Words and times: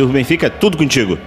Silvio 0.00 0.14
Benfica, 0.14 0.46
é 0.46 0.48
tudo 0.48 0.78
contigo. 0.78 1.18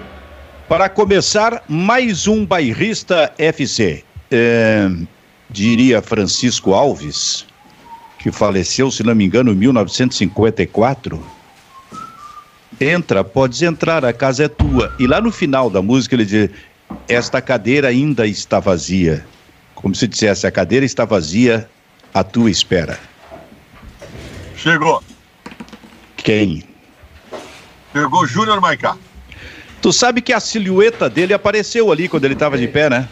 Para 0.68 0.90
começar, 0.90 1.62
mais 1.70 2.28
um 2.28 2.44
bairrista 2.44 3.32
FC. 3.38 4.04
É, 4.32 4.90
diria 5.48 6.02
Francisco 6.02 6.74
Alves, 6.74 7.46
que 8.18 8.32
faleceu, 8.32 8.90
se 8.90 9.04
não 9.04 9.14
me 9.14 9.26
engano, 9.26 9.52
em 9.52 9.56
1954. 9.56 11.24
Entra, 12.82 13.24
podes 13.24 13.62
entrar, 13.62 14.04
a 14.04 14.12
casa 14.12 14.46
é 14.46 14.48
tua. 14.48 14.92
E 14.98 15.06
lá 15.06 15.22
no 15.22 15.32
final 15.32 15.70
da 15.70 15.84
música 15.84 16.16
ele 16.16 16.26
diz: 16.26 16.50
Esta 17.08 17.40
cadeira 17.40 17.90
ainda 17.90 18.26
está 18.26 18.60
vazia. 18.60 19.24
Como 19.76 19.94
se 19.94 20.08
dissesse: 20.08 20.48
A 20.48 20.52
cadeira 20.52 20.84
está 20.84 21.06
vazia, 21.06 21.70
à 22.12 22.24
tua 22.24 22.50
espera. 22.50 23.00
Chegou. 24.56 25.04
Quem? 26.18 26.73
Chegou 27.94 28.26
Júnior 28.26 28.60
Maicá. 28.60 28.98
Tu 29.82 29.94
sabe 29.94 30.22
que 30.22 30.34
a 30.34 30.40
silhueta 30.40 31.10
dele 31.10 31.34
apareceu 31.34 31.92
ali 31.92 32.10
quando 32.10 32.26
ele 32.26 32.34
estava 32.34 32.58
de 32.58 32.68
pé, 32.68 32.90
né? 32.90 33.08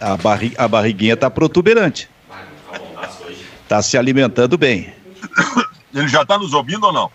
A, 0.00 0.16
barri 0.16 0.52
a 0.58 0.68
barriguinha 0.68 1.16
tá 1.16 1.30
protuberante. 1.30 2.08
Tá 3.68 3.80
se 3.82 3.96
alimentando 3.96 4.56
bem. 4.56 4.92
Ele 5.94 6.08
já 6.08 6.24
tá 6.24 6.38
nos 6.38 6.52
ouvindo 6.52 6.84
ou 6.84 6.92
não? 6.92 7.10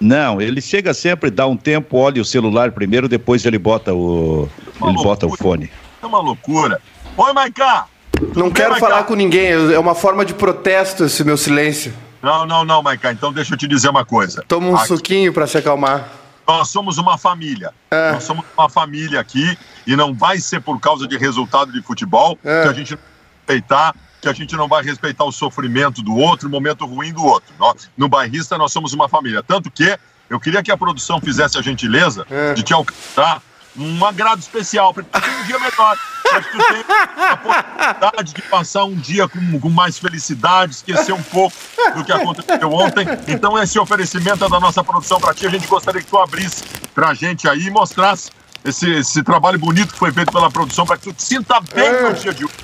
Não, 0.00 0.40
ele 0.40 0.60
chega 0.60 0.94
sempre, 0.94 1.30
dá 1.30 1.46
um 1.46 1.56
tempo, 1.56 1.96
olha 1.96 2.20
o 2.22 2.24
celular 2.24 2.72
primeiro, 2.72 3.08
depois 3.08 3.44
ele 3.44 3.58
bota 3.58 3.92
o, 3.92 4.48
ele 4.66 4.80
loucura. 4.80 5.04
bota 5.04 5.26
o 5.26 5.36
fone. 5.36 5.70
É 6.02 6.06
uma 6.06 6.20
loucura. 6.20 6.80
Oi, 7.16 7.32
Maicá! 7.32 7.86
Não 8.34 8.50
quero 8.50 8.70
Maicá? 8.70 8.88
falar 8.88 9.04
com 9.04 9.14
ninguém, 9.14 9.50
é 9.50 9.78
uma 9.78 9.94
forma 9.94 10.24
de 10.24 10.34
protesto 10.34 11.04
esse 11.04 11.22
meu 11.22 11.36
silêncio. 11.36 11.92
Não, 12.22 12.46
não, 12.46 12.64
não, 12.64 12.82
Maicá, 12.82 13.12
então 13.12 13.32
deixa 13.32 13.54
eu 13.54 13.58
te 13.58 13.68
dizer 13.68 13.90
uma 13.90 14.04
coisa. 14.04 14.44
Toma 14.48 14.68
um 14.68 14.76
Aqui... 14.76 14.88
suquinho 14.88 15.32
para 15.32 15.46
se 15.46 15.58
acalmar. 15.58 16.08
Nós 16.46 16.68
somos 16.68 16.98
uma 16.98 17.16
família. 17.16 17.72
É. 17.90 18.12
Nós 18.12 18.24
somos 18.24 18.44
uma 18.56 18.68
família 18.68 19.20
aqui 19.20 19.56
e 19.86 19.96
não 19.96 20.14
vai 20.14 20.38
ser 20.38 20.60
por 20.60 20.80
causa 20.80 21.06
de 21.06 21.16
resultado 21.16 21.72
de 21.72 21.82
futebol 21.82 22.38
é. 22.44 22.62
que 22.62 22.68
a 22.68 22.72
gente 22.72 22.92
não 22.92 22.98
vai 22.98 23.38
respeitar, 23.38 23.94
que 24.20 24.28
a 24.28 24.32
gente 24.32 24.56
não 24.56 24.68
vai 24.68 24.82
respeitar 24.82 25.24
o 25.24 25.32
sofrimento 25.32 26.02
do 26.02 26.16
outro, 26.16 26.48
o 26.48 26.50
momento 26.50 26.86
ruim 26.86 27.12
do 27.12 27.24
outro. 27.24 27.52
no 27.96 28.08
bairrista 28.08 28.58
nós 28.58 28.72
somos 28.72 28.92
uma 28.92 29.08
família. 29.08 29.42
Tanto 29.42 29.70
que 29.70 29.98
eu 30.28 30.40
queria 30.40 30.62
que 30.62 30.70
a 30.70 30.76
produção 30.76 31.20
fizesse 31.20 31.58
a 31.58 31.62
gentileza 31.62 32.26
é. 32.30 32.54
de 32.54 32.62
te 32.62 32.72
alcançar 32.72 33.42
um 33.76 34.04
agrado 34.04 34.40
especial 34.40 34.92
para 34.92 35.02
ter 35.04 35.30
um 35.30 35.44
dia 35.44 35.58
melhor, 35.58 35.96
para 36.22 36.42
que 36.42 36.50
tu 36.50 36.58
tenha 36.58 36.84
a 37.30 37.36
possibilidade 37.36 38.34
de 38.34 38.42
passar 38.42 38.84
um 38.84 38.94
dia 38.94 39.28
com, 39.28 39.60
com, 39.60 39.70
mais 39.70 39.98
felicidade, 39.98 40.72
esquecer 40.72 41.12
um 41.12 41.22
pouco 41.22 41.56
do 41.94 42.04
que 42.04 42.12
aconteceu 42.12 42.72
ontem. 42.72 43.06
Então 43.26 43.60
esse 43.60 43.78
oferecimento 43.78 44.44
é 44.44 44.48
da 44.48 44.60
nossa 44.60 44.84
produção 44.84 45.20
para 45.20 45.34
ti. 45.34 45.46
A 45.46 45.50
gente 45.50 45.66
gostaria 45.66 46.02
que 46.02 46.08
tu 46.08 46.18
abrisse 46.18 46.62
para 46.94 47.08
a 47.08 47.14
gente 47.14 47.48
aí 47.48 47.66
e 47.66 47.70
mostrasse 47.70 48.30
esse, 48.64 48.90
esse 48.90 49.22
trabalho 49.22 49.58
bonito 49.58 49.92
que 49.92 49.98
foi 49.98 50.12
feito 50.12 50.30
pela 50.30 50.50
produção 50.50 50.86
para 50.86 50.96
que 50.96 51.04
tu 51.04 51.12
te 51.12 51.22
sinta 51.22 51.60
bem 51.74 51.86
é. 51.86 52.02
no 52.02 52.14
dia 52.14 52.34
de 52.34 52.44
hoje. 52.44 52.54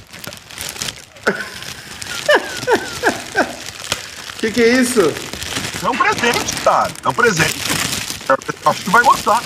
O 4.36 4.40
que, 4.40 4.52
que 4.52 4.62
é 4.62 4.68
isso? 4.68 5.00
É 5.82 5.88
um 5.88 5.96
presente, 5.96 6.56
cara. 6.62 6.92
É 7.04 7.08
um 7.08 7.14
presente. 7.14 7.58
Acho 8.64 8.78
que 8.78 8.84
tu 8.84 8.90
vai 8.90 9.02
gostar. 9.02 9.42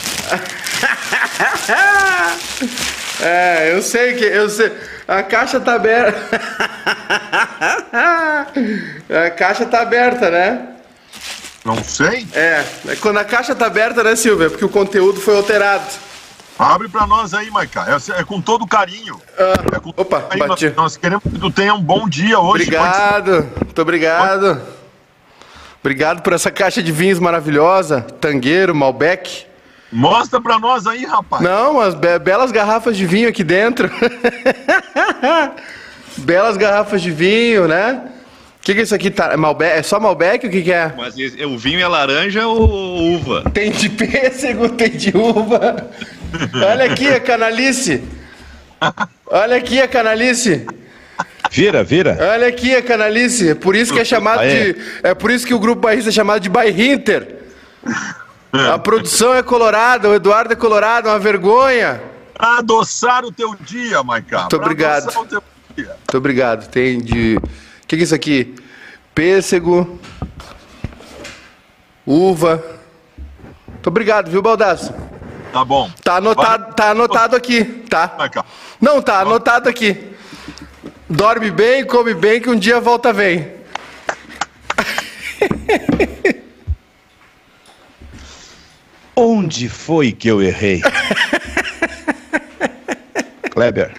é, 3.20 3.72
eu 3.72 3.82
sei 3.82 4.14
que. 4.14 4.24
Eu 4.24 4.48
sei. 4.48 4.72
A 5.06 5.22
caixa 5.22 5.60
tá 5.60 5.74
aberta. 5.74 6.40
a 9.26 9.30
caixa 9.30 9.66
tá 9.66 9.82
aberta, 9.82 10.30
né? 10.30 10.68
Não 11.64 11.82
sei. 11.82 12.26
É, 12.32 12.64
é, 12.88 12.96
quando 12.96 13.18
a 13.18 13.24
caixa 13.24 13.54
tá 13.54 13.66
aberta, 13.66 14.02
né, 14.02 14.16
Silvia? 14.16 14.50
Porque 14.50 14.64
o 14.64 14.68
conteúdo 14.68 15.20
foi 15.20 15.36
alterado. 15.36 15.84
Abre 16.58 16.88
pra 16.88 17.06
nós 17.06 17.34
aí, 17.34 17.50
Maica. 17.50 17.86
É, 17.88 18.20
é, 18.20 18.24
com 18.24 18.40
todo 18.40 18.66
carinho. 18.66 19.20
Ah, 19.38 19.76
é 19.76 19.80
com 19.80 19.90
opa, 19.90 20.26
aí, 20.30 20.38
bati. 20.38 20.66
Nós, 20.66 20.76
nós, 20.76 20.96
queremos 20.96 21.24
que 21.24 21.38
tu 21.38 21.50
tenha 21.50 21.74
um 21.74 21.80
bom 21.80 22.08
dia 22.08 22.38
hoje. 22.38 22.64
Obrigado, 22.64 23.32
pode... 23.32 23.64
muito 23.64 23.82
obrigado. 23.82 24.40
Pode... 24.40 24.60
Obrigado 25.80 26.22
por 26.22 26.32
essa 26.32 26.50
caixa 26.50 26.82
de 26.82 26.92
vinhos 26.92 27.18
maravilhosa. 27.18 28.02
Tangueiro, 28.20 28.74
Malbec. 28.74 29.46
Mostra 29.92 30.40
pra 30.40 30.58
nós 30.58 30.86
aí, 30.86 31.04
rapaz. 31.04 31.42
Não, 31.42 31.78
as 31.78 31.94
be 31.94 32.18
belas 32.18 32.50
garrafas 32.50 32.96
de 32.96 33.04
vinho 33.04 33.28
aqui 33.28 33.44
dentro. 33.44 33.90
belas 36.16 36.56
garrafas 36.56 37.02
de 37.02 37.10
vinho, 37.10 37.68
né? 37.68 38.00
O 38.58 38.64
que, 38.64 38.74
que 38.74 38.80
é 38.80 38.82
isso 38.84 38.94
aqui? 38.94 39.10
Tá, 39.10 39.36
Malbec, 39.36 39.78
é 39.78 39.82
só 39.82 40.00
Malbec? 40.00 40.46
O 40.46 40.50
que, 40.50 40.62
que 40.62 40.72
é? 40.72 40.94
Mas 40.96 41.14
o 41.16 41.58
vinho 41.58 41.80
é 41.80 41.86
laranja 41.86 42.46
ou 42.46 43.14
uva? 43.16 43.42
Tem 43.52 43.70
de 43.70 43.90
pêssego, 43.90 44.68
tem 44.78 44.90
de 44.90 45.14
uva. 45.16 45.90
Olha 46.54 46.84
aqui 46.86 47.08
a 47.08 47.20
canalice. 47.20 48.02
Olha 49.26 49.56
aqui 49.56 49.80
a 49.80 49.88
canalice. 49.88 50.64
Vira, 51.50 51.84
vira. 51.84 52.16
Olha 52.32 52.46
aqui 52.46 52.74
a 52.74 52.80
canalice. 52.80 53.50
É 53.50 53.54
por 53.54 53.76
isso 53.76 53.92
que 53.92 54.00
é 54.00 54.04
chamado 54.04 54.42
é? 54.42 54.72
de. 54.72 54.76
É 55.02 55.12
por 55.12 55.30
isso 55.30 55.46
que 55.46 55.52
o 55.52 55.58
grupo 55.58 55.82
bairrista 55.82 56.10
é 56.10 56.12
chamado 56.12 56.40
de 56.40 56.48
Bairrinter. 56.48 57.42
A 58.52 58.78
produção 58.78 59.34
é 59.34 59.42
colorada, 59.42 60.10
o 60.10 60.14
Eduardo 60.14 60.52
é 60.52 60.56
colorado, 60.56 61.08
uma 61.08 61.18
vergonha. 61.18 62.02
Pra 62.34 62.58
adoçar 62.58 63.24
o 63.24 63.32
teu 63.32 63.54
dia, 63.54 64.02
Maiká. 64.02 64.40
Muito 64.40 64.56
obrigado. 64.56 65.14
Muito 65.14 65.42
obrigado. 66.14 66.68
Tem 66.68 67.00
de. 67.00 67.36
O 67.36 67.86
que, 67.86 67.96
que 67.96 68.02
é 68.02 68.04
isso 68.04 68.14
aqui? 68.14 68.54
Pêssego, 69.14 69.98
uva. 72.06 72.62
Muito 73.68 73.86
obrigado, 73.86 74.30
viu, 74.30 74.42
Baldaço? 74.42 74.92
Tá 75.50 75.64
bom. 75.64 75.90
Tá 76.02 76.16
anotado, 76.16 76.74
tá 76.74 76.90
anotado 76.90 77.36
aqui, 77.36 77.64
tá? 77.64 78.16
Não, 78.80 79.00
tá 79.00 79.20
anotado 79.20 79.68
aqui. 79.68 80.12
Dorme 81.08 81.50
bem, 81.50 81.86
come 81.86 82.12
bem, 82.14 82.40
que 82.40 82.50
um 82.50 82.58
dia 82.58 82.80
volta 82.80 83.12
bem. 83.12 83.50
Onde 89.14 89.68
foi 89.68 90.12
que 90.12 90.28
eu 90.28 90.42
errei? 90.42 90.80
Kleber. 93.50 93.92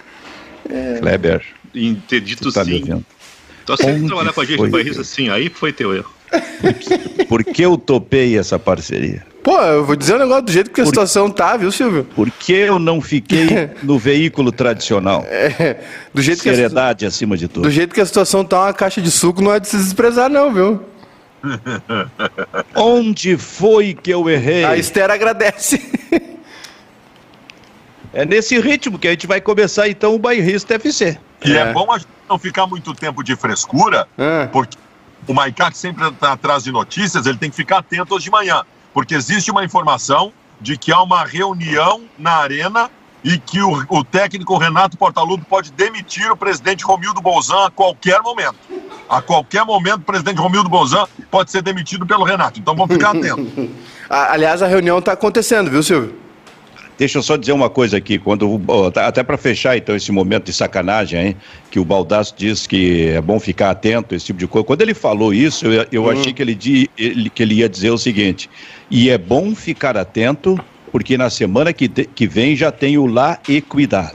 É... 0.68 0.98
Kleber. 0.98 1.44
Interdito 1.74 2.52
tá 2.52 2.64
sim. 2.64 3.04
Tu 3.64 3.72
aceita 3.72 4.06
trabalhar 4.06 4.32
com 4.32 4.40
a 4.40 4.44
gente 4.44 4.62
no 4.62 4.70
país 4.70 4.98
assim, 4.98 5.28
aí 5.28 5.48
foi 5.48 5.72
teu 5.72 5.94
erro. 5.94 6.12
Por 7.28 7.44
que 7.44 7.62
eu 7.62 7.76
topei 7.76 8.36
essa 8.36 8.58
parceria? 8.58 9.24
Pô, 9.42 9.60
eu 9.60 9.84
vou 9.84 9.94
dizer 9.94 10.14
um 10.14 10.18
negócio 10.18 10.42
do 10.42 10.52
jeito 10.52 10.70
que 10.70 10.80
a 10.80 10.84
Por... 10.84 10.88
situação 10.88 11.30
tá, 11.30 11.56
viu, 11.56 11.70
Silvio? 11.70 12.04
Por 12.16 12.30
que 12.30 12.52
eu 12.52 12.78
não 12.78 13.00
fiquei 13.00 13.70
no 13.82 13.98
veículo 13.98 14.50
tradicional? 14.50 15.22
É, 15.28 15.76
do 16.14 16.22
jeito 16.22 16.42
Seriedade 16.42 17.00
que 17.00 17.04
a... 17.04 17.08
acima 17.08 17.36
de 17.36 17.46
tudo. 17.46 17.64
Do 17.64 17.70
jeito 17.70 17.94
que 17.94 18.00
a 18.00 18.06
situação 18.06 18.42
tá, 18.42 18.62
uma 18.62 18.72
caixa 18.72 19.02
de 19.02 19.10
suco 19.10 19.42
não 19.42 19.52
é 19.52 19.60
de 19.60 19.68
se 19.68 19.76
desprezar, 19.76 20.30
não, 20.30 20.52
viu? 20.52 20.80
Onde 22.74 23.36
foi 23.36 23.94
que 23.94 24.10
eu 24.10 24.28
errei? 24.28 24.64
A 24.64 24.76
Esther 24.76 25.10
agradece. 25.10 25.80
É 28.12 28.24
nesse 28.24 28.58
ritmo 28.60 28.96
que 28.96 29.08
a 29.08 29.10
gente 29.10 29.26
vai 29.26 29.40
começar 29.40 29.88
então 29.88 30.14
o 30.14 30.18
Bairrista 30.18 30.74
FC. 30.74 31.18
E 31.44 31.52
é, 31.52 31.56
é 31.56 31.72
bom 31.72 31.90
a 31.90 31.98
gente 31.98 32.08
não 32.28 32.38
ficar 32.38 32.66
muito 32.66 32.94
tempo 32.94 33.24
de 33.24 33.34
frescura, 33.34 34.06
é. 34.16 34.46
porque 34.46 34.78
o 35.26 35.34
Maicá 35.34 35.70
que 35.70 35.76
sempre 35.76 36.06
está 36.08 36.32
atrás 36.32 36.62
de 36.62 36.70
notícias, 36.70 37.26
ele 37.26 37.36
tem 37.36 37.50
que 37.50 37.56
ficar 37.56 37.78
atento 37.78 38.14
hoje 38.14 38.26
de 38.26 38.30
manhã, 38.30 38.62
porque 38.92 39.14
existe 39.14 39.50
uma 39.50 39.64
informação 39.64 40.32
de 40.60 40.78
que 40.78 40.92
há 40.92 41.02
uma 41.02 41.24
reunião 41.24 42.02
na 42.16 42.34
arena 42.34 42.88
e 43.24 43.38
que 43.38 43.60
o, 43.62 43.84
o 43.88 44.04
técnico 44.04 44.58
Renato 44.58 44.98
Portaluppi 44.98 45.46
pode 45.46 45.72
demitir 45.72 46.30
o 46.30 46.36
presidente 46.36 46.84
Romildo 46.84 47.22
Bolzan 47.22 47.66
a 47.66 47.70
qualquer 47.70 48.20
momento. 48.20 48.56
A 49.08 49.22
qualquer 49.22 49.64
momento, 49.64 49.98
o 49.98 50.04
presidente 50.04 50.36
Romildo 50.36 50.68
Bolzan 50.68 51.06
pode 51.30 51.50
ser 51.50 51.62
demitido 51.62 52.06
pelo 52.06 52.22
Renato. 52.22 52.60
Então 52.60 52.74
vamos 52.76 52.94
ficar 52.94 53.10
atentos. 53.16 53.46
Aliás, 54.10 54.62
a 54.62 54.66
reunião 54.66 54.98
está 54.98 55.12
acontecendo, 55.12 55.70
viu, 55.70 55.82
Silvio? 55.82 56.24
Deixa 56.96 57.18
eu 57.18 57.22
só 57.22 57.36
dizer 57.36 57.52
uma 57.52 57.68
coisa 57.68 57.96
aqui, 57.96 58.18
quando 58.18 58.60
tá, 58.92 59.08
até 59.08 59.24
para 59.24 59.36
fechar 59.36 59.76
então 59.76 59.96
esse 59.96 60.12
momento 60.12 60.44
de 60.44 60.52
sacanagem, 60.52 61.20
hein, 61.20 61.36
que 61.68 61.80
o 61.80 61.84
Baldasso 61.84 62.34
diz 62.36 62.68
que 62.68 63.08
é 63.08 63.20
bom 63.20 63.40
ficar 63.40 63.70
atento, 63.70 64.14
esse 64.14 64.26
tipo 64.26 64.38
de 64.38 64.46
coisa. 64.46 64.64
Quando 64.64 64.82
ele 64.82 64.94
falou 64.94 65.34
isso, 65.34 65.66
eu, 65.66 65.86
eu 65.90 66.04
hum. 66.04 66.10
achei 66.10 66.32
que 66.32 66.40
ele, 66.40 66.56
ele, 66.96 67.30
que 67.30 67.42
ele 67.42 67.56
ia 67.56 67.68
dizer 67.68 67.90
o 67.90 67.98
seguinte: 67.98 68.48
e 68.88 69.10
é 69.10 69.18
bom 69.18 69.56
ficar 69.56 69.96
atento, 69.96 70.56
porque 70.94 71.18
na 71.18 71.28
semana 71.28 71.72
que, 71.72 71.88
que 71.88 72.24
vem 72.24 72.54
já 72.54 72.70
tem 72.70 72.96
o 72.96 73.04
Lá 73.04 73.40
e 73.48 73.60
Cuidar. 73.60 74.12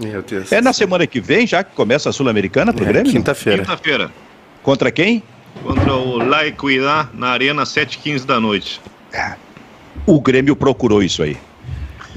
Meu 0.00 0.20
Deus. 0.20 0.50
É 0.50 0.60
na 0.60 0.72
semana 0.72 1.06
que 1.06 1.20
vem, 1.20 1.46
já 1.46 1.62
que 1.62 1.76
começa 1.76 2.08
a 2.08 2.12
Sul-Americana 2.12 2.72
pro 2.72 2.84
é, 2.84 2.88
Grêmio? 2.88 3.12
Quinta-feira. 3.12 3.62
Quinta-feira. 3.62 4.10
Contra 4.64 4.90
quem? 4.90 5.22
Contra 5.62 5.94
o 5.94 6.16
Lá 6.16 6.44
e 6.44 6.50
Cuidar, 6.50 7.08
na 7.14 7.28
Arena, 7.28 7.62
7h15 7.62 8.24
da 8.24 8.40
noite. 8.40 8.80
É. 9.12 9.34
O 10.04 10.20
Grêmio 10.20 10.56
procurou 10.56 11.04
isso 11.04 11.22
aí. 11.22 11.36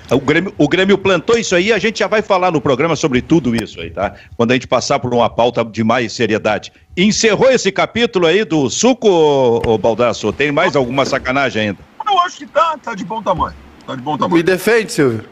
O 0.10 0.20
Grêmio, 0.20 0.52
o 0.58 0.68
Grêmio 0.68 0.98
plantou 0.98 1.38
isso 1.38 1.56
aí, 1.56 1.72
a 1.72 1.78
gente 1.78 2.00
já 2.00 2.08
vai 2.08 2.24
falar 2.24 2.50
no 2.50 2.60
programa 2.60 2.96
sobre 2.96 3.22
tudo 3.22 3.56
isso 3.56 3.80
aí, 3.80 3.92
tá? 3.92 4.16
Quando 4.36 4.50
a 4.50 4.56
gente 4.56 4.68
passar 4.68 4.98
por 4.98 5.14
uma 5.14 5.30
pauta 5.30 5.64
de 5.64 5.84
mais 5.84 6.12
seriedade. 6.12 6.74
Encerrou 6.98 7.52
esse 7.52 7.72
capítulo 7.72 8.26
aí 8.26 8.44
do 8.44 8.68
suco, 8.68 9.08
ô, 9.08 9.62
ô 9.64 9.78
Baldasso? 9.78 10.34
Tem 10.34 10.52
mais 10.52 10.76
alguma 10.76 11.06
sacanagem 11.06 11.68
ainda? 11.68 11.80
Eu 12.04 12.20
acho 12.22 12.38
que 12.38 12.48
tá, 12.48 12.76
tá 12.82 12.96
de 12.96 13.06
bom 13.06 13.22
tamanho. 13.22 13.64
Tá 13.86 13.96
de 13.96 14.02
bom 14.02 14.18
tamanho. 14.18 14.36
Me 14.36 14.44
defende, 14.44 14.92
Silvio. 14.92 15.24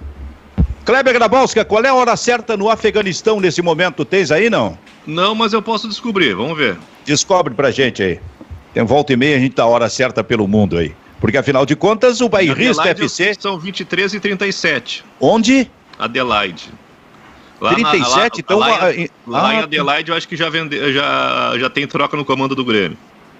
Kleber 0.85 1.13
Grabowska, 1.13 1.63
qual 1.63 1.83
é 1.83 1.87
a 1.87 1.93
hora 1.93 2.15
certa 2.17 2.57
no 2.57 2.69
Afeganistão 2.69 3.39
nesse 3.39 3.61
momento? 3.61 4.03
Tens 4.03 4.31
aí, 4.31 4.49
não? 4.49 4.77
Não, 5.07 5.33
mas 5.33 5.53
eu 5.53 5.61
posso 5.61 5.87
descobrir, 5.87 6.33
vamos 6.33 6.57
ver. 6.57 6.77
Descobre 7.05 7.53
pra 7.53 7.71
gente 7.71 8.03
aí. 8.03 8.19
Tem 8.73 8.83
volta 8.83 9.13
e 9.13 9.15
meia, 9.15 9.37
a 9.37 9.39
gente 9.39 9.53
tá 9.53 9.63
a 9.63 9.67
hora 9.67 9.89
certa 9.89 10.23
pelo 10.23 10.47
mundo 10.47 10.77
aí. 10.77 10.93
Porque 11.21 11.37
afinal 11.37 11.65
de 11.65 11.75
contas, 11.75 12.19
o 12.19 12.27
Bairrista 12.27 12.89
FC. 12.89 13.33
São 13.39 13.57
23 13.57 14.15
e 14.15 14.19
37. 14.19 15.05
Onde? 15.21 15.71
Adelaide. 15.97 16.69
Lá 17.61 17.73
37? 17.75 18.03
Na, 18.03 18.09
lá, 18.09 18.27
então. 18.37 18.59
Lá, 18.59 18.93
em, 18.93 19.09
lá 19.25 19.47
ah, 19.47 19.53
em 19.53 19.57
Adelaide, 19.59 20.11
eu 20.11 20.17
acho 20.17 20.27
que 20.27 20.35
já, 20.35 20.49
vende, 20.49 20.91
já, 20.91 21.53
já 21.57 21.69
tem 21.69 21.87
troca 21.87 22.17
no 22.17 22.25
comando 22.25 22.55
do 22.55 22.65
Grêmio. 22.65 22.97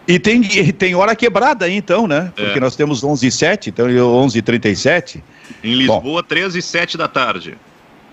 E 0.08 0.20
tem, 0.20 0.42
tem 0.74 0.96
hora 0.96 1.16
quebrada 1.16 1.66
aí, 1.66 1.76
então, 1.76 2.08
né? 2.08 2.32
É. 2.36 2.44
Porque 2.44 2.60
nós 2.60 2.76
temos 2.76 3.04
11 3.04 3.28
e 3.28 3.32
7, 3.32 3.70
então 3.70 3.88
11 3.88 4.38
e 4.38 4.42
37. 4.42 5.24
Em 5.64 5.76
Lisboa, 5.76 6.02
Bom, 6.02 6.24
13 6.24 6.60
e 6.60 6.62
7 6.62 6.98
da 6.98 7.08
tarde. 7.08 7.58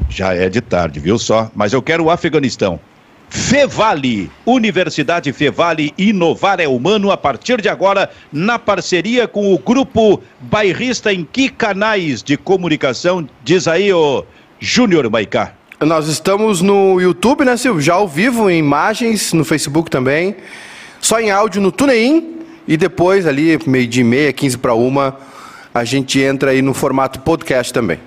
Já 0.08 0.34
é 0.34 0.48
de 0.48 0.60
tarde, 0.60 1.00
viu 1.00 1.18
só? 1.18 1.50
Mas 1.54 1.72
eu 1.72 1.82
quero 1.82 2.04
o 2.04 2.10
Afeganistão. 2.10 2.80
Fevale, 3.28 4.28
Universidade 4.44 5.32
Fevale, 5.32 5.94
inovar 5.96 6.58
é 6.58 6.66
humano 6.66 7.12
a 7.12 7.16
partir 7.16 7.60
de 7.60 7.68
agora, 7.68 8.10
na 8.32 8.58
parceria 8.58 9.28
com 9.28 9.54
o 9.54 9.58
grupo 9.58 10.20
bairrista 10.40 11.12
em 11.12 11.24
que 11.24 11.48
canais 11.48 12.24
de 12.24 12.36
comunicação? 12.36 13.28
Diz 13.44 13.68
aí, 13.68 13.92
o 13.92 14.24
Júnior 14.58 15.08
Maicá. 15.08 15.52
Nós 15.80 16.08
estamos 16.08 16.60
no 16.60 17.00
YouTube, 17.00 17.44
né, 17.44 17.56
Silvio? 17.56 17.80
Já 17.80 17.94
ao 17.94 18.08
vivo, 18.08 18.50
em 18.50 18.58
imagens, 18.58 19.32
no 19.32 19.44
Facebook 19.44 19.88
também 19.88 20.36
só 21.00 21.20
em 21.20 21.30
áudio 21.30 21.60
no 21.60 21.72
TuneIn 21.72 22.40
e 22.66 22.76
depois 22.76 23.26
ali, 23.26 23.58
meio 23.66 23.88
dia 23.88 24.02
e 24.02 24.04
meia, 24.04 24.32
15 24.32 24.58
para 24.58 24.74
uma, 24.74 25.16
a 25.74 25.84
gente 25.84 26.20
entra 26.20 26.50
aí 26.50 26.62
no 26.62 26.74
formato 26.74 27.20
podcast 27.20 27.72
também. 27.72 27.98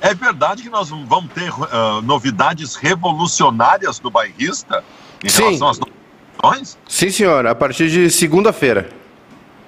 É 0.00 0.12
verdade 0.14 0.62
que 0.62 0.68
nós 0.68 0.90
vamos 0.90 1.32
ter 1.32 1.50
uh, 1.50 2.02
novidades 2.02 2.74
revolucionárias 2.74 4.00
do 4.00 4.10
bairrista 4.10 4.82
em 5.22 5.28
Sim. 5.28 5.44
relação 5.44 5.68
às 5.68 5.78
notificações? 5.78 6.78
Sim, 6.88 7.10
senhor, 7.10 7.46
a 7.46 7.54
partir 7.54 7.88
de 7.88 8.10
segunda-feira. 8.10 8.90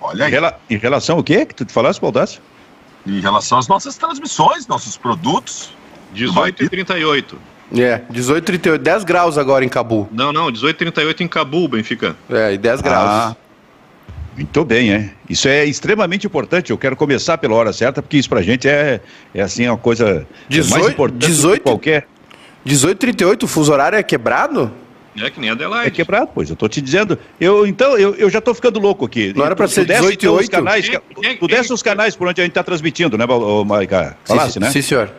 Olha 0.00 0.26
aí. 0.26 0.34
Em, 0.68 0.76
relação 0.76 1.16
ao 1.16 1.22
quê 1.22 1.46
que 1.46 1.54
tu 1.54 1.64
te 1.64 1.72
falaste, 1.72 2.00
Baldassio? 2.00 2.42
Em 3.06 3.20
relação 3.20 3.58
às 3.58 3.68
nossas 3.68 3.96
transmissões, 3.96 4.66
nossos 4.66 4.96
produtos. 4.96 5.72
18 6.12 6.64
e 6.64 6.68
38. 6.68 7.38
É, 7.76 8.02
18, 8.10 8.44
38, 8.44 8.82
10 8.82 9.04
graus 9.04 9.38
agora 9.38 9.64
em 9.64 9.68
Cabul. 9.68 10.08
Não, 10.12 10.32
não, 10.32 10.50
18, 10.50 10.76
38 10.76 11.22
em 11.22 11.28
Cabul, 11.28 11.68
Benfica. 11.68 12.16
É, 12.30 12.52
e 12.52 12.58
10 12.58 12.80
graus. 12.80 13.10
Ah, 13.10 13.36
muito 14.36 14.64
bem, 14.64 14.92
é. 14.92 15.10
Isso 15.28 15.48
é 15.48 15.64
extremamente 15.64 16.26
importante. 16.26 16.70
Eu 16.70 16.78
quero 16.78 16.96
começar 16.96 17.38
pela 17.38 17.54
hora 17.54 17.72
certa, 17.72 18.02
porque 18.02 18.16
isso 18.16 18.28
pra 18.28 18.42
gente 18.42 18.68
é, 18.68 19.00
é 19.32 19.40
assim, 19.40 19.66
uma 19.66 19.78
coisa 19.78 20.26
18, 20.48 20.70
mais 20.70 20.92
importante 20.92 21.26
18, 21.26 21.54
que 21.54 21.60
qualquer. 21.60 22.06
18, 22.64 22.98
38, 22.98 23.42
o 23.42 23.46
fuso 23.46 23.72
horário 23.72 23.96
é 23.96 24.02
quebrado? 24.02 24.72
É 25.20 25.30
que 25.30 25.38
nem 25.38 25.50
Adelaide. 25.50 25.86
É 25.86 25.90
quebrado, 25.90 26.30
pois, 26.34 26.50
eu 26.50 26.56
tô 26.56 26.68
te 26.68 26.80
dizendo. 26.80 27.16
Eu, 27.40 27.66
então, 27.66 27.96
eu, 27.96 28.14
eu 28.16 28.28
já 28.28 28.40
tô 28.40 28.52
ficando 28.52 28.80
louco 28.80 29.04
aqui. 29.04 29.32
Não 29.36 29.44
era 29.44 29.54
pra 29.54 29.68
ser 29.68 29.84
18 29.84 30.24
e 30.24 30.28
8? 30.28 30.42
Os 30.42 30.48
canais, 30.48 30.88
quem, 30.88 31.00
quem, 31.20 31.36
tu 31.36 31.46
desce 31.46 31.72
os 31.72 31.82
canais 31.82 32.16
por 32.16 32.26
onde 32.26 32.40
a 32.40 32.44
gente 32.44 32.54
tá 32.54 32.64
transmitindo, 32.64 33.16
né, 33.16 33.24
Maica? 33.64 34.16
Falasse, 34.24 34.54
sim, 34.54 34.60
né? 34.60 34.70
Sim, 34.70 34.82
senhor. 34.82 35.10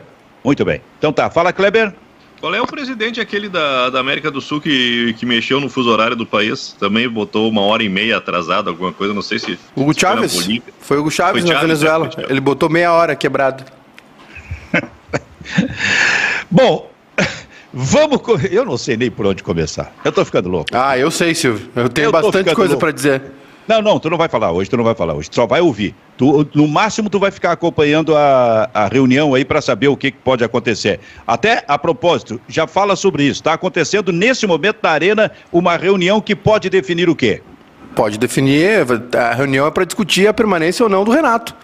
Muito 0.43 0.65
bem. 0.65 0.81
Então 0.97 1.13
tá, 1.13 1.29
fala, 1.29 1.53
Kleber. 1.53 1.93
Qual 2.39 2.53
é 2.53 2.61
o 2.61 2.67
presidente 2.67 3.19
aquele 3.19 3.49
da, 3.49 3.89
da 3.89 3.99
América 3.99 4.29
do 4.29 4.41
Sul 4.41 4.61
que, 4.61 5.15
que 5.17 5.25
mexeu 5.25 5.59
no 5.59 5.69
fuso 5.69 5.89
horário 5.89 6.15
do 6.15 6.25
país? 6.25 6.75
Também 6.79 7.09
botou 7.09 7.49
uma 7.49 7.61
hora 7.61 7.83
e 7.83 7.89
meia 7.89 8.17
atrasado, 8.17 8.69
alguma 8.69 8.91
coisa, 8.91 9.13
não 9.13 9.21
sei 9.21 9.39
se. 9.39 9.57
Hugo 9.75 9.93
se 9.93 10.01
Chávez? 10.01 10.47
Foi 10.81 10.97
Hugo 10.97 11.09
Chávez 11.09 11.43
foi 11.43 11.53
na 11.53 11.59
Chaves, 11.59 11.79
Venezuela. 11.79 12.09
É, 12.17 12.31
Ele 12.31 12.39
botou 12.39 12.69
meia 12.69 12.91
hora 12.93 13.15
quebrado. 13.15 13.63
Bom, 16.51 16.91
vamos. 17.73 18.21
Eu 18.51 18.65
não 18.65 18.77
sei 18.77 18.97
nem 18.97 19.09
por 19.09 19.25
onde 19.25 19.41
começar. 19.41 19.93
Eu 20.03 20.11
tô 20.11 20.23
ficando 20.23 20.49
louco. 20.49 20.69
Ah, 20.73 20.97
eu 20.97 21.09
sei, 21.09 21.33
Silvio. 21.33 21.69
Eu 21.75 21.89
tenho 21.89 22.07
eu 22.07 22.11
bastante 22.11 22.53
coisa 22.53 22.77
para 22.77 22.91
dizer. 22.91 23.21
Não, 23.67 23.81
não, 23.81 23.99
tu 23.99 24.09
não 24.09 24.17
vai 24.17 24.29
falar 24.29 24.51
hoje, 24.51 24.69
tu 24.69 24.77
não 24.77 24.83
vai 24.83 24.93
falar 24.93 25.15
hoje, 25.15 25.29
tu 25.29 25.35
só 25.35 25.47
vai 25.47 25.59
ouvir. 25.59 25.95
Tu, 26.17 26.47
no 26.53 26.67
máximo, 26.67 27.09
tu 27.09 27.19
vai 27.19 27.31
ficar 27.31 27.51
acompanhando 27.51 28.15
a, 28.15 28.69
a 28.73 28.87
reunião 28.87 29.33
aí 29.33 29.43
para 29.43 29.61
saber 29.61 29.87
o 29.87 29.97
que, 29.97 30.11
que, 30.11 30.17
pode 30.17 30.43
acontecer. 30.43 30.99
Até, 31.25 31.63
a 31.67 31.77
propósito, 31.77 32.39
já 32.47 32.67
fala 32.67 32.95
sobre 32.95 33.23
isso. 33.23 33.41
Está 33.41 33.53
acontecendo 33.53 34.11
nesse 34.11 34.45
momento 34.45 34.77
na 34.83 34.91
Arena 34.91 35.31
uma 35.51 35.75
reunião 35.77 36.21
que 36.21 36.35
pode 36.35 36.69
definir 36.69 37.09
o 37.09 37.15
quê? 37.15 37.41
Pode 37.95 38.17
definir, 38.17 38.85
a 39.17 39.33
reunião 39.33 39.65
é 39.65 39.71
para 39.71 39.85
discutir 39.85 40.27
a 40.27 40.33
permanência 40.33 40.83
ou 40.83 40.89
não 40.89 41.03
do 41.03 41.11
Renato. 41.11 41.55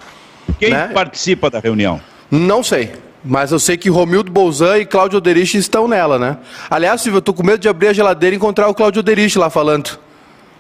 Quem 0.58 0.72
né? 0.72 0.88
participa 0.94 1.50
da 1.50 1.60
reunião? 1.60 2.02
Não 2.30 2.64
sei. 2.64 2.92
Mas 3.24 3.52
eu 3.52 3.60
sei 3.60 3.78
que 3.78 3.90
Romildo 3.90 4.32
Bolzan 4.32 4.80
e 4.80 4.86
Cláudio 4.86 5.18
Oderich 5.18 5.56
estão 5.56 5.88
nela, 5.88 6.18
né? 6.18 6.38
Aliás, 6.70 7.02
Silvio, 7.02 7.18
eu 7.18 7.22
tô 7.22 7.34
com 7.34 7.44
medo 7.44 7.60
de 7.60 7.70
abrir 7.70 7.90
a 7.90 7.94
geladeira 7.94 8.36
e 8.36 8.38
encontrar 8.38 8.68
o 8.68 8.74
Cláudio 8.74 9.02
Oderich 9.02 9.38
lá 9.38 9.50
falando. 9.50 10.00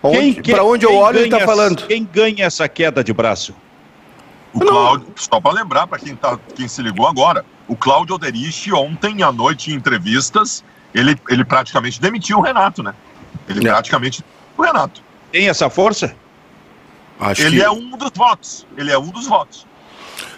Para 0.01 0.63
onde 0.63 0.86
eu 0.86 0.95
olho, 0.95 1.19
ele 1.19 1.25
está 1.25 1.42
falando. 1.42 1.86
Quem 1.86 2.07
ganha 2.12 2.45
essa 2.45 2.68
queda 2.68 3.03
de 3.03 3.13
braço? 3.13 3.53
O 4.53 4.59
Cláudio, 4.59 5.07
só 5.15 5.39
para 5.39 5.53
lembrar 5.53 5.88
para 5.88 6.00
quem, 6.00 6.15
tá, 6.15 6.38
quem 6.56 6.68
se 6.68 6.81
ligou 6.81 7.07
agora, 7.07 7.45
o 7.68 7.75
Cláudio 7.75 8.13
Alderich 8.15 8.74
ontem 8.74 9.24
à 9.24 9.31
noite 9.31 9.71
em 9.71 9.75
entrevistas, 9.75 10.63
ele, 10.94 11.15
ele 11.30 11.45
praticamente 11.45 12.01
demitiu 12.01 12.39
o 12.39 12.42
Renato, 12.42 12.83
né? 12.83 12.94
Ele 13.48 13.65
é. 13.65 13.71
praticamente 13.71 14.25
o 14.57 14.62
Renato. 14.62 15.01
Tem 15.31 15.48
essa 15.48 15.69
força? 15.69 16.13
Acho 17.19 17.44
ele 17.44 17.57
que... 17.57 17.63
é 17.63 17.71
um 17.71 17.92
dos 17.92 18.12
votos. 18.13 18.68
Ele 18.75 18.92
é 18.92 18.97
um 18.97 19.07
dos 19.07 19.27
votos. 19.27 19.65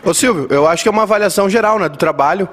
Ô 0.03 0.13
Silvio, 0.13 0.47
eu 0.49 0.67
acho 0.67 0.83
que 0.83 0.89
é 0.89 0.91
uma 0.91 1.03
avaliação 1.03 1.49
geral, 1.49 1.79
né, 1.79 1.89
do 1.89 1.97
trabalho 1.97 2.47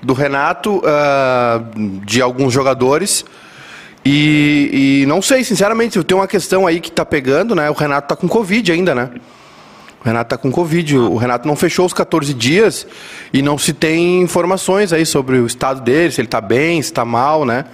do 0.00 0.14
Renato, 0.14 0.78
uh, 0.78 2.00
de 2.04 2.22
alguns 2.22 2.52
jogadores. 2.52 3.24
E, 4.04 5.00
e, 5.02 5.06
não 5.06 5.22
sei, 5.22 5.42
sinceramente, 5.42 6.02
tem 6.04 6.16
uma 6.16 6.28
questão 6.28 6.66
aí 6.66 6.78
que 6.78 6.90
está 6.90 7.06
pegando, 7.06 7.54
né? 7.54 7.70
O 7.70 7.72
Renato 7.72 8.04
está 8.04 8.16
com 8.16 8.28
Covid 8.28 8.70
ainda, 8.70 8.94
né? 8.94 9.10
O 10.00 10.04
Renato 10.04 10.34
está 10.34 10.36
com 10.36 10.52
Covid. 10.52 10.98
O 10.98 11.16
Renato 11.16 11.48
não 11.48 11.56
fechou 11.56 11.86
os 11.86 11.94
14 11.94 12.34
dias 12.34 12.86
e 13.32 13.40
não 13.40 13.56
se 13.56 13.72
tem 13.72 14.20
informações 14.20 14.92
aí 14.92 15.06
sobre 15.06 15.38
o 15.38 15.46
estado 15.46 15.80
dele, 15.80 16.12
se 16.12 16.20
ele 16.20 16.26
está 16.26 16.40
bem, 16.40 16.82
se 16.82 16.90
está 16.90 17.04
mal, 17.04 17.46
né? 17.46 17.64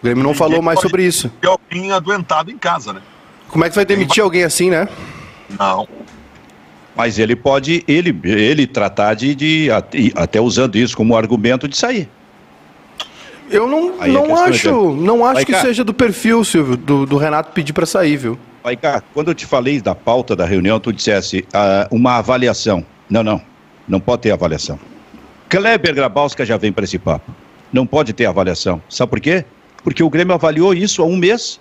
O 0.00 0.04
Grêmio 0.04 0.22
não 0.22 0.32
falou 0.32 0.62
mais 0.62 0.80
sobre 0.80 1.04
isso. 1.04 1.30
Tem 1.40 1.50
alguém 1.50 1.90
adoentado 1.90 2.50
em 2.50 2.56
casa, 2.56 2.92
né? 2.92 3.02
Como 3.48 3.64
é 3.64 3.68
que 3.68 3.74
vai 3.74 3.84
demitir 3.84 4.22
alguém 4.22 4.44
assim, 4.44 4.70
né? 4.70 4.88
Não. 5.58 5.88
Mas 6.94 7.18
ele 7.18 7.34
pode, 7.34 7.82
ele, 7.88 8.18
ele 8.24 8.66
tratar 8.66 9.14
de, 9.14 9.34
de 9.34 9.68
até 10.14 10.40
usando 10.40 10.76
isso 10.76 10.96
como 10.96 11.16
argumento 11.16 11.66
de 11.66 11.76
sair. 11.76 12.08
Eu 13.50 13.66
não, 13.66 13.96
não 14.06 14.36
acho, 14.36 14.94
não 14.94 15.24
acho 15.24 15.44
que 15.44 15.54
seja 15.56 15.82
do 15.82 15.92
perfil, 15.92 16.44
Silvio, 16.44 16.76
do, 16.76 17.04
do 17.04 17.16
Renato 17.16 17.52
pedir 17.52 17.72
para 17.72 17.84
sair, 17.84 18.16
viu? 18.16 18.38
Vai 18.62 18.76
cá, 18.76 19.02
quando 19.12 19.28
eu 19.28 19.34
te 19.34 19.46
falei 19.46 19.80
da 19.80 19.94
pauta 19.94 20.36
da 20.36 20.44
reunião, 20.44 20.78
tu 20.78 20.92
dissesse 20.92 21.40
uh, 21.40 21.94
uma 21.94 22.16
avaliação. 22.16 22.84
Não, 23.08 23.22
não, 23.22 23.40
não 23.88 23.98
pode 23.98 24.22
ter 24.22 24.30
avaliação. 24.30 24.78
Kleber 25.48 25.94
Grabowska 25.94 26.44
já 26.44 26.56
vem 26.56 26.70
para 26.70 26.84
esse 26.84 26.98
papo. 26.98 27.34
Não 27.72 27.86
pode 27.86 28.12
ter 28.12 28.26
avaliação. 28.26 28.80
Sabe 28.88 29.10
por 29.10 29.20
quê? 29.20 29.44
Porque 29.82 30.02
o 30.02 30.10
Grêmio 30.10 30.34
avaliou 30.34 30.74
isso 30.74 31.02
há 31.02 31.06
um 31.06 31.16
mês 31.16 31.58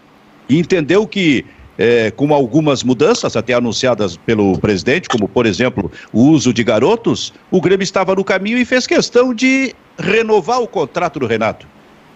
e 0.47 0.59
entendeu 0.59 1.07
que 1.07 1.45
é, 1.79 2.11
com 2.11 2.33
algumas 2.33 2.83
mudanças, 2.83 3.37
até 3.37 3.53
anunciadas 3.53 4.17
pelo 4.17 4.59
presidente, 4.59 5.07
como 5.07 5.29
por 5.29 5.45
exemplo 5.45 5.89
o 6.11 6.23
uso 6.23 6.53
de 6.53 6.61
garotos, 6.61 7.33
o 7.49 7.61
Grêmio 7.61 7.83
estava 7.83 8.13
no 8.13 8.23
caminho 8.23 8.57
e 8.57 8.65
fez 8.65 8.85
questão 8.85 9.33
de 9.33 9.73
renovar 9.97 10.61
o 10.61 10.67
contrato 10.67 11.19
do 11.19 11.25
Renato. 11.25 11.65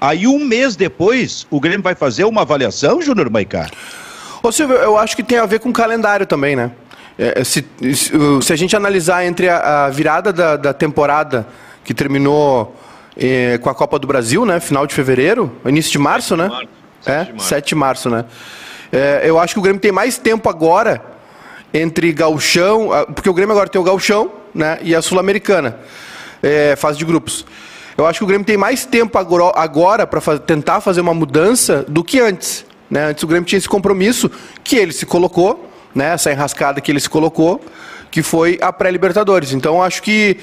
Aí, 0.04 0.28
um 0.28 0.38
mês 0.38 0.76
depois, 0.76 1.48
o 1.50 1.62
Grêmio 1.62 1.82
vai 1.82 1.96
fazer 1.96 2.26
uma 2.26 2.42
avaliação, 2.42 3.02
Júnior 3.02 3.30
Maicá? 3.30 3.70
Ô 4.44 4.52
Silvio, 4.52 4.76
eu 4.76 4.98
acho 4.98 5.16
que 5.16 5.24
tem 5.24 5.38
a 5.38 5.46
ver 5.46 5.62
com 5.62 5.70
o 5.70 5.74
calendário 5.74 6.26
também, 6.26 6.58
né? 6.58 6.72
É, 7.18 7.42
se, 7.46 7.66
se, 8.42 8.52
a 8.52 8.56
gente 8.58 8.76
analisar 8.76 9.24
entre 9.26 9.48
a, 9.48 9.86
a 9.86 9.90
virada 9.90 10.34
da, 10.34 10.58
da, 10.58 10.74
temporada 10.74 11.48
que 11.86 11.94
terminou 11.94 12.76
é, 13.16 13.58
com 13.60 13.70
a 13.70 13.74
Copa 13.74 13.98
do 13.98 14.06
Brasil, 14.06 14.46
né? 14.46 14.60
Final 14.60 14.86
de 14.86 14.94
fevereiro, 14.94 15.58
início 15.66 15.90
de 15.90 16.00
março, 16.00 16.36
né? 16.36 16.50
Março, 16.50 16.68
7 17.00 17.08
é, 17.10 17.24
de 17.24 17.32
março. 17.32 17.48
7 17.48 17.68
de 17.70 17.76
março, 17.76 18.10
né? 18.10 18.26
É, 18.92 19.22
eu 19.24 19.40
acho 19.40 19.54
que 19.54 19.60
o 19.62 19.64
Grêmio 19.64 19.80
tem 19.80 19.94
mais 19.94 20.18
tempo 20.18 20.50
agora 20.50 21.02
entre 21.74 22.12
Galchão, 22.12 22.90
porque 23.16 23.30
o 23.30 23.34
Grêmio 23.34 23.54
agora 23.54 23.70
tem 23.70 23.80
o 23.80 23.86
Galchão, 23.86 24.34
né? 24.54 24.80
E 24.82 24.94
a 24.94 25.02
Sul-Americana, 25.02 25.80
é, 26.42 26.76
fase 26.76 26.98
de 26.98 27.06
grupos. 27.06 27.46
Eu 27.98 28.08
acho 28.08 28.20
que 28.20 28.24
o 28.24 28.28
Grêmio 28.28 28.46
tem 28.46 28.58
mais 28.58 28.86
tempo 28.86 29.18
agora 29.18 30.08
para 30.08 30.40
tentar 30.40 30.82
fazer 30.82 31.02
uma 31.02 31.14
mudança 31.14 31.86
do 31.88 32.04
que 32.04 32.20
antes. 32.20 32.66
Né? 32.90 33.06
Antes 33.06 33.24
o 33.24 33.28
Grêmio 33.28 33.46
tinha 33.46 33.58
esse 33.58 33.70
compromisso 33.70 34.32
que 34.64 34.76
ele 34.76 34.92
se 34.92 35.06
colocou, 35.06 35.70
né? 35.94 36.14
essa 36.14 36.32
enrascada 36.32 36.82
que 36.82 36.92
ele 36.92 37.00
se 37.00 37.10
colocou, 37.10 37.62
que 38.10 38.24
foi 38.24 38.58
a 38.62 38.74
pré-Libertadores. 38.74 39.54
Então 39.54 39.82
acho 39.82 40.02
que 40.02 40.38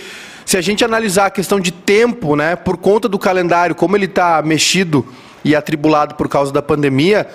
se 0.46 0.56
a 0.56 0.60
gente 0.60 0.84
analisar 0.84 1.26
a 1.26 1.30
questão 1.30 1.58
de 1.58 1.72
tempo, 1.72 2.34
né, 2.36 2.56
por 2.56 2.76
conta 2.76 3.08
do 3.08 3.18
calendário, 3.18 3.74
como 3.74 3.96
ele 3.96 4.06
está 4.06 4.42
mexido 4.42 5.06
e 5.44 5.54
atribulado 5.54 6.14
por 6.14 6.28
causa 6.28 6.52
da 6.52 6.62
pandemia, 6.62 7.28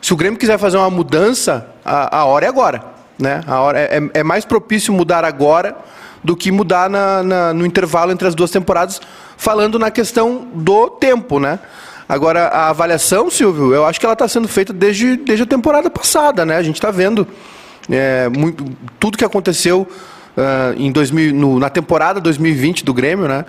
se 0.00 0.12
o 0.12 0.16
Grêmio 0.16 0.38
quiser 0.38 0.58
fazer 0.58 0.76
uma 0.76 0.90
mudança, 0.90 1.68
a, 1.84 2.18
a 2.18 2.24
hora 2.24 2.46
é 2.46 2.48
agora. 2.48 2.84
Né? 3.18 3.42
A 3.46 3.60
hora 3.60 3.78
é, 3.80 3.98
é, 3.98 4.20
é 4.20 4.22
mais 4.22 4.44
propício 4.44 4.92
mudar 4.92 5.24
agora 5.24 5.76
do 6.22 6.36
que 6.36 6.50
mudar 6.50 6.90
na, 6.90 7.22
na, 7.22 7.54
no 7.54 7.64
intervalo 7.64 8.12
entre 8.12 8.26
as 8.26 8.34
duas 8.34 8.50
temporadas, 8.50 9.00
falando 9.36 9.78
na 9.78 9.90
questão 9.90 10.48
do 10.54 10.88
tempo, 10.88 11.38
né? 11.38 11.58
Agora, 12.08 12.46
a 12.48 12.70
avaliação, 12.70 13.30
Silvio, 13.30 13.74
eu 13.74 13.84
acho 13.84 14.00
que 14.00 14.06
ela 14.06 14.14
está 14.14 14.26
sendo 14.26 14.48
feita 14.48 14.72
desde, 14.72 15.16
desde 15.16 15.42
a 15.42 15.46
temporada 15.46 15.90
passada, 15.90 16.44
né? 16.46 16.56
A 16.56 16.62
gente 16.62 16.76
está 16.76 16.90
vendo 16.90 17.26
é, 17.90 18.28
muito, 18.30 18.64
tudo 18.98 19.18
que 19.18 19.24
aconteceu 19.24 19.86
uh, 20.36 20.74
em 20.80 20.90
2000, 20.90 21.34
no, 21.34 21.58
na 21.58 21.68
temporada 21.68 22.20
2020 22.20 22.84
do 22.84 22.94
Grêmio, 22.94 23.28
né? 23.28 23.44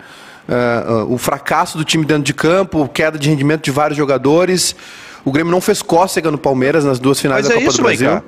Uh, 0.47 1.03
uh, 1.05 1.13
o 1.13 1.17
fracasso 1.17 1.77
do 1.77 1.85
time 1.85 2.03
dentro 2.03 2.23
de 2.23 2.33
campo, 2.33 2.89
queda 2.89 3.17
de 3.17 3.29
rendimento 3.29 3.63
de 3.63 3.71
vários 3.71 3.97
jogadores. 3.97 4.75
O 5.23 5.31
Grêmio 5.31 5.51
não 5.51 5.61
fez 5.61 5.81
cócega 5.81 6.31
no 6.31 6.37
Palmeiras 6.37 6.83
nas 6.83 6.99
duas 6.99 7.19
finais 7.19 7.45
Mas 7.45 7.49
da 7.49 7.53
é 7.53 7.57
Copa 7.59 7.69
isso, 7.69 7.77
do 7.77 7.83
Brasil. 7.83 8.23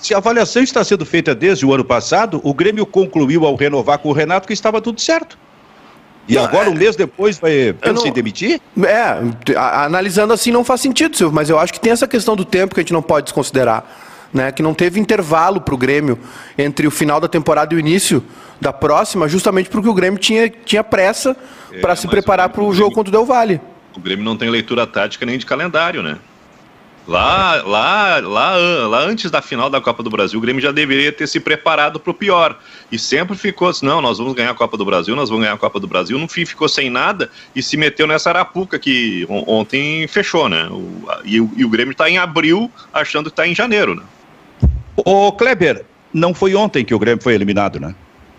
Se 0.00 0.14
a 0.14 0.16
avaliação 0.16 0.62
está 0.62 0.82
sendo 0.82 1.04
feita 1.04 1.34
desde 1.34 1.66
o 1.66 1.74
ano 1.74 1.84
passado, 1.84 2.40
o 2.42 2.54
Grêmio 2.54 2.86
concluiu 2.86 3.44
ao 3.44 3.54
renovar 3.54 3.98
com 3.98 4.08
o 4.08 4.12
Renato 4.12 4.46
que 4.46 4.54
estava 4.54 4.80
tudo 4.80 5.00
certo. 5.00 5.38
E 6.26 6.34
não, 6.34 6.44
agora, 6.44 6.68
é... 6.68 6.70
um 6.70 6.74
mês 6.74 6.96
depois, 6.96 7.38
vai 7.38 7.72
pensa 7.72 8.08
em 8.08 8.12
demitir? 8.12 8.60
É, 8.82 9.56
analisando 9.56 10.32
assim 10.32 10.50
não 10.50 10.64
faz 10.64 10.80
sentido, 10.80 11.16
Silvio, 11.16 11.34
mas 11.34 11.50
eu 11.50 11.58
acho 11.58 11.72
que 11.72 11.80
tem 11.80 11.92
essa 11.92 12.06
questão 12.06 12.34
do 12.34 12.44
tempo 12.44 12.74
que 12.74 12.80
a 12.80 12.82
gente 12.82 12.92
não 12.92 13.02
pode 13.02 13.24
desconsiderar. 13.24 13.84
Né, 14.32 14.52
que 14.52 14.62
não 14.62 14.72
teve 14.72 15.00
intervalo 15.00 15.60
para 15.60 15.74
o 15.74 15.76
Grêmio 15.76 16.16
entre 16.56 16.86
o 16.86 16.90
final 16.92 17.18
da 17.18 17.26
temporada 17.26 17.74
e 17.74 17.76
o 17.76 17.80
início 17.80 18.22
da 18.60 18.72
próxima, 18.72 19.28
justamente 19.28 19.68
porque 19.68 19.88
o 19.88 19.92
Grêmio 19.92 20.20
tinha, 20.20 20.48
tinha 20.48 20.84
pressa 20.84 21.36
é, 21.72 21.80
para 21.80 21.96
se 21.96 22.06
preparar 22.06 22.48
para 22.50 22.62
o 22.62 22.72
jogo 22.72 22.94
contra 22.94 23.08
o 23.08 23.12
Del 23.12 23.26
Valle. 23.26 23.60
O 23.92 23.98
Grêmio 23.98 24.24
não 24.24 24.36
tem 24.36 24.48
leitura 24.48 24.86
tática 24.86 25.26
nem 25.26 25.36
de 25.36 25.44
calendário, 25.44 26.00
né? 26.00 26.16
Lá, 27.10 27.60
lá, 27.66 28.20
lá, 28.20 28.54
lá 28.86 29.00
antes 29.00 29.32
da 29.32 29.42
final 29.42 29.68
da 29.68 29.80
Copa 29.80 30.00
do 30.00 30.08
Brasil, 30.08 30.38
o 30.38 30.40
Grêmio 30.40 30.62
já 30.62 30.70
deveria 30.70 31.10
ter 31.10 31.26
se 31.26 31.40
preparado 31.40 31.98
para 31.98 32.12
o 32.12 32.14
pior. 32.14 32.56
E 32.90 33.00
sempre 33.00 33.36
ficou 33.36 33.66
assim: 33.66 33.84
não, 33.84 34.00
nós 34.00 34.18
vamos 34.18 34.32
ganhar 34.32 34.52
a 34.52 34.54
Copa 34.54 34.76
do 34.76 34.84
Brasil, 34.84 35.16
nós 35.16 35.28
vamos 35.28 35.42
ganhar 35.42 35.54
a 35.54 35.58
Copa 35.58 35.80
do 35.80 35.88
Brasil. 35.88 36.16
No 36.16 36.28
fim, 36.28 36.46
ficou 36.46 36.68
sem 36.68 36.88
nada 36.88 37.28
e 37.52 37.64
se 37.64 37.76
meteu 37.76 38.06
nessa 38.06 38.30
arapuca 38.30 38.78
que 38.78 39.26
ontem 39.28 40.06
fechou, 40.06 40.48
né? 40.48 40.68
O, 40.70 41.02
e, 41.24 41.34
e, 41.34 41.64
o 41.64 41.68
Grêmio 41.68 41.90
está 41.90 42.08
em 42.08 42.16
abril, 42.16 42.70
achando 42.94 43.24
que 43.24 43.32
está 43.32 43.44
em 43.44 43.56
janeiro, 43.56 43.96
né? 43.96 44.04
Ô, 44.94 45.32
Kleber, 45.32 45.84
não 46.14 46.32
foi 46.32 46.54
ontem 46.54 46.84
que 46.84 46.94
o 46.94 46.98
Grêmio 47.00 47.20
foi 47.20 47.34
eliminado, 47.34 47.80
né? 47.80 47.92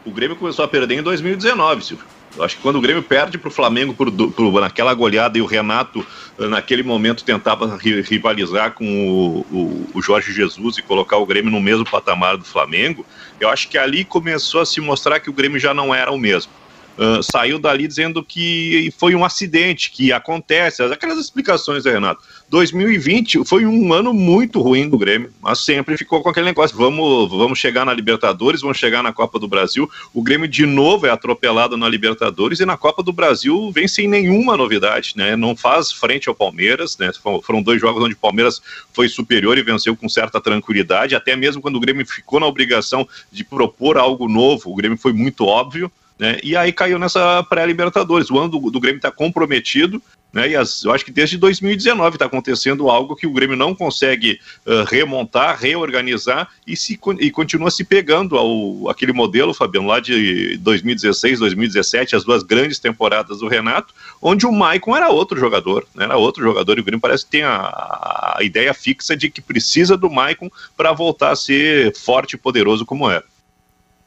O 0.05 0.11
Grêmio 0.11 0.37
começou 0.37 0.63
a 0.63 0.67
perder 0.69 0.97
em 0.97 1.03
2019, 1.03 1.83
Silvio. 1.83 2.05
Eu 2.35 2.43
acho 2.43 2.55
que 2.55 2.61
quando 2.61 2.77
o 2.77 2.81
Grêmio 2.81 3.03
perde 3.03 3.38
para 3.38 3.50
o 3.50 3.51
Flamengo 3.51 3.93
por, 3.93 4.11
por, 4.11 4.61
naquela 4.61 4.93
goleada 4.93 5.38
e 5.38 5.41
o 5.41 5.45
Renato, 5.45 6.05
eh, 6.39 6.47
naquele 6.47 6.81
momento, 6.81 7.23
tentava 7.23 7.77
rivalizar 7.77 8.71
com 8.71 8.85
o, 8.85 9.39
o, 9.51 9.89
o, 9.95 10.01
Jorge 10.01 10.31
Jesus 10.31 10.77
e 10.77 10.81
colocar 10.81 11.17
o 11.17 11.25
Grêmio 11.25 11.51
no 11.51 11.59
mesmo 11.59 11.83
patamar 11.83 12.38
do 12.38 12.45
Flamengo, 12.45 13.05
eu 13.39 13.50
acho 13.50 13.67
que 13.67 13.77
ali 13.77 14.05
começou 14.05 14.61
a 14.61 14.65
se 14.65 14.79
mostrar 14.79 15.19
que 15.19 15.29
o 15.29 15.33
Grêmio 15.33 15.59
já 15.59 15.73
não 15.73 15.93
era 15.93 16.11
o 16.11 16.17
mesmo. 16.17 16.51
Uh, 16.97 17.23
saiu 17.23 17.57
dali 17.57 17.88
dizendo 17.88 18.23
que 18.23 18.93
foi 18.97 19.15
um 19.15 19.23
acidente, 19.23 19.91
que 19.91 20.11
acontece, 20.11 20.83
aquelas 20.83 21.17
explicações, 21.17 21.85
né, 21.85 21.91
Renato. 21.91 22.21
2020 22.51 23.46
foi 23.46 23.65
um 23.65 23.93
ano 23.93 24.13
muito 24.13 24.60
ruim 24.62 24.89
do 24.89 24.98
Grêmio, 24.98 25.31
mas 25.41 25.60
sempre 25.60 25.96
ficou 25.96 26.22
com 26.22 26.27
aquele 26.27 26.48
negócio: 26.48 26.75
vamos, 26.75 27.29
vamos 27.29 27.58
chegar 27.58 27.86
na 27.86 27.93
Libertadores, 27.93 28.60
vamos 28.60 28.77
chegar 28.77 29.01
na 29.01 29.13
Copa 29.13 29.39
do 29.39 29.48
Brasil. 29.48 29.89
O 30.13 30.22
Grêmio 30.22 30.50
de 30.50 30.65
novo 30.65 31.08
é 31.08 31.10
atropelado 31.10 31.77
na 31.77 31.88
Libertadores 31.88 32.60
e 32.60 32.65
na 32.65 32.75
Copa 32.75 33.01
do 33.01 33.13
Brasil 33.13 33.72
vem 33.72 33.88
sem 33.88 34.05
nenhuma 34.05 34.58
novidade, 34.58 35.13
né? 35.15 35.38
Não 35.38 35.55
faz 35.55 35.93
frente 35.93 36.27
ao 36.27 36.36
Palmeiras, 36.36 36.98
né? 36.98 37.10
Foram 37.41 37.63
dois 37.63 37.79
jogos 37.79 38.03
onde 38.03 38.15
o 38.15 38.17
Palmeiras 38.17 38.62
foi 38.91 39.08
superior 39.08 39.58
e 39.58 39.63
venceu 39.63 39.96
com 39.96 40.10
certa 40.10 40.41
tranquilidade, 40.41 41.15
até 41.15 41.38
mesmo 41.38 41.62
quando 41.62 41.77
o 41.77 41.79
Grêmio 41.79 42.05
ficou 42.05 42.38
na 42.38 42.48
obrigação 42.48 43.08
de 43.31 43.46
propor 43.46 43.98
algo 43.98 44.27
novo, 44.27 44.70
o 44.70 44.75
Grêmio 44.75 44.98
foi 44.98 45.13
muito 45.13 45.46
óbvio. 45.46 45.89
Né? 46.21 46.37
E 46.43 46.55
aí 46.55 46.71
caiu 46.71 46.99
nessa 46.99 47.41
pré-Libertadores. 47.49 48.29
O 48.29 48.37
ano 48.37 48.49
do, 48.49 48.69
do 48.69 48.79
Grêmio 48.79 48.97
está 48.99 49.09
comprometido, 49.09 49.99
né? 50.31 50.49
E 50.49 50.55
as, 50.55 50.83
eu 50.83 50.91
acho 50.91 51.03
que 51.03 51.11
desde 51.11 51.35
2019 51.35 52.15
está 52.15 52.25
acontecendo 52.25 52.91
algo 52.91 53.15
que 53.15 53.25
o 53.25 53.33
Grêmio 53.33 53.57
não 53.57 53.73
consegue 53.73 54.39
uh, 54.67 54.83
remontar, 54.85 55.57
reorganizar 55.59 56.47
e, 56.65 56.77
se, 56.77 56.99
e 57.19 57.31
continua 57.31 57.71
se 57.71 57.83
pegando 57.83 58.37
ao 58.37 58.87
aquele 58.87 59.11
modelo, 59.13 59.51
Fabiano, 59.51 59.87
lá 59.87 59.99
de 59.99 60.57
2016, 60.57 61.39
2017, 61.39 62.15
as 62.15 62.23
duas 62.23 62.43
grandes 62.43 62.77
temporadas 62.77 63.39
do 63.39 63.47
Renato, 63.47 63.91
onde 64.21 64.45
o 64.45 64.51
Maicon 64.51 64.95
era 64.95 65.09
outro 65.09 65.39
jogador, 65.39 65.87
né? 65.95 66.03
era 66.05 66.17
outro 66.17 66.43
jogador, 66.43 66.77
e 66.77 66.81
o 66.81 66.83
Grêmio 66.83 67.01
parece 67.01 67.25
que 67.25 67.31
tem 67.31 67.41
a, 67.41 68.35
a 68.37 68.43
ideia 68.43 68.75
fixa 68.75 69.17
de 69.17 69.27
que 69.27 69.41
precisa 69.41 69.97
do 69.97 70.07
Maicon 70.09 70.51
para 70.77 70.93
voltar 70.93 71.31
a 71.31 71.35
ser 71.35 71.95
forte 71.95 72.35
e 72.35 72.37
poderoso 72.37 72.85
como 72.85 73.09
era. 73.09 73.23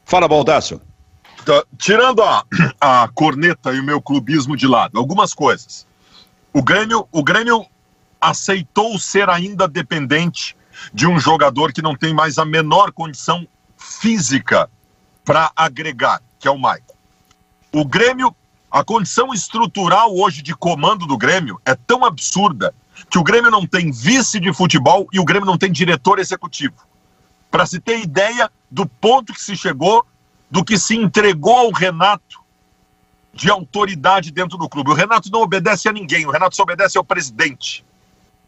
Fala, 0.04 0.28
Baldasso. 0.28 0.80
Tá, 1.44 1.62
tirando 1.76 2.22
a, 2.22 2.42
a 2.80 3.08
corneta 3.14 3.72
e 3.74 3.80
o 3.80 3.84
meu 3.84 4.00
clubismo 4.00 4.56
de 4.56 4.66
lado, 4.66 4.98
algumas 4.98 5.34
coisas. 5.34 5.86
O 6.52 6.62
Grêmio, 6.62 7.06
o 7.12 7.22
Grêmio 7.22 7.66
aceitou 8.18 8.98
ser 8.98 9.28
ainda 9.28 9.68
dependente 9.68 10.56
de 10.92 11.06
um 11.06 11.18
jogador 11.18 11.72
que 11.72 11.82
não 11.82 11.94
tem 11.94 12.14
mais 12.14 12.38
a 12.38 12.44
menor 12.44 12.92
condição 12.92 13.46
física 13.76 14.70
para 15.24 15.52
agregar, 15.54 16.22
que 16.38 16.48
é 16.48 16.50
o 16.50 16.58
Maicon. 16.58 16.94
O 17.72 17.84
Grêmio, 17.84 18.34
a 18.70 18.82
condição 18.82 19.34
estrutural 19.34 20.16
hoje 20.16 20.40
de 20.40 20.54
comando 20.54 21.06
do 21.06 21.18
Grêmio 21.18 21.60
é 21.66 21.74
tão 21.74 22.04
absurda 22.04 22.74
que 23.10 23.18
o 23.18 23.22
Grêmio 23.22 23.50
não 23.50 23.66
tem 23.66 23.90
vice 23.90 24.40
de 24.40 24.52
futebol 24.52 25.06
e 25.12 25.20
o 25.20 25.24
Grêmio 25.24 25.46
não 25.46 25.58
tem 25.58 25.70
diretor 25.70 26.18
executivo. 26.18 26.76
Para 27.50 27.66
se 27.66 27.80
ter 27.80 28.00
ideia 28.00 28.50
do 28.70 28.86
ponto 28.86 29.32
que 29.32 29.42
se 29.42 29.56
chegou 29.56 30.06
do 30.50 30.64
que 30.64 30.78
se 30.78 30.96
entregou 30.96 31.56
ao 31.56 31.72
Renato 31.72 32.42
de 33.32 33.50
autoridade 33.50 34.30
dentro 34.30 34.56
do 34.56 34.68
clube. 34.68 34.90
O 34.90 34.94
Renato 34.94 35.30
não 35.30 35.40
obedece 35.40 35.88
a 35.88 35.92
ninguém, 35.92 36.26
o 36.26 36.30
Renato 36.30 36.54
só 36.54 36.62
obedece 36.62 36.96
ao 36.96 37.04
presidente. 37.04 37.84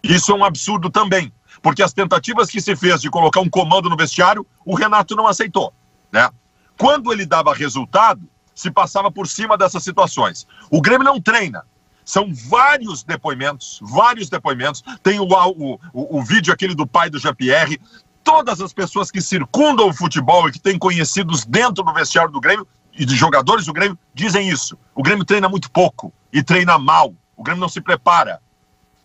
Isso 0.03 0.31
é 0.31 0.35
um 0.35 0.45
absurdo 0.45 0.89
também, 0.89 1.33
porque 1.61 1.83
as 1.83 1.93
tentativas 1.93 2.49
que 2.49 2.61
se 2.61 2.77
fez 2.77 3.01
de 3.01 3.11
colocar 3.11 3.41
um 3.41 3.51
comando 3.51 3.91
no 3.91 3.97
vestiário, 3.97 4.47
o 4.65 4.75
Renato 4.75 5.17
não 5.17 5.27
aceitou. 5.27 5.73
Né? 6.13 6.31
Quando 6.79 7.13
ele 7.13 7.27
dava 7.27 7.53
resultado, 7.53 8.23
se 8.55 8.71
passava 8.71 9.11
por 9.11 9.27
cima 9.29 9.59
dessas 9.59 9.83
situações. 9.83 10.47
O 10.71 10.81
Grêmio 10.81 11.05
não 11.05 11.21
treina. 11.21 11.65
São 12.05 12.33
vários 12.33 13.03
depoimentos, 13.03 13.81
vários 13.83 14.31
depoimentos. 14.31 14.83
Tem 15.03 15.19
o, 15.19 15.25
o, 15.25 15.75
o, 15.93 16.19
o 16.19 16.23
vídeo 16.23 16.53
aquele 16.53 16.75
do 16.75 16.87
pai 16.87 17.11
do 17.11 17.19
Jean-Pierre, 17.19 17.81
todas 18.27 18.61
as 18.61 18.73
pessoas 18.73 19.09
que 19.09 19.23
circundam 19.23 19.89
o 19.89 19.95
futebol 19.95 20.49
e 20.49 20.53
que 20.53 20.59
têm 20.59 20.77
conhecidos 20.77 21.45
dentro 21.45 21.85
do 21.85 21.93
vestiário 21.93 22.33
do 22.33 22.41
Grêmio 22.41 22.67
e 22.93 23.07
de 23.07 23.15
jogadores 23.15 23.65
do 23.65 23.73
Grêmio 23.73 23.97
dizem 24.13 24.49
isso. 24.49 24.77
O 24.97 25.03
Grêmio 25.03 25.25
treina 25.25 25.49
muito 25.49 25.71
pouco 25.71 26.13
e 26.33 26.43
treina 26.43 26.77
mal. 26.77 27.15
O 27.37 27.45
Grêmio 27.45 27.61
não 27.61 27.69
se 27.69 27.81
prepara. 27.81 28.41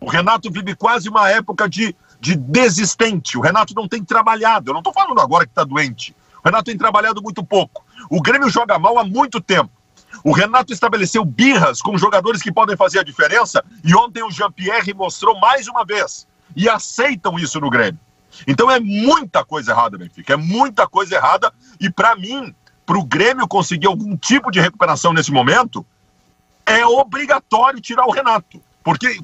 O 0.00 0.08
Renato 0.10 0.50
vive 0.50 0.74
quase 0.74 1.08
uma 1.08 1.30
época 1.30 1.68
de, 1.68 1.94
de 2.18 2.34
desistente. 2.34 3.38
O 3.38 3.40
Renato 3.40 3.72
não 3.76 3.86
tem 3.86 4.02
trabalhado. 4.04 4.70
Eu 4.70 4.72
não 4.74 4.80
estou 4.80 4.92
falando 4.92 5.20
agora 5.20 5.44
que 5.46 5.52
está 5.52 5.62
doente. 5.62 6.16
O 6.42 6.48
Renato 6.48 6.64
tem 6.64 6.76
trabalhado 6.76 7.22
muito 7.22 7.44
pouco. 7.44 7.84
O 8.10 8.20
Grêmio 8.20 8.50
joga 8.50 8.76
mal 8.76 8.98
há 8.98 9.04
muito 9.04 9.40
tempo. 9.40 9.70
O 10.24 10.32
Renato 10.32 10.72
estabeleceu 10.72 11.24
birras 11.24 11.80
com 11.80 11.96
jogadores 11.96 12.42
que 12.42 12.50
podem 12.50 12.76
fazer 12.76 12.98
a 12.98 13.04
diferença 13.04 13.64
e 13.84 13.94
ontem 13.94 14.24
o 14.24 14.32
Jean-Pierre 14.32 14.92
mostrou 14.92 15.38
mais 15.38 15.68
uma 15.68 15.84
vez. 15.84 16.26
E 16.56 16.68
aceitam 16.68 17.38
isso 17.38 17.60
no 17.60 17.70
Grêmio. 17.70 18.00
Então 18.46 18.70
é 18.70 18.80
muita 18.80 19.44
coisa 19.44 19.72
errada, 19.72 19.98
Benfica, 19.98 20.34
é 20.34 20.36
muita 20.36 20.86
coisa 20.86 21.14
errada. 21.14 21.52
E 21.80 21.90
para 21.90 22.16
mim, 22.16 22.54
para 22.86 22.98
o 22.98 23.04
Grêmio 23.04 23.46
conseguir 23.46 23.86
algum 23.86 24.16
tipo 24.16 24.50
de 24.50 24.60
recuperação 24.60 25.12
nesse 25.12 25.30
momento, 25.30 25.84
é 26.66 26.84
obrigatório 26.84 27.80
tirar 27.80 28.06
o 28.06 28.10
Renato. 28.10 28.60
Porque 28.82 29.18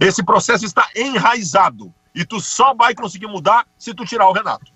esse 0.00 0.22
processo 0.22 0.64
está 0.64 0.86
enraizado. 0.94 1.92
E 2.14 2.24
tu 2.24 2.40
só 2.40 2.74
vai 2.74 2.94
conseguir 2.94 3.26
mudar 3.26 3.66
se 3.78 3.94
tu 3.94 4.04
tirar 4.04 4.28
o 4.28 4.32
Renato. 4.32 4.66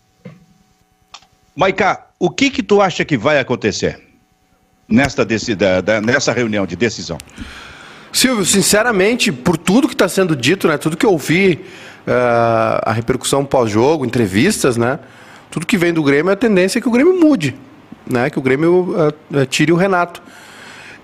Maiká, 1.55 2.07
o 2.19 2.31
que 2.31 2.51
que 2.51 2.63
tu 2.63 2.81
acha 2.81 3.05
que 3.05 3.17
vai 3.17 3.39
acontecer 3.39 4.03
nesta, 4.89 5.25
da, 5.85 6.01
nessa 6.01 6.33
reunião 6.33 6.67
de 6.67 6.77
decisão? 6.77 7.19
Silvio, 8.13 8.45
sinceramente, 8.45 9.33
por 9.33 9.57
tudo 9.57 9.89
que 9.89 9.95
está 9.95 10.09
sendo 10.09 10.37
dito, 10.37 10.69
né, 10.69 10.79
tudo 10.79 10.97
que 10.97 11.05
eu 11.05 11.13
ouvi 11.13 11.65
a 12.07 12.93
repercussão 12.93 13.45
pós-jogo, 13.45 14.05
entrevistas, 14.05 14.77
né? 14.77 14.99
Tudo 15.51 15.67
que 15.67 15.77
vem 15.77 15.93
do 15.93 16.03
Grêmio, 16.03 16.33
a 16.33 16.37
tendência 16.37 16.79
é 16.79 16.83
que 16.83 16.89
o 16.89 16.91
Grêmio 16.91 17.19
mude, 17.21 17.55
né? 18.07 18.31
Que 18.31 18.39
o 18.39 18.43
Grêmio 18.43 18.95
uh, 19.31 19.47
tire 19.47 19.73
o 19.73 19.77
Renato. 19.77 20.23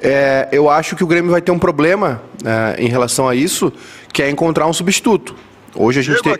É, 0.00 0.48
eu 0.52 0.70
acho 0.70 0.96
que 0.96 1.04
o 1.04 1.06
Grêmio 1.06 1.30
vai 1.30 1.40
ter 1.40 1.50
um 1.50 1.58
problema 1.58 2.22
uh, 2.42 2.80
em 2.80 2.88
relação 2.88 3.28
a 3.28 3.34
isso, 3.34 3.72
que 4.12 4.22
é 4.22 4.30
encontrar 4.30 4.66
um 4.66 4.72
substituto. 4.72 5.34
Hoje 5.74 6.00
a 6.00 6.02
gente 6.02 6.22
tem, 6.22 6.36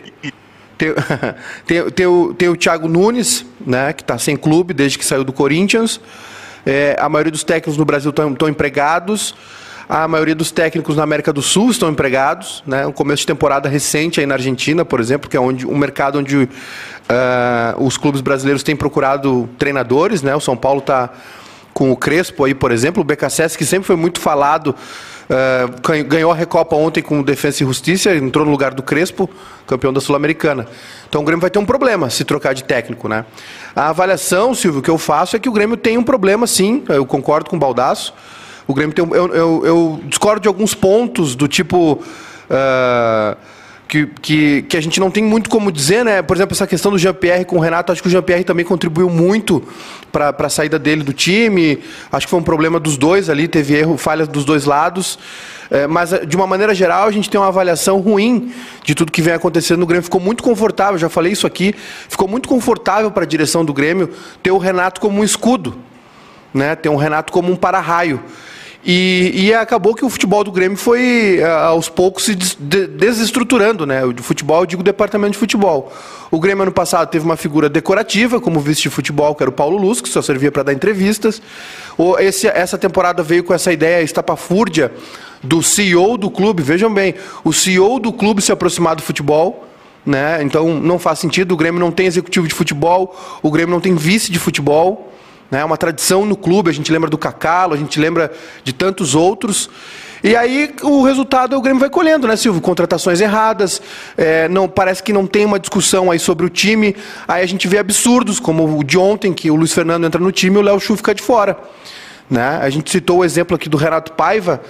tem, 0.76 0.94
tem, 1.66 1.90
tem, 1.90 2.06
o, 2.06 2.34
tem 2.34 2.48
o 2.48 2.56
Thiago 2.56 2.88
Nunes, 2.88 3.44
né? 3.64 3.92
Que 3.92 4.02
está 4.02 4.16
sem 4.18 4.36
clube 4.36 4.72
desde 4.72 4.98
que 4.98 5.04
saiu 5.04 5.24
do 5.24 5.32
Corinthians. 5.32 6.00
É, 6.64 6.96
a 6.98 7.08
maioria 7.08 7.32
dos 7.32 7.44
técnicos 7.44 7.76
no 7.76 7.84
Brasil 7.84 8.10
estão 8.10 8.48
empregados. 8.48 9.34
A 9.88 10.07
maioria 10.07 10.35
dos 10.35 10.50
técnicos 10.50 10.97
na 10.97 11.02
América 11.02 11.33
do 11.33 11.40
Sul 11.40 11.71
estão 11.71 11.88
empregados, 11.88 12.62
né? 12.66 12.87
Um 12.87 12.92
começo 12.92 13.21
de 13.21 13.26
temporada 13.26 13.71
recente 13.71 14.21
aí 14.21 14.26
na 14.26 14.35
Argentina, 14.35 14.85
por 14.85 15.00
exemplo, 15.00 15.30
que 15.30 15.37
é 15.37 15.40
onde, 15.40 15.66
um 15.66 15.78
mercado 15.78 16.18
onde 16.18 16.37
uh, 16.37 16.49
os 17.78 17.97
clubes 17.97 18.21
brasileiros 18.21 18.62
têm 18.62 18.76
procurado 18.76 19.49
treinadores, 19.59 20.21
né? 20.21 20.37
O 20.37 20.40
São 20.40 20.54
Paulo 20.54 20.80
está 20.80 21.09
com 21.73 21.90
o 21.90 21.97
Crespo 21.97 22.45
aí, 22.45 22.54
por 22.54 22.71
exemplo, 22.71 23.00
o 23.00 23.04
BKSS, 23.04 23.57
que 23.57 23.64
sempre 23.64 23.87
foi 23.87 23.97
muito 23.97 24.21
falado, 24.21 24.75
uh, 25.30 26.04
ganhou 26.04 26.33
a 26.33 26.35
Recopa 26.35 26.76
ontem 26.76 27.00
com 27.00 27.23
Defensa 27.23 27.62
e 27.62 27.66
Justiça, 27.66 28.14
entrou 28.14 28.45
no 28.45 28.50
lugar 28.50 28.75
do 28.75 28.83
Crespo, 28.83 29.30
campeão 29.66 29.90
da 29.90 30.02
Sul-Americana. 30.02 30.66
Então 31.09 31.23
o 31.23 31.25
Grêmio 31.25 31.40
vai 31.40 31.49
ter 31.49 31.61
um 31.61 31.64
problema 31.64 32.11
se 32.11 32.26
trocar 32.26 32.52
de 32.52 32.62
técnico, 32.62 33.09
né? 33.09 33.25
A 33.75 33.88
avaliação, 33.88 34.54
Silvio, 34.54 34.83
que 34.83 34.90
eu 34.90 34.99
faço 34.99 35.35
é 35.35 35.38
que 35.38 35.49
o 35.49 35.52
Grêmio 35.52 35.78
tem 35.78 35.97
um 35.97 36.04
problema, 36.04 36.47
sim, 36.47 36.85
eu 36.90 37.07
concordo 37.07 37.49
com 37.49 37.57
o 37.57 37.59
Baldaço. 37.59 38.12
O 38.68 38.75
Grêmio 38.75 38.94
tem 38.94 39.02
eu, 39.02 39.34
eu, 39.34 39.62
eu 39.64 40.00
discordo 40.04 40.42
de 40.42 40.46
alguns 40.46 40.75
pontos 40.75 41.34
do 41.34 41.48
tipo. 41.48 42.02
Uh, 42.50 43.37
que, 43.88 44.06
que, 44.20 44.62
que, 44.62 44.76
a 44.76 44.82
gente 44.82 45.00
não 45.00 45.10
tem 45.10 45.25
muito 45.25 45.48
como 45.48 45.72
dizer, 45.72 46.04
né? 46.04 46.20
Por 46.20 46.37
exemplo, 46.37 46.52
essa 46.52 46.66
questão 46.66 46.92
do 46.92 46.98
Jean-Pierre 46.98 47.46
com 47.46 47.56
o 47.56 47.58
Renato, 47.58 47.90
acho 47.90 48.02
que 48.02 48.08
o 48.08 48.10
Jean-Pierre 48.10 48.44
também 48.44 48.62
contribuiu 48.62 49.08
muito 49.08 49.66
para 50.12 50.34
a 50.38 50.48
saída 50.50 50.78
dele 50.78 51.02
do 51.02 51.14
time. 51.14 51.82
Acho 52.12 52.26
que 52.26 52.30
foi 52.30 52.38
um 52.38 52.42
problema 52.42 52.78
dos 52.78 52.98
dois 52.98 53.30
ali, 53.30 53.48
teve 53.48 53.75
erro, 53.75 53.96
falhas 53.96 54.28
dos 54.28 54.44
dois 54.44 54.66
lados. 54.66 55.18
É, 55.70 55.87
mas, 55.87 56.10
de 56.26 56.37
uma 56.37 56.46
maneira 56.46 56.75
geral, 56.75 57.08
a 57.08 57.10
gente 57.10 57.30
tem 57.30 57.40
uma 57.40 57.48
avaliação 57.48 57.98
ruim 57.98 58.52
de 58.84 58.94
tudo 58.94 59.10
que 59.10 59.22
vem 59.22 59.32
acontecendo 59.32 59.80
no 59.80 59.87
Grêmio. 59.87 60.04
Ficou 60.04 60.20
muito 60.20 60.42
confortável, 60.42 60.98
já 60.98 61.08
falei 61.08 61.32
isso 61.32 61.46
aqui, 61.46 61.75
ficou 62.10 62.28
muito 62.28 62.46
confortável 62.46 63.10
para 63.10 63.22
a 63.25 63.26
direção 63.26 63.64
do 63.64 63.72
Grêmio 63.72 64.10
ter 64.42 64.50
o 64.50 64.58
Renato 64.58 65.00
como 65.00 65.20
um 65.20 65.25
escudo, 65.25 65.78
né? 66.52 66.76
ter 66.76 66.90
um 66.90 66.96
Renato 66.96 67.32
como 67.32 67.50
um 67.50 67.56
para-raio. 67.56 68.22
E, 68.85 69.32
e, 69.35 69.54
acabou 69.54 69.92
que 69.92 70.04
o 70.04 70.08
futebol 70.08 70.44
do 70.44 70.52
Grêmio 70.52 70.78
foi, 70.78 71.38
eh, 71.40 71.44
aos 71.44 71.88
poucos, 71.88 72.25
se 72.25 72.35
desestruturando. 72.37 73.85
Né? 73.85 74.04
O 74.04 74.23
futebol, 74.23 74.61
eu 74.61 74.66
digo 74.66 74.82
departamento 74.82 75.32
de 75.32 75.38
futebol. 75.38 75.92
O 76.30 76.38
Grêmio, 76.38 76.62
ano 76.62 76.73
passado, 76.73 77.08
teve 77.08 77.25
uma 77.25 77.37
figura 77.37 77.68
decorativa, 77.68 78.40
como 78.40 78.61
vice 78.61 78.82
de 78.82 78.90
futebol, 78.90 79.35
que 79.35 79.42
era 79.42 79.50
o 79.50 79.52
Paulo 79.52 79.76
Luz, 79.76 80.00
que 80.00 80.08
só 80.08 80.23
servia 80.23 80.52
para 80.52 80.62
dar 80.62 80.73
entrevistas. 80.73 81.42
Esse, 82.20 82.47
essa 82.47 82.78
temporada 82.78 83.23
veio 83.23 83.42
com 83.42 83.52
essa 83.52 83.73
ideia 83.73 84.02
estapafúrdia 84.02 84.92
do 85.42 85.61
CEO 85.61 86.16
do 86.16 86.30
clube. 86.30 86.62
Vejam 86.62 86.92
bem, 86.92 87.16
o 87.42 87.52
CEO 87.52 87.99
do 87.99 88.12
clube 88.12 88.40
se 88.40 88.52
aproximar 88.52 88.94
do 88.94 89.02
futebol. 89.02 89.66
Né? 90.06 90.40
Então, 90.42 90.80
não 90.80 91.00
faz 91.00 91.18
sentido. 91.18 91.52
O 91.52 91.56
Grêmio 91.56 91.80
não 91.80 91.90
tem 91.90 92.06
executivo 92.06 92.47
de 92.47 92.54
futebol, 92.54 93.14
o 93.42 93.50
Grêmio 93.50 93.75
não 93.75 93.80
tem 93.80 93.97
vice 93.97 94.30
de 94.30 94.38
futebol 94.38 95.12
né? 95.50 95.64
uma 95.64 95.76
tradição 95.76 96.25
no 96.25 96.37
clube, 96.37 96.71
a 96.71 96.73
gente 96.73 96.93
lembra 96.93 97.09
do 97.09 97.19
Cacalo, 97.19 97.75
a 97.75 97.76
gente 97.76 97.99
lembra 97.99 98.33
de 98.62 98.73
tantos 98.73 99.14
outros. 99.14 99.71
E 100.23 100.35
aí 100.35 100.75
o 100.83 101.02
resultado 101.02 101.57
o 101.57 101.61
Grêmio 101.61 101.81
vai 101.81 101.88
colhendo, 101.88 102.26
né, 102.26 102.35
Silvio? 102.35 102.61
Contratações 102.61 103.21
erradas, 103.21 103.81
é, 104.17 104.49
não 104.49 104.69
parece 104.69 105.02
que 105.02 105.12
não 105.12 105.26
tem 105.26 105.45
uma 105.45 105.61
discussão 105.61 106.11
aí 106.11 106.19
sobre 106.19 106.45
o 106.45 106.49
time. 106.49 106.97
Aí 107.26 107.43
a 107.43 107.47
gente 107.47 107.69
vê 107.69 107.78
absurdos, 107.78 108.40
como 108.40 108.78
o 108.78 108.83
de 108.83 108.99
ontem, 108.99 109.33
que 109.33 109.50
o 109.50 109.55
Luiz 109.55 109.73
Fernando 109.73 110.05
entra 110.05 110.21
no 110.21 110.33
time 110.33 110.57
e 110.57 110.59
o 110.59 110.62
Léo 110.62 110.81
Chu 110.81 110.97
fica 110.97 111.14
de 111.14 111.23
fora. 111.23 111.57
Né? 112.28 112.59
A 112.61 112.69
gente 112.69 112.90
citou 112.90 113.19
o 113.19 113.25
exemplo 113.25 113.55
aqui 113.55 113.69
do 113.69 113.76
Renato 113.76 114.12
Paiva, 114.12 114.61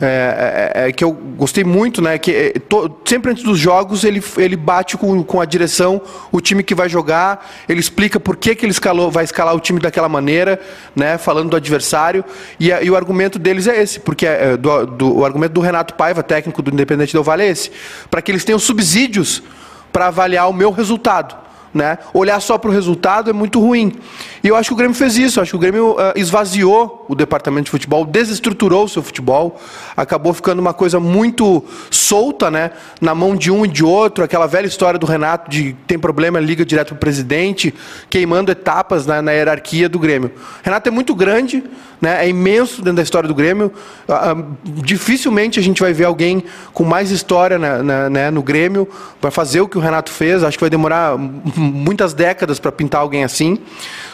é, 0.00 0.72
é, 0.74 0.88
é, 0.88 0.92
que 0.92 1.02
eu 1.02 1.12
gostei 1.12 1.64
muito, 1.64 2.02
né? 2.02 2.18
Que 2.18 2.30
é, 2.30 2.58
to, 2.58 2.94
sempre 3.04 3.30
antes 3.30 3.42
dos 3.42 3.58
jogos 3.58 4.04
ele, 4.04 4.22
ele 4.36 4.56
bate 4.56 4.96
com, 4.96 5.22
com 5.22 5.40
a 5.40 5.44
direção, 5.44 6.02
o 6.30 6.40
time 6.40 6.62
que 6.62 6.74
vai 6.74 6.88
jogar, 6.88 7.48
ele 7.68 7.80
explica 7.80 8.20
por 8.20 8.36
que, 8.36 8.54
que 8.54 8.66
ele 8.66 8.72
escalou, 8.72 9.10
vai 9.10 9.24
escalar 9.24 9.54
o 9.54 9.60
time 9.60 9.80
daquela 9.80 10.08
maneira, 10.08 10.60
né? 10.94 11.16
Falando 11.16 11.50
do 11.50 11.56
adversário. 11.56 12.24
E, 12.60 12.68
e 12.68 12.90
o 12.90 12.96
argumento 12.96 13.38
deles 13.38 13.66
é 13.66 13.82
esse, 13.82 13.98
porque 13.98 14.26
é, 14.26 14.56
do, 14.56 14.86
do, 14.86 15.16
o 15.18 15.24
argumento 15.24 15.52
do 15.52 15.60
Renato 15.60 15.94
Paiva, 15.94 16.22
técnico 16.22 16.60
do 16.60 16.70
Independente 16.70 17.14
do 17.14 17.22
Vale, 17.22 17.44
é 17.44 17.48
esse, 17.48 17.70
para 18.10 18.20
que 18.20 18.30
eles 18.30 18.44
tenham 18.44 18.58
subsídios 18.58 19.42
para 19.92 20.08
avaliar 20.08 20.48
o 20.50 20.52
meu 20.52 20.70
resultado. 20.70 21.45
Né? 21.74 21.98
Olhar 22.14 22.40
só 22.40 22.56
para 22.56 22.70
o 22.70 22.72
resultado 22.72 23.28
é 23.28 23.32
muito 23.32 23.60
ruim. 23.60 23.92
E 24.42 24.48
eu 24.48 24.56
acho 24.56 24.70
que 24.70 24.74
o 24.74 24.76
Grêmio 24.76 24.96
fez 24.96 25.16
isso. 25.16 25.38
Eu 25.38 25.42
acho 25.42 25.50
que 25.50 25.56
o 25.56 25.58
Grêmio 25.58 25.92
uh, 25.92 26.12
esvaziou 26.14 27.04
o 27.08 27.14
departamento 27.14 27.64
de 27.64 27.70
futebol, 27.70 28.04
desestruturou 28.04 28.84
o 28.84 28.88
seu 28.88 29.02
futebol, 29.02 29.60
acabou 29.96 30.32
ficando 30.32 30.60
uma 30.60 30.72
coisa 30.72 30.98
muito 30.98 31.64
solta, 31.90 32.50
né? 32.50 32.70
Na 33.00 33.14
mão 33.14 33.36
de 33.36 33.50
um 33.50 33.64
e 33.64 33.68
de 33.68 33.84
outro. 33.84 34.24
Aquela 34.24 34.46
velha 34.46 34.66
história 34.66 34.98
do 34.98 35.06
Renato 35.06 35.50
de 35.50 35.76
tem 35.86 35.98
problema, 35.98 36.40
liga 36.40 36.64
direto 36.64 36.88
para 36.88 36.96
o 36.96 36.98
presidente, 36.98 37.74
queimando 38.08 38.50
etapas 38.50 39.06
na, 39.06 39.20
na, 39.20 39.32
hierarquia 39.32 39.88
do 39.88 39.98
Grêmio. 39.98 40.30
Renato 40.62 40.88
é 40.88 40.92
muito 40.92 41.14
grande, 41.14 41.62
né? 42.00 42.24
É 42.24 42.28
imenso 42.28 42.76
dentro 42.76 42.96
da 42.96 43.02
história 43.02 43.28
do 43.28 43.34
Grêmio. 43.34 43.72
Uh, 44.08 44.12
uh, 44.12 44.56
dificilmente 44.64 45.58
a 45.58 45.62
gente 45.62 45.80
vai 45.80 45.92
ver 45.92 46.04
alguém 46.04 46.44
com 46.72 46.84
mais 46.84 47.10
história 47.10 47.58
na, 47.58 47.82
na, 47.82 48.10
né, 48.10 48.30
no 48.30 48.42
Grêmio 48.42 48.88
para 49.20 49.30
fazer 49.30 49.60
o 49.60 49.68
que 49.68 49.76
o 49.76 49.80
Renato 49.80 50.10
fez. 50.10 50.42
Acho 50.42 50.56
que 50.56 50.62
vai 50.62 50.70
demorar 50.70 51.16
muitas 51.66 52.14
décadas 52.14 52.58
para 52.58 52.72
pintar 52.72 53.00
alguém 53.00 53.24
assim. 53.24 53.58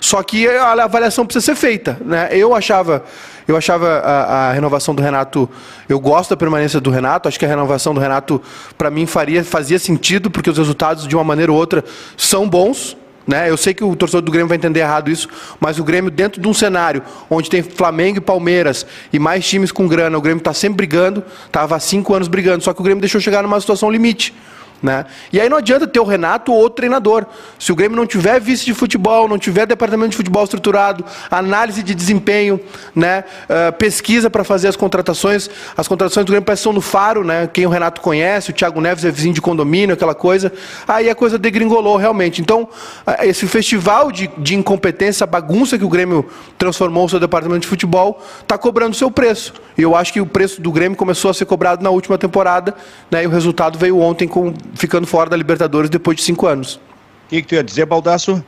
Só 0.00 0.22
que 0.22 0.48
a 0.48 0.72
avaliação 0.84 1.24
precisa 1.24 1.46
ser 1.46 1.54
feita. 1.54 1.98
Né? 2.04 2.28
Eu 2.32 2.54
achava, 2.54 3.04
eu 3.46 3.56
achava 3.56 3.88
a, 3.88 4.48
a, 4.48 4.52
renovação 4.52 4.94
do 4.94 5.02
Renato, 5.02 5.48
eu 5.88 6.00
gosto 6.00 6.30
da 6.30 6.36
permanência 6.36 6.80
do 6.80 6.90
Renato, 6.90 7.28
acho 7.28 7.38
que 7.38 7.44
a 7.44 7.48
renovação 7.48 7.94
do 7.94 8.00
Renato, 8.00 8.40
para 8.76 8.90
mim, 8.90 9.06
faria, 9.06 9.44
fazia 9.44 9.78
sentido, 9.78 10.30
porque 10.30 10.50
os 10.50 10.58
resultados, 10.58 11.06
de 11.06 11.14
uma 11.14 11.24
maneira 11.24 11.52
ou 11.52 11.58
outra, 11.58 11.84
são 12.16 12.48
bons. 12.48 12.96
Né? 13.26 13.48
Eu 13.48 13.56
sei 13.56 13.72
que 13.72 13.84
o 13.84 13.94
torcedor 13.94 14.22
do 14.22 14.32
Grêmio 14.32 14.48
vai 14.48 14.56
entender 14.56 14.80
errado 14.80 15.10
isso, 15.10 15.28
mas 15.60 15.78
o 15.78 15.84
Grêmio, 15.84 16.10
dentro 16.10 16.40
de 16.40 16.48
um 16.48 16.54
cenário 16.54 17.02
onde 17.30 17.48
tem 17.48 17.62
Flamengo 17.62 18.18
e 18.18 18.20
Palmeiras 18.20 18.84
e 19.12 19.18
mais 19.18 19.46
times 19.46 19.70
com 19.70 19.86
grana, 19.86 20.18
o 20.18 20.20
Grêmio 20.20 20.40
está 20.40 20.52
sempre 20.52 20.78
brigando, 20.78 21.22
estava 21.46 21.76
há 21.76 21.80
cinco 21.80 22.14
anos 22.14 22.28
brigando, 22.28 22.64
só 22.64 22.74
que 22.74 22.80
o 22.80 22.84
Grêmio 22.84 23.00
deixou 23.00 23.20
chegar 23.20 23.42
numa 23.42 23.60
situação 23.60 23.90
limite. 23.90 24.34
Né? 24.82 25.04
E 25.32 25.40
aí 25.40 25.48
não 25.48 25.58
adianta 25.58 25.86
ter 25.86 26.00
o 26.00 26.04
Renato 26.04 26.52
ou 26.52 26.58
outro 26.58 26.76
treinador. 26.76 27.24
Se 27.56 27.70
o 27.70 27.76
Grêmio 27.76 27.96
não 27.96 28.06
tiver 28.06 28.40
vice 28.40 28.64
de 28.64 28.74
futebol, 28.74 29.28
não 29.28 29.38
tiver 29.38 29.64
departamento 29.64 30.10
de 30.10 30.16
futebol 30.16 30.42
estruturado, 30.42 31.04
análise 31.30 31.84
de 31.84 31.94
desempenho, 31.94 32.60
né? 32.94 33.22
Uh, 33.44 33.72
pesquisa 33.74 34.28
para 34.28 34.42
fazer 34.42 34.66
as 34.66 34.74
contratações. 34.74 35.48
As 35.76 35.86
contratações 35.86 36.26
do 36.26 36.30
Grêmio 36.30 36.44
parecem 36.44 36.72
no 36.72 36.80
faro, 36.80 37.22
né? 37.22 37.48
quem 37.52 37.64
o 37.66 37.68
Renato 37.68 38.00
conhece, 38.00 38.50
o 38.50 38.52
Thiago 38.52 38.80
Neves 38.80 39.04
é 39.04 39.10
vizinho 39.10 39.34
de 39.34 39.40
condomínio, 39.40 39.94
aquela 39.94 40.14
coisa. 40.14 40.52
Aí 40.88 41.08
a 41.08 41.14
coisa 41.14 41.38
degringolou 41.38 41.96
realmente. 41.96 42.40
Então, 42.40 42.62
uh, 42.62 43.22
esse 43.22 43.46
festival 43.46 44.10
de, 44.10 44.28
de 44.38 44.56
incompetência, 44.56 45.24
bagunça 45.26 45.78
que 45.78 45.84
o 45.84 45.88
Grêmio 45.88 46.28
transformou 46.58 47.04
o 47.04 47.08
seu 47.08 47.20
departamento 47.20 47.60
de 47.60 47.68
futebol, 47.68 48.20
está 48.40 48.58
cobrando 48.58 48.96
seu 48.96 49.10
preço. 49.10 49.54
E 49.78 49.82
eu 49.82 49.94
acho 49.94 50.12
que 50.12 50.20
o 50.20 50.26
preço 50.26 50.60
do 50.60 50.72
Grêmio 50.72 50.96
começou 50.96 51.30
a 51.30 51.34
ser 51.34 51.44
cobrado 51.44 51.82
na 51.84 51.90
última 51.90 52.18
temporada, 52.18 52.74
né? 53.10 53.22
e 53.22 53.26
o 53.26 53.30
resultado 53.30 53.78
veio 53.78 53.98
ontem 54.00 54.26
com 54.26 54.52
ficando 54.74 55.06
fora 55.06 55.30
da 55.30 55.36
Libertadores 55.36 55.90
depois 55.90 56.16
de 56.16 56.22
cinco 56.22 56.46
anos. 56.46 56.76
O 56.76 57.28
que, 57.28 57.42
que 57.42 57.48
tu 57.48 57.54
ia 57.54 57.64
dizer, 57.64 57.86
Baldaço? 57.86 58.44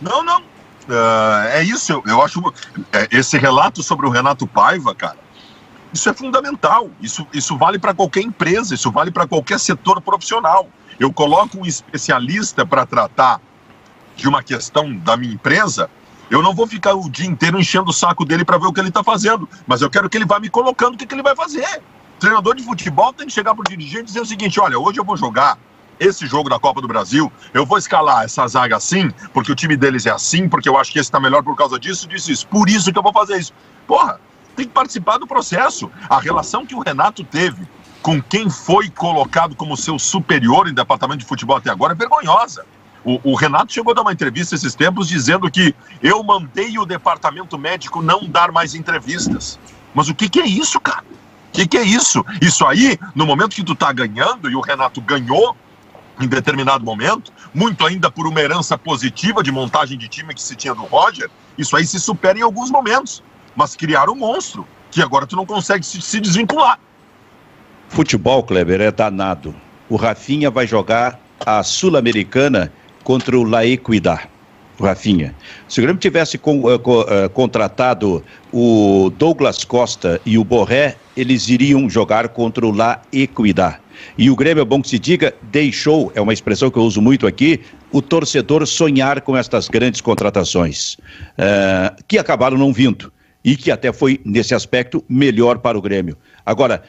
Não, 0.00 0.22
não. 0.22 0.40
Uh, 0.40 1.46
é 1.52 1.62
isso, 1.62 1.92
eu, 1.92 2.02
eu 2.06 2.22
acho. 2.22 2.40
É, 2.92 3.08
esse 3.10 3.38
relato 3.38 3.82
sobre 3.82 4.06
o 4.06 4.10
Renato 4.10 4.46
Paiva, 4.46 4.94
cara, 4.94 5.18
isso 5.92 6.08
é 6.08 6.14
fundamental. 6.14 6.90
Isso, 7.00 7.26
isso 7.32 7.56
vale 7.56 7.78
para 7.78 7.94
qualquer 7.94 8.22
empresa, 8.22 8.74
isso 8.74 8.90
vale 8.90 9.10
para 9.10 9.26
qualquer 9.26 9.60
setor 9.60 10.00
profissional. 10.00 10.68
Eu 10.98 11.12
coloco 11.12 11.58
um 11.58 11.66
especialista 11.66 12.66
para 12.66 12.84
tratar 12.84 13.40
de 14.16 14.28
uma 14.28 14.42
questão 14.42 14.94
da 14.96 15.16
minha 15.16 15.34
empresa, 15.34 15.88
eu 16.30 16.42
não 16.42 16.54
vou 16.54 16.66
ficar 16.66 16.94
o 16.94 17.10
dia 17.10 17.26
inteiro 17.26 17.58
enchendo 17.58 17.90
o 17.90 17.92
saco 17.92 18.24
dele 18.24 18.44
para 18.44 18.58
ver 18.58 18.66
o 18.66 18.72
que 18.72 18.80
ele 18.80 18.88
está 18.88 19.02
fazendo, 19.02 19.48
mas 19.66 19.82
eu 19.82 19.90
quero 19.90 20.08
que 20.08 20.16
ele 20.16 20.24
vá 20.24 20.38
me 20.38 20.48
colocando 20.48 20.94
o 20.94 20.96
que, 20.96 21.06
que 21.06 21.14
ele 21.14 21.22
vai 21.22 21.36
fazer 21.36 21.82
treinador 22.22 22.54
de 22.54 22.62
futebol 22.62 23.12
tem 23.12 23.26
que 23.26 23.32
chegar 23.32 23.52
pro 23.52 23.64
dirigente 23.64 24.02
e 24.02 24.04
dizer 24.04 24.20
o 24.20 24.26
seguinte: 24.26 24.60
olha, 24.60 24.78
hoje 24.78 25.00
eu 25.00 25.04
vou 25.04 25.16
jogar 25.16 25.58
esse 25.98 26.24
jogo 26.26 26.48
da 26.48 26.58
Copa 26.58 26.80
do 26.80 26.86
Brasil, 26.86 27.30
eu 27.52 27.66
vou 27.66 27.78
escalar 27.78 28.24
essa 28.24 28.46
zaga 28.46 28.76
assim, 28.76 29.10
porque 29.32 29.50
o 29.50 29.54
time 29.54 29.76
deles 29.76 30.06
é 30.06 30.10
assim, 30.10 30.48
porque 30.48 30.68
eu 30.68 30.78
acho 30.78 30.92
que 30.92 30.98
esse 30.98 31.10
tá 31.10 31.20
melhor 31.20 31.42
por 31.42 31.56
causa 31.56 31.78
disso, 31.78 32.08
disso, 32.08 32.30
isso. 32.30 32.46
Por 32.46 32.68
isso 32.68 32.92
que 32.92 32.98
eu 32.98 33.02
vou 33.02 33.12
fazer 33.12 33.38
isso. 33.38 33.52
Porra, 33.86 34.20
tem 34.56 34.66
que 34.66 34.72
participar 34.72 35.18
do 35.18 35.26
processo. 35.26 35.90
A 36.08 36.20
relação 36.20 36.64
que 36.64 36.74
o 36.74 36.80
Renato 36.80 37.24
teve 37.24 37.66
com 38.00 38.22
quem 38.22 38.48
foi 38.48 38.88
colocado 38.88 39.54
como 39.54 39.76
seu 39.76 39.98
superior 39.98 40.68
em 40.68 40.74
departamento 40.74 41.18
de 41.18 41.26
futebol 41.26 41.56
até 41.56 41.70
agora 41.70 41.92
é 41.92 41.96
vergonhosa. 41.96 42.64
O, 43.04 43.32
o, 43.32 43.34
Renato 43.34 43.72
chegou 43.72 43.90
a 43.90 43.94
dar 43.94 44.02
uma 44.02 44.12
entrevista 44.12 44.54
esses 44.54 44.76
tempos 44.76 45.08
dizendo 45.08 45.50
que 45.50 45.74
eu 46.00 46.22
mandei 46.22 46.78
o 46.78 46.86
departamento 46.86 47.58
médico 47.58 48.00
não 48.00 48.28
dar 48.28 48.52
mais 48.52 48.76
entrevistas. 48.76 49.58
Mas 49.92 50.08
o 50.08 50.14
que, 50.14 50.28
que 50.28 50.40
é 50.40 50.46
isso, 50.46 50.78
cara? 50.80 51.04
Que, 51.52 51.66
que 51.66 51.76
é 51.76 51.82
isso? 51.82 52.24
Isso 52.40 52.66
aí, 52.66 52.98
no 53.14 53.26
momento 53.26 53.54
que 53.54 53.62
tu 53.62 53.74
tá 53.74 53.92
ganhando, 53.92 54.50
e 54.50 54.56
o 54.56 54.60
Renato 54.60 55.00
ganhou 55.00 55.54
em 56.20 56.26
determinado 56.26 56.84
momento, 56.84 57.32
muito 57.54 57.84
ainda 57.84 58.10
por 58.10 58.26
uma 58.26 58.40
herança 58.40 58.78
positiva 58.78 59.42
de 59.42 59.50
montagem 59.50 59.98
de 59.98 60.08
time 60.08 60.34
que 60.34 60.42
se 60.42 60.56
tinha 60.56 60.74
do 60.74 60.84
Roger, 60.84 61.28
isso 61.58 61.76
aí 61.76 61.86
se 61.86 62.00
supera 62.00 62.38
em 62.38 62.42
alguns 62.42 62.70
momentos. 62.70 63.22
Mas 63.54 63.76
criar 63.76 64.08
um 64.08 64.14
monstro, 64.14 64.66
que 64.90 65.02
agora 65.02 65.26
tu 65.26 65.36
não 65.36 65.44
consegue 65.44 65.84
se, 65.84 66.00
se 66.00 66.20
desvincular. 66.20 66.78
Futebol, 67.88 68.42
Kleber, 68.42 68.80
é 68.80 68.90
danado. 68.90 69.54
O 69.88 69.96
Rafinha 69.96 70.50
vai 70.50 70.66
jogar 70.66 71.20
a 71.44 71.62
Sul-Americana 71.62 72.72
contra 73.04 73.38
o 73.38 73.44
La 73.44 73.66
Equidad. 73.66 74.31
Rafinha. 74.82 75.34
Se 75.68 75.80
o 75.80 75.82
Grêmio 75.82 76.00
tivesse 76.00 76.38
com, 76.38 76.60
uh, 76.60 76.74
uh, 76.74 77.30
contratado 77.32 78.22
o 78.52 79.10
Douglas 79.16 79.64
Costa 79.64 80.20
e 80.24 80.36
o 80.38 80.44
Borré, 80.44 80.96
eles 81.16 81.48
iriam 81.48 81.88
jogar 81.88 82.28
contra 82.28 82.66
o 82.66 82.70
La 82.70 83.02
Equidad. 83.12 83.78
E 84.18 84.30
o 84.30 84.36
Grêmio, 84.36 84.62
é 84.62 84.64
bom 84.64 84.82
que 84.82 84.88
se 84.88 84.98
diga, 84.98 85.32
deixou, 85.42 86.10
é 86.14 86.20
uma 86.20 86.32
expressão 86.32 86.70
que 86.70 86.78
eu 86.78 86.82
uso 86.82 87.00
muito 87.00 87.26
aqui, 87.26 87.60
o 87.92 88.02
torcedor 88.02 88.66
sonhar 88.66 89.20
com 89.20 89.36
estas 89.36 89.68
grandes 89.68 90.00
contratações, 90.00 90.94
uh, 90.94 92.02
que 92.08 92.18
acabaram 92.18 92.56
não 92.56 92.72
vindo. 92.72 93.12
e 93.44 93.56
que 93.56 93.70
até 93.72 93.92
foi, 93.92 94.20
nesse 94.24 94.54
aspecto, 94.54 95.04
melhor 95.08 95.58
para 95.58 95.76
o 95.76 95.82
Grêmio. 95.82 96.16
Agora, 96.46 96.82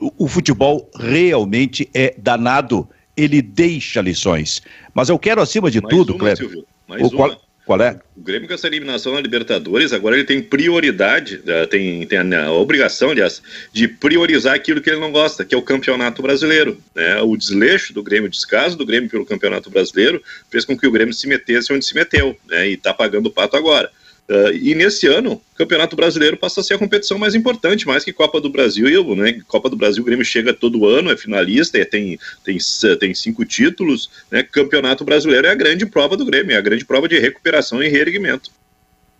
o, 0.00 0.24
o 0.24 0.28
futebol 0.28 0.90
realmente 0.98 1.88
é 1.94 2.14
danado, 2.18 2.88
ele 3.16 3.40
deixa 3.42 4.00
lições. 4.00 4.62
Mas 4.94 5.08
eu 5.08 5.18
quero, 5.18 5.40
acima 5.40 5.70
de 5.70 5.80
mais 5.80 5.94
tudo, 5.94 6.14
Cleber. 6.16 6.64
Mais 6.90 7.02
o, 7.02 7.10
qual, 7.10 7.40
qual 7.64 7.80
é? 7.82 8.00
O 8.16 8.20
Grêmio 8.20 8.48
com 8.48 8.54
essa 8.54 8.66
eliminação 8.66 9.14
na 9.14 9.20
Libertadores, 9.20 9.92
agora 9.92 10.16
ele 10.16 10.24
tem 10.24 10.42
prioridade, 10.42 11.40
eh, 11.46 11.66
tem, 11.66 12.04
tem 12.04 12.18
a, 12.18 12.50
obrigação, 12.50 13.10
aliás, 13.10 13.40
de 13.72 13.86
priorizar 13.86 14.56
aquilo 14.56 14.80
que 14.80 14.90
ele 14.90 14.98
não 14.98 15.12
gosta, 15.12 15.44
que 15.44 15.54
é 15.54 15.58
o 15.58 15.62
Campeonato 15.62 16.20
Brasileiro. 16.20 16.76
Né? 16.92 17.22
O 17.22 17.36
desleixo 17.36 17.94
do 17.94 18.02
Grêmio, 18.02 18.26
o 18.26 18.30
descaso 18.30 18.76
do 18.76 18.84
Grêmio 18.84 19.08
pelo 19.08 19.24
Campeonato 19.24 19.70
Brasileiro, 19.70 20.20
fez 20.50 20.64
com 20.64 20.76
que 20.76 20.84
o 20.84 20.90
Grêmio 20.90 21.14
se 21.14 21.28
metesse 21.28 21.72
onde 21.72 21.84
se 21.84 21.94
meteu, 21.94 22.36
né? 22.48 22.68
e 22.68 22.74
está 22.74 22.92
pagando 22.92 23.26
o 23.26 23.30
pato 23.30 23.56
agora. 23.56 23.88
Uh, 24.30 24.54
e 24.62 24.76
nesse 24.76 25.08
ano, 25.08 25.32
o 25.32 25.56
Campeonato 25.56 25.96
Brasileiro 25.96 26.36
passa 26.36 26.60
a 26.60 26.62
ser 26.62 26.74
a 26.74 26.78
competição 26.78 27.18
mais 27.18 27.34
importante, 27.34 27.84
mais 27.84 28.04
que 28.04 28.12
Copa 28.12 28.40
do 28.40 28.48
Brasil. 28.48 28.88
E, 28.88 29.16
né, 29.16 29.40
Copa 29.48 29.68
do 29.68 29.74
Brasil, 29.74 30.04
o 30.04 30.06
Grêmio 30.06 30.24
chega 30.24 30.54
todo 30.54 30.86
ano, 30.86 31.10
é 31.10 31.16
finalista, 31.16 31.76
é, 31.76 31.84
tem, 31.84 32.16
tem, 32.44 32.56
tem 33.00 33.12
cinco 33.12 33.44
títulos. 33.44 34.08
Né, 34.30 34.44
Campeonato 34.44 35.04
Brasileiro 35.04 35.48
é 35.48 35.50
a 35.50 35.54
grande 35.56 35.84
prova 35.84 36.16
do 36.16 36.24
Grêmio, 36.24 36.54
é 36.54 36.58
a 36.58 36.60
grande 36.60 36.84
prova 36.84 37.08
de 37.08 37.18
recuperação 37.18 37.82
e 37.82 37.88
reerguimento. 37.88 38.52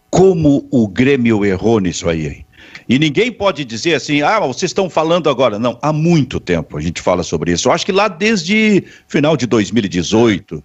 Como 0.09 0.69
o 0.71 0.87
Grêmio 0.87 1.45
errou 1.45 1.81
nisso 1.81 2.09
aí, 2.09 2.27
hein? 2.29 2.47
E 2.89 2.97
ninguém 2.97 3.33
pode 3.33 3.65
dizer 3.65 3.95
assim, 3.95 4.23
ah, 4.23 4.39
vocês 4.39 4.71
estão 4.71 4.89
falando 4.89 5.29
agora. 5.29 5.59
Não, 5.59 5.77
há 5.83 5.93
muito 5.93 6.39
tempo 6.39 6.77
a 6.77 6.81
gente 6.81 7.03
fala 7.03 7.25
sobre 7.25 7.51
isso. 7.53 7.67
Eu 7.67 7.73
acho 7.73 7.85
que 7.85 7.93
lá 7.93 8.07
desde 8.07 8.85
final 9.09 9.37
de 9.37 9.47
2018, 9.47 10.63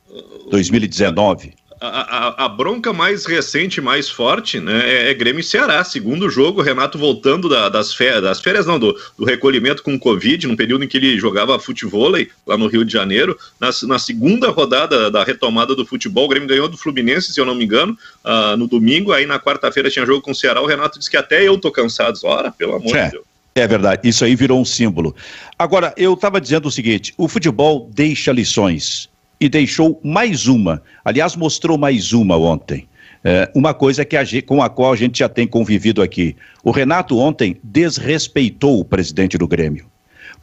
2019 0.51 1.64
a, 1.87 2.45
a, 2.45 2.49
bronca 2.49 2.91
mais 2.91 3.25
recente, 3.25 3.79
mais 3.81 4.09
forte, 4.09 4.59
né, 4.59 4.81
é, 4.85 5.11
é, 5.11 5.13
Grêmio 5.13 5.39
e 5.39 5.43
Ceará. 5.43 5.83
Segundo 5.83 6.29
jogo, 6.29 6.61
Renato 6.61 6.97
voltando 6.97 7.47
da, 7.47 7.69
das, 7.69 7.93
férias, 7.93 8.21
das 8.21 8.39
férias, 8.39 8.65
não, 8.65 8.79
do, 8.79 8.95
do, 9.17 9.25
recolhimento 9.25 9.83
com 9.83 9.97
Covid, 9.97 10.47
num 10.47 10.55
período 10.55 10.83
em 10.83 10.87
que 10.87 10.97
ele 10.97 11.17
jogava 11.17 11.59
futebol 11.59 12.13
lá 12.45 12.57
no 12.57 12.67
Rio 12.67 12.85
de 12.85 12.91
Janeiro. 12.91 13.37
Na, 13.59 13.69
na, 13.83 13.99
segunda 13.99 14.49
rodada 14.49 15.09
da 15.09 15.23
retomada 15.23 15.75
do 15.75 15.85
futebol, 15.85 16.25
o 16.25 16.29
Grêmio 16.29 16.49
ganhou 16.49 16.67
do 16.67 16.77
Fluminense, 16.77 17.33
se 17.33 17.39
eu 17.39 17.45
não 17.45 17.55
me 17.55 17.65
engano, 17.65 17.97
uh, 18.23 18.57
no 18.57 18.67
domingo. 18.67 19.11
Aí 19.11 19.25
na 19.25 19.39
quarta-feira 19.39 19.89
tinha 19.89 20.05
jogo 20.05 20.21
com 20.21 20.31
o 20.31 20.35
Ceará. 20.35 20.61
O 20.61 20.65
Renato 20.65 20.99
disse 20.99 21.09
que 21.09 21.17
até 21.17 21.47
eu 21.47 21.57
tô 21.57 21.71
cansado. 21.71 22.19
Ora, 22.23 22.51
pelo 22.51 22.75
amor 22.75 22.95
é. 22.95 23.05
de 23.05 23.11
Deus. 23.11 23.25
É 23.57 23.65
verdade, 23.65 24.09
isso 24.09 24.25
aí 24.25 24.35
virou 24.35 24.59
um 24.59 24.65
símbolo. 24.65 25.15
Agora, 25.57 25.93
eu 25.95 26.13
estava 26.13 26.41
dizendo 26.41 26.67
o 26.67 26.71
seguinte: 26.71 27.13
o 27.17 27.29
futebol 27.29 27.89
deixa 27.93 28.33
lições 28.33 29.09
e 29.39 29.49
deixou 29.49 29.99
mais 30.03 30.47
uma. 30.47 30.81
Aliás, 31.03 31.35
mostrou 31.35 31.77
mais 31.77 32.13
uma 32.13 32.37
ontem. 32.37 32.87
É, 33.23 33.49
uma 33.55 33.73
coisa 33.73 34.05
que 34.05 34.15
a, 34.15 34.23
com 34.45 34.61
a 34.61 34.69
qual 34.69 34.93
a 34.93 34.95
gente 34.95 35.19
já 35.19 35.27
tem 35.27 35.47
convivido 35.47 36.01
aqui. 36.01 36.35
O 36.63 36.69
Renato 36.69 37.17
ontem 37.17 37.57
desrespeitou 37.63 38.79
o 38.79 38.85
presidente 38.85 39.37
do 39.37 39.47
Grêmio. 39.47 39.87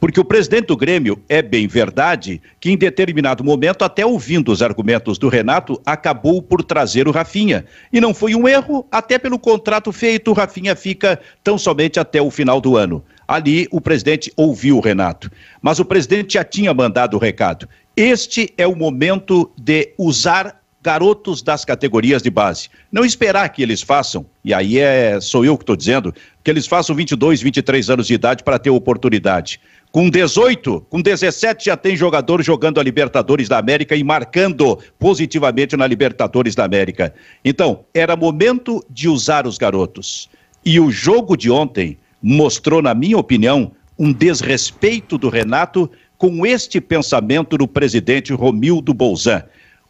Porque 0.03 0.19
o 0.19 0.25
presidente 0.25 0.65
do 0.65 0.75
Grêmio, 0.75 1.21
é 1.29 1.41
bem 1.41 1.65
verdade, 1.65 2.41
que 2.59 2.69
em 2.69 2.77
determinado 2.77 3.41
momento, 3.41 3.85
até 3.85 4.05
ouvindo 4.05 4.51
os 4.51 4.61
argumentos 4.61 5.17
do 5.17 5.29
Renato, 5.29 5.81
acabou 5.85 6.41
por 6.41 6.61
trazer 6.61 7.07
o 7.07 7.11
Rafinha. 7.11 7.63
E 7.91 8.01
não 8.01 8.13
foi 8.13 8.35
um 8.35 8.45
erro, 8.45 8.85
até 8.91 9.17
pelo 9.17 9.39
contrato 9.39 9.93
feito, 9.93 10.31
o 10.31 10.33
Rafinha 10.33 10.75
fica 10.75 11.17
tão 11.41 11.57
somente 11.57 12.01
até 12.01 12.21
o 12.21 12.29
final 12.29 12.59
do 12.59 12.75
ano. 12.75 13.01
Ali 13.25 13.67
o 13.71 13.79
presidente 13.79 14.29
ouviu 14.35 14.77
o 14.77 14.81
Renato. 14.81 15.31
Mas 15.61 15.79
o 15.79 15.85
presidente 15.85 16.33
já 16.33 16.43
tinha 16.43 16.73
mandado 16.73 17.15
o 17.15 17.19
recado. 17.19 17.67
Este 17.95 18.51
é 18.57 18.65
o 18.65 18.75
momento 18.75 19.51
de 19.55 19.93
usar 19.99 20.59
garotos 20.81 21.43
das 21.43 21.63
categorias 21.63 22.23
de 22.23 22.29
base. 22.31 22.69
Não 22.91 23.05
esperar 23.05 23.47
que 23.49 23.61
eles 23.61 23.83
façam, 23.83 24.25
e 24.43 24.51
aí 24.51 24.79
é, 24.79 25.21
sou 25.21 25.45
eu 25.45 25.55
que 25.55 25.63
estou 25.63 25.75
dizendo, 25.75 26.13
que 26.43 26.49
eles 26.49 26.65
façam 26.65 26.95
22, 26.95 27.41
23 27.41 27.89
anos 27.91 28.07
de 28.07 28.15
idade 28.15 28.43
para 28.43 28.57
ter 28.57 28.71
oportunidade. 28.71 29.61
Com 29.91 30.09
18, 30.09 30.87
com 30.89 30.99
17 30.99 31.65
já 31.65 31.77
tem 31.77 31.95
jogador 31.95 32.41
jogando 32.41 32.79
a 32.79 32.83
Libertadores 32.83 33.47
da 33.47 33.59
América 33.59 33.95
e 33.95 34.03
marcando 34.03 34.79
positivamente 34.97 35.77
na 35.77 35.85
Libertadores 35.85 36.55
da 36.55 36.65
América. 36.65 37.13
Então, 37.45 37.85
era 37.93 38.15
momento 38.15 38.83
de 38.89 39.07
usar 39.07 39.45
os 39.45 39.57
garotos. 39.57 40.29
E 40.65 40.79
o 40.79 40.89
jogo 40.89 41.37
de 41.37 41.51
ontem 41.51 41.97
mostrou, 42.21 42.81
na 42.81 42.95
minha 42.95 43.19
opinião, 43.19 43.71
um 43.99 44.11
desrespeito 44.11 45.17
do 45.17 45.29
Renato 45.29 45.89
com 46.23 46.45
este 46.45 46.79
pensamento 46.79 47.57
do 47.57 47.67
presidente 47.67 48.31
Romildo 48.31 48.93
Bolzan. 48.93 49.43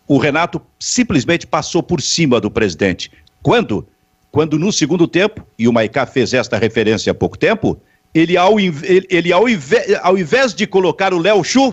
O 0.07 0.17
Renato 0.17 0.59
simplesmente 0.79 1.45
passou 1.45 1.83
por 1.83 2.01
cima 2.01 2.41
do 2.41 2.49
presidente. 2.49 3.11
Quando? 3.43 3.87
Quando 4.31 4.57
no 4.57 4.71
segundo 4.71 5.07
tempo, 5.07 5.45
e 5.59 5.67
o 5.67 5.71
Maicá 5.71 6.07
fez 6.07 6.33
esta 6.33 6.57
referência 6.57 7.11
há 7.11 7.13
pouco 7.13 7.37
tempo, 7.37 7.79
ele, 8.15 8.35
ao, 8.35 8.59
ele, 8.59 9.31
ao, 9.31 9.47
invés, 9.47 9.95
ao 10.01 10.17
invés 10.17 10.55
de 10.55 10.65
colocar 10.65 11.13
o 11.13 11.19
Léo 11.19 11.43
Chu, 11.43 11.71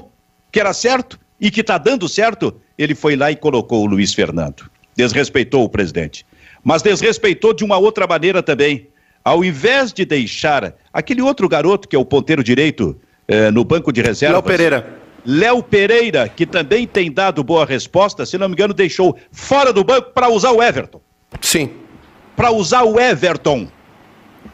que 0.52 0.60
era 0.60 0.74
certo 0.74 1.18
e 1.40 1.50
que 1.50 1.62
está 1.62 1.78
dando 1.78 2.06
certo, 2.06 2.54
ele 2.76 2.94
foi 2.94 3.16
lá 3.16 3.30
e 3.30 3.36
colocou 3.36 3.82
o 3.82 3.86
Luiz 3.86 4.12
Fernando. 4.12 4.70
Desrespeitou 4.94 5.64
o 5.64 5.70
presidente. 5.70 6.26
Mas 6.62 6.82
desrespeitou 6.82 7.54
de 7.54 7.64
uma 7.64 7.78
outra 7.78 8.06
maneira 8.06 8.42
também. 8.42 8.88
Ao 9.24 9.42
invés 9.42 9.90
de 9.90 10.04
deixar 10.04 10.74
aquele 10.92 11.22
outro 11.22 11.48
garoto, 11.48 11.88
que 11.88 11.96
é 11.96 11.98
o 11.98 12.04
ponteiro 12.04 12.44
direito, 12.44 13.00
eh, 13.30 13.48
no 13.52 13.64
banco 13.64 13.92
de 13.92 14.02
reservas. 14.02 14.34
Léo 14.34 14.42
Pereira. 14.42 15.00
Léo 15.24 15.62
Pereira, 15.62 16.28
que 16.28 16.44
também 16.44 16.84
tem 16.84 17.12
dado 17.12 17.44
boa 17.44 17.64
resposta, 17.64 18.26
se 18.26 18.36
não 18.36 18.48
me 18.48 18.54
engano, 18.54 18.74
deixou 18.74 19.16
fora 19.30 19.72
do 19.72 19.84
banco 19.84 20.10
para 20.10 20.28
usar 20.28 20.50
o 20.50 20.60
Everton. 20.60 21.00
Sim. 21.40 21.70
Para 22.34 22.50
usar 22.50 22.82
o 22.82 22.98
Everton. 22.98 23.68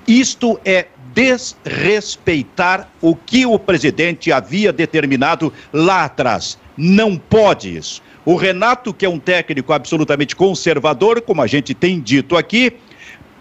Isto 0.06 0.60
é 0.62 0.88
desrespeitar 1.14 2.90
o 3.00 3.16
que 3.16 3.46
o 3.46 3.58
presidente 3.58 4.30
havia 4.30 4.74
determinado 4.74 5.50
lá 5.72 6.04
atrás. 6.04 6.58
Não 6.76 7.16
pode 7.16 7.74
isso. 7.74 8.02
O 8.26 8.36
Renato, 8.36 8.92
que 8.92 9.06
é 9.06 9.08
um 9.08 9.18
técnico 9.18 9.72
absolutamente 9.72 10.36
conservador, 10.36 11.22
como 11.22 11.40
a 11.40 11.46
gente 11.46 11.72
tem 11.72 11.98
dito 11.98 12.36
aqui, 12.36 12.76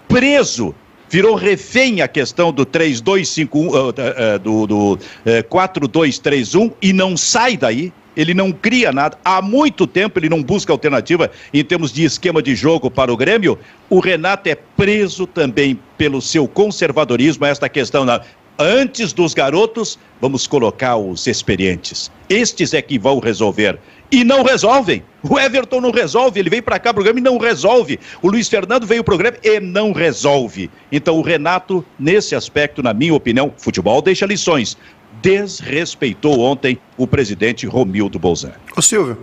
preso 0.08 0.74
virou 1.16 1.34
refém 1.34 2.02
a 2.02 2.10
questão 2.10 2.52
do 2.52 2.66
3251, 2.66 3.68
uh, 3.70 3.90
uh, 3.90 4.40
do, 4.40 4.68
do 4.68 4.94
uh, 4.96 5.00
eh, 5.26 5.42
4231 5.44 6.72
e 6.82 6.92
não 6.92 7.16
sai 7.16 7.56
daí. 7.56 7.94
Ele 8.18 8.34
não 8.34 8.52
cria 8.52 8.92
nada. 8.92 9.18
Há 9.24 9.42
muito 9.42 9.88
tempo 9.88 10.20
ele 10.20 10.28
não 10.28 10.44
busca 10.44 10.74
alternativa 10.74 11.32
em 11.54 11.64
termos 11.64 11.94
de 11.94 12.04
esquema 12.04 12.44
de 12.44 12.54
jogo 12.54 12.92
para 12.92 13.14
o 13.14 13.16
Grêmio. 13.16 13.58
O 13.90 14.02
Renato 14.02 14.50
é 14.50 14.56
preso 14.56 15.26
também 15.26 15.80
pelo 15.98 16.22
seu 16.22 16.50
conservadorismo 16.50 17.46
a 17.46 17.48
esta 17.48 17.70
questão. 17.70 18.04
Na... 18.04 18.20
Antes 18.60 19.14
dos 19.14 19.34
garotos, 19.34 19.98
vamos 20.20 20.46
colocar 20.48 20.98
os 20.98 21.28
experientes. 21.28 22.12
Estes 22.30 22.74
é 22.74 22.82
que 22.82 23.00
vão 23.00 23.20
resolver 23.20 23.80
e 24.12 24.24
não 24.24 24.44
resolvem. 24.44 25.04
O 25.24 25.40
Everton 25.40 25.82
não 25.82 25.92
resolve, 25.92 26.40
ele 26.40 26.50
veio 26.50 26.64
para 26.64 26.78
cá 26.78 26.94
pro 26.94 27.04
programa 27.04 27.20
e 27.20 27.24
não 27.24 27.38
resolve. 27.38 28.00
O 28.22 28.30
Luiz 28.30 28.48
Fernando 28.48 28.86
veio 28.86 29.04
pro 29.04 29.16
programa 29.16 29.38
e 29.44 29.60
não 29.60 29.92
resolve. 29.92 30.70
Então 30.92 31.18
o 31.18 31.22
Renato, 31.22 31.84
nesse 31.98 32.36
aspecto, 32.36 32.84
na 32.84 32.94
minha 32.94 33.14
opinião, 33.14 33.54
futebol 33.58 34.02
deixa 34.02 34.26
lições. 34.26 34.78
Desrespeitou 35.22 36.40
ontem 36.40 36.78
o 36.98 37.08
presidente 37.08 37.66
Romildo 37.66 38.20
Bolzan. 38.20 38.54
Ô 38.78 38.82
Silvio, 38.82 39.18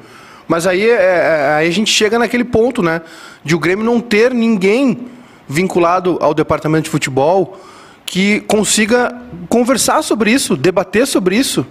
mas 0.49 0.67
aí, 0.67 0.89
é, 0.89 0.95
é, 0.95 1.55
aí 1.55 1.69
a 1.69 1.73
gente 1.73 1.91
chega 1.91 2.19
naquele 2.19 2.45
ponto, 2.45 2.83
né? 2.83 3.03
De 3.45 3.55
o 3.55 3.59
Grêmio 3.59 3.85
não 3.85 4.01
ter 4.01 4.35
ninguém 4.35 5.07
vinculado 5.49 6.19
ao 6.21 6.35
departamento 6.35 6.85
de 6.85 6.91
futebol 6.91 7.61
que 8.05 8.41
consiga 8.41 9.17
conversar 9.49 10.03
sobre 10.03 10.33
isso, 10.33 10.57
debater 10.57 11.07
sobre 11.07 11.37
isso. 11.37 11.67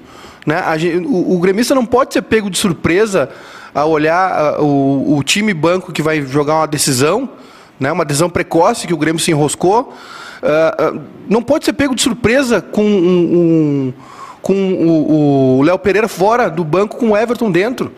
Né? 0.45 0.63
Gente, 0.77 1.05
o, 1.05 1.35
o, 1.35 1.39
gremista 1.39 1.75
não 1.75 1.85
pode 1.85 2.13
ser 2.13 2.21
pego 2.23 2.49
de 2.49 2.57
surpresa 2.57 3.29
a 3.73 3.85
olhar 3.85 4.59
o, 4.59 5.17
o, 5.17 5.23
time 5.23 5.53
banco 5.53 5.91
que 5.91 6.01
vai 6.01 6.21
jogar 6.23 6.55
uma 6.55 6.67
decisão, 6.67 7.29
né? 7.79 7.91
uma 7.91 8.03
decisão 8.03 8.29
precoce 8.29 8.87
que 8.87 8.93
o 8.93 8.97
Grêmio 8.97 9.21
se 9.21 9.31
enroscou. 9.31 9.93
Uh, 10.41 10.95
uh, 10.97 11.01
não 11.29 11.43
pode 11.43 11.65
ser 11.65 11.73
pego 11.73 11.93
de 11.93 12.01
surpresa 12.01 12.61
com, 12.61 12.83
um, 12.83 13.37
um, 13.37 13.93
com 14.41 15.57
o 15.59 15.61
Léo 15.61 15.77
Pereira 15.77 16.07
fora 16.07 16.49
do 16.49 16.63
banco 16.63 16.97
com 16.97 17.11
o 17.11 17.17
Everton 17.17 17.51
dentro. 17.51 17.91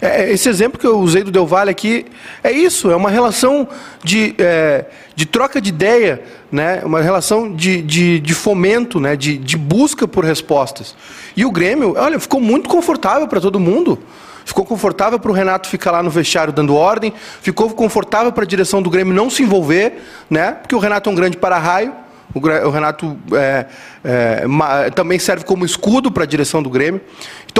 É, 0.00 0.32
esse 0.32 0.48
exemplo 0.48 0.78
que 0.78 0.86
eu 0.86 0.98
usei 0.98 1.22
do 1.22 1.30
Del 1.30 1.46
Valle 1.46 1.70
aqui 1.70 2.06
é 2.42 2.50
isso, 2.50 2.90
é 2.90 2.96
uma 2.96 3.10
relação 3.10 3.68
de, 4.02 4.34
é, 4.38 4.86
de 5.14 5.26
troca 5.26 5.60
de 5.60 5.68
ideia, 5.68 6.22
né? 6.50 6.80
uma 6.84 7.02
relação 7.02 7.54
de, 7.54 7.82
de, 7.82 8.18
de 8.18 8.34
fomento, 8.34 8.98
né? 8.98 9.14
de, 9.14 9.36
de 9.36 9.58
busca 9.58 10.08
por 10.08 10.24
respostas. 10.24 10.96
E 11.36 11.44
o 11.44 11.50
Grêmio, 11.50 11.94
olha, 11.98 12.18
ficou 12.18 12.40
muito 12.40 12.68
confortável 12.68 13.28
para 13.28 13.40
todo 13.40 13.60
mundo. 13.60 13.98
Ficou 14.44 14.64
confortável 14.64 15.18
para 15.18 15.30
o 15.30 15.34
Renato 15.34 15.68
ficar 15.68 15.90
lá 15.90 16.02
no 16.02 16.10
vestiário 16.10 16.52
dando 16.52 16.74
ordem, 16.74 17.12
ficou 17.42 17.68
confortável 17.70 18.32
para 18.32 18.42
a 18.42 18.46
direção 18.46 18.80
do 18.80 18.88
Grêmio 18.88 19.12
não 19.12 19.28
se 19.28 19.42
envolver, 19.42 20.02
né? 20.30 20.52
porque 20.52 20.74
o 20.74 20.78
Renato 20.78 21.10
é 21.10 21.12
um 21.12 21.16
grande 21.16 21.36
para-raio. 21.36 21.92
O 22.32 22.70
Renato 22.70 23.18
é, 23.32 23.66
é, 24.04 24.90
também 24.94 25.18
serve 25.18 25.44
como 25.44 25.64
escudo 25.64 26.12
para 26.12 26.22
a 26.22 26.26
direção 26.26 26.62
do 26.62 26.70
Grêmio. 26.70 27.00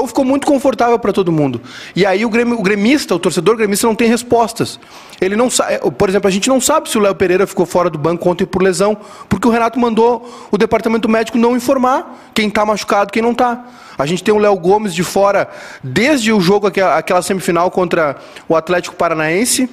Então, 0.01 0.09
ficou 0.09 0.25
muito 0.25 0.47
confortável 0.47 0.99
para 0.99 1.13
todo 1.13 1.31
mundo. 1.31 1.61
E 1.95 2.07
aí 2.07 2.25
o, 2.25 2.29
o 2.29 2.63
gremista, 2.63 3.15
o 3.15 3.19
torcedor 3.19 3.55
gremista 3.55 3.87
não 3.87 3.95
tem 3.95 4.09
respostas. 4.09 4.81
Ele 5.21 5.37
não 5.37 5.51
sabe, 5.51 5.79
por 5.91 6.09
exemplo, 6.09 6.27
a 6.27 6.31
gente 6.31 6.49
não 6.49 6.59
sabe 6.59 6.89
se 6.89 6.97
o 6.97 7.03
Léo 7.03 7.15
Pereira 7.15 7.47
ficou 7.47 7.67
fora 7.67 7.91
do 7.91 7.99
banco 7.99 8.27
ontem 8.31 8.47
por 8.47 8.63
lesão, 8.63 8.97
porque 9.29 9.47
o 9.47 9.51
Renato 9.51 9.79
mandou 9.79 10.27
o 10.51 10.57
departamento 10.57 11.07
médico 11.07 11.37
não 11.37 11.55
informar 11.55 12.31
quem 12.33 12.49
está 12.49 12.65
machucado, 12.65 13.13
quem 13.13 13.21
não 13.21 13.33
está. 13.33 13.67
A 13.99 14.07
gente 14.07 14.25
tem 14.25 14.33
o 14.33 14.39
Léo 14.39 14.57
Gomes 14.57 14.95
de 14.95 15.03
fora 15.05 15.51
desde 15.85 16.33
o 16.33 16.41
jogo 16.41 16.67
aquela 16.67 17.21
semifinal 17.21 17.71
contra 17.71 18.17
o 18.49 18.57
Atlético 18.57 18.97
Paranaense, 18.97 19.69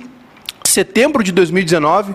setembro 0.66 1.24
de 1.24 1.32
2019. 1.32 2.14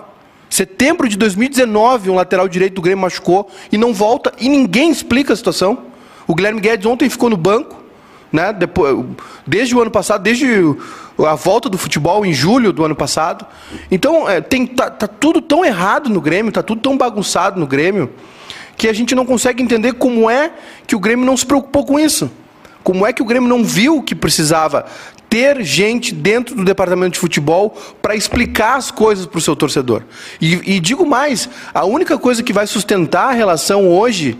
Setembro 0.51 1.09
de 1.09 1.17
2019, 1.17 2.11
um 2.11 2.15
lateral 2.15 2.47
direito 2.47 2.75
do 2.75 2.81
Grêmio 2.83 3.01
machucou 3.01 3.49
e 3.71 3.77
não 3.77 3.91
volta 3.91 4.31
e 4.37 4.47
ninguém 4.47 4.91
explica 4.91 5.33
a 5.33 5.35
situação. 5.35 5.87
O 6.27 6.35
Guilherme 6.35 6.61
Guedes 6.61 6.85
ontem 6.85 7.09
ficou 7.09 7.27
no 7.27 7.35
banco, 7.35 7.82
né? 8.33 8.51
Depois, 8.51 9.05
desde 9.45 9.75
o 9.75 9.81
ano 9.81 9.91
passado, 9.91 10.23
desde 10.23 10.47
a 11.19 11.35
volta 11.35 11.69
do 11.69 11.77
futebol 11.77 12.25
em 12.25 12.33
julho 12.33 12.73
do 12.73 12.83
ano 12.83 12.95
passado. 12.95 13.45
Então, 13.91 14.27
é, 14.27 14.41
tem, 14.41 14.65
tá, 14.65 14.89
tá 14.89 15.07
tudo 15.07 15.39
tão 15.39 15.63
errado 15.63 16.09
no 16.09 16.19
Grêmio, 16.19 16.51
tá 16.51 16.63
tudo 16.63 16.81
tão 16.81 16.97
bagunçado 16.97 17.59
no 17.59 17.67
Grêmio, 17.67 18.09
que 18.75 18.87
a 18.87 18.93
gente 18.93 19.13
não 19.13 19.23
consegue 19.23 19.61
entender 19.61 19.93
como 19.93 20.27
é 20.27 20.51
que 20.87 20.95
o 20.95 20.99
Grêmio 20.99 21.23
não 21.23 21.37
se 21.37 21.45
preocupou 21.45 21.85
com 21.85 21.99
isso. 21.99 22.31
Como 22.83 23.05
é 23.05 23.13
que 23.13 23.21
o 23.21 23.25
Grêmio 23.25 23.47
não 23.47 23.63
viu 23.63 24.01
que 24.01 24.15
precisava 24.15 24.85
ter 25.29 25.63
gente 25.63 26.13
dentro 26.13 26.55
do 26.55 26.65
departamento 26.65 27.13
de 27.13 27.19
futebol 27.19 27.77
para 28.01 28.15
explicar 28.15 28.75
as 28.75 28.91
coisas 28.91 29.27
para 29.27 29.37
o 29.37 29.41
seu 29.41 29.55
torcedor? 29.55 30.01
E, 30.41 30.75
e 30.75 30.79
digo 30.79 31.05
mais: 31.05 31.47
a 31.73 31.85
única 31.85 32.17
coisa 32.17 32.43
que 32.43 32.51
vai 32.51 32.67
sustentar 32.67 33.29
a 33.29 33.31
relação 33.31 33.87
hoje 33.87 34.37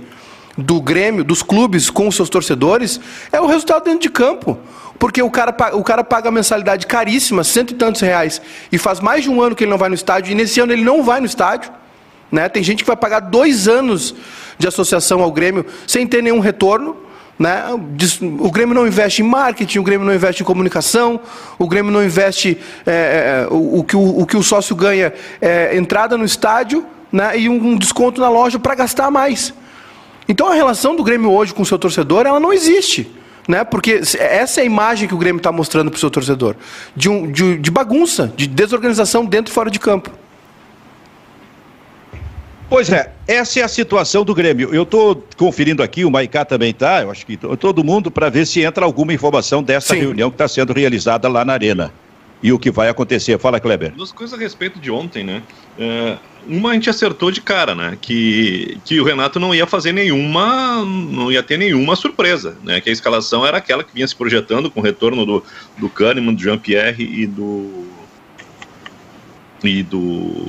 do 0.58 0.80
Grêmio, 0.82 1.24
dos 1.24 1.42
clubes 1.42 1.90
com 1.90 2.08
os 2.08 2.16
seus 2.16 2.30
torcedores, 2.30 3.00
é 3.32 3.42
o 3.42 3.46
resultado 3.46 3.86
dentro 3.86 4.02
de 4.02 4.10
campo. 4.10 4.58
Porque 5.00 5.22
o 5.22 5.30
cara, 5.30 5.56
o 5.74 5.84
cara 5.84 6.04
paga 6.04 6.32
mensalidade 6.32 6.88
caríssima, 6.88 7.44
cento 7.44 7.72
e 7.72 7.74
tantos 7.76 8.02
reais, 8.02 8.42
e 8.72 8.78
faz 8.78 9.00
mais 9.00 9.24
de 9.24 9.30
um 9.30 9.42
ano 9.42 9.56
que 9.56 9.64
ele 9.64 9.72
não 9.72 9.78
vai 9.78 9.90
no 9.90 9.96
estádio, 9.96 10.32
e 10.32 10.36
nesse 10.36 10.60
ano 10.60 10.72
ele 10.72 10.84
não 10.84 11.04
vai 11.04 11.20
no 11.20 11.26
estádio. 11.26 11.72
Né? 12.32 12.48
Tem 12.50 12.64
gente 12.64 12.84
que 12.84 12.88
vai 12.88 12.96
pagar 12.96 13.20
dois 13.20 13.68
anos 13.68 14.16
de 14.58 14.68
associação 14.68 15.22
ao 15.22 15.32
Grêmio 15.32 15.66
sem 15.86 16.08
ter 16.08 16.22
nenhum 16.24 16.40
retorno. 16.40 16.96
Né? 17.38 17.64
O 18.40 18.52
Grêmio 18.52 18.74
não 18.74 18.88
investe 18.88 19.22
em 19.22 19.26
marketing, 19.26 19.80
o 19.80 19.84
Grêmio 19.84 20.06
não 20.06 20.14
investe 20.14 20.42
em 20.42 20.46
comunicação, 20.46 21.20
o 21.60 21.68
Grêmio 21.68 21.92
não 21.92 22.04
investe. 22.04 22.58
É, 22.86 23.46
é, 23.50 23.54
o, 23.54 23.80
o, 23.80 23.84
que 23.84 23.96
o, 23.96 24.20
o 24.22 24.26
que 24.26 24.38
o 24.38 24.44
sócio 24.44 24.76
ganha 24.76 25.14
é 25.42 25.76
entrada 25.76 26.18
no 26.18 26.26
estádio 26.26 26.86
né? 27.12 27.38
e 27.38 27.50
um 27.50 27.78
desconto 27.78 28.22
na 28.22 28.30
loja 28.30 28.58
para 28.58 28.74
gastar 28.76 29.12
mais. 29.12 29.54
Então 30.28 30.48
a 30.48 30.54
relação 30.54 30.96
do 30.96 31.04
Grêmio 31.04 31.32
hoje 31.32 31.54
com 31.54 31.62
o 31.62 31.66
seu 31.66 31.78
torcedor, 31.78 32.26
ela 32.26 32.40
não 32.40 32.54
existe. 32.54 33.10
Né? 33.48 33.64
Porque 33.64 34.02
essa 34.20 34.62
é 34.62 34.64
a 34.64 34.66
imagem 34.66 35.08
que 35.08 35.14
o 35.14 35.18
Grêmio 35.18 35.40
está 35.40 35.52
mostrando 35.52 35.92
para 35.92 35.98
o 35.98 36.00
seu 36.00 36.10
torcedor. 36.10 36.56
De, 36.96 37.10
um, 37.10 37.32
de, 37.32 37.58
de 37.58 37.72
bagunça, 37.72 38.32
de 38.36 38.48
desorganização 38.48 39.26
dentro 39.26 39.52
e 39.52 39.54
fora 39.54 39.70
de 39.70 39.80
campo. 39.80 40.12
Pois 42.70 42.90
é, 42.90 43.12
essa 43.28 43.60
é 43.60 43.64
a 43.64 43.68
situação 43.68 44.24
do 44.24 44.34
Grêmio. 44.34 44.74
Eu 44.74 44.84
estou 44.84 45.24
conferindo 45.38 45.84
aqui, 45.84 46.06
o 46.06 46.10
Maicá 46.10 46.44
também 46.44 46.72
está, 46.72 47.04
eu 47.04 47.12
acho 47.12 47.26
que 47.26 47.38
todo 47.38 47.84
mundo, 47.84 48.10
para 48.10 48.30
ver 48.30 48.48
se 48.48 48.62
entra 48.62 48.84
alguma 48.84 49.14
informação 49.14 49.62
dessa 49.62 49.94
Sim. 49.94 50.00
reunião 50.00 50.32
que 50.32 50.36
está 50.36 50.48
sendo 50.48 50.74
realizada 50.74 51.28
lá 51.28 51.46
na 51.46 51.54
Arena 51.54 51.94
e 52.44 52.52
o 52.52 52.60
que 52.60 52.70
vai 52.70 52.90
acontecer. 52.90 53.40
Fala, 53.40 53.58
Kleber. 53.58 53.94
Duas 53.96 54.12
coisas 54.12 54.38
a 54.38 54.42
respeito 54.42 54.78
de 54.78 54.92
ontem, 54.92 55.24
né? 55.24 55.42
É, 55.80 56.18
uma 56.46 56.72
a 56.72 56.74
gente 56.74 56.90
acertou 56.90 57.32
de 57.32 57.40
cara, 57.40 57.74
né? 57.74 57.98
Que, 58.02 58.78
que 58.84 59.00
o 59.00 59.06
Renato 59.06 59.40
não 59.40 59.56
ia 59.56 59.66
fazer 59.66 59.94
nenhuma, 59.94 60.84
não 60.84 61.32
ia 61.32 61.42
ter 61.42 61.58
nenhuma 61.58 61.96
surpresa, 61.96 62.58
né? 62.62 62.82
Que 62.82 62.90
a 62.90 62.94
escalação 62.94 63.46
era 63.46 63.58
aquela 63.58 63.82
que 63.82 63.94
vinha 63.94 64.06
se 64.06 64.16
projetando 64.16 64.70
com 64.70 64.82
o 64.82 64.84
retorno 64.84 65.26
do, 65.26 65.44
do 65.78 65.88
Kahneman, 65.88 66.36
do 66.36 66.42
Jean-Pierre 66.42 67.02
e 67.04 67.26
do. 67.26 67.88
E 69.64 69.82
do. 69.82 70.46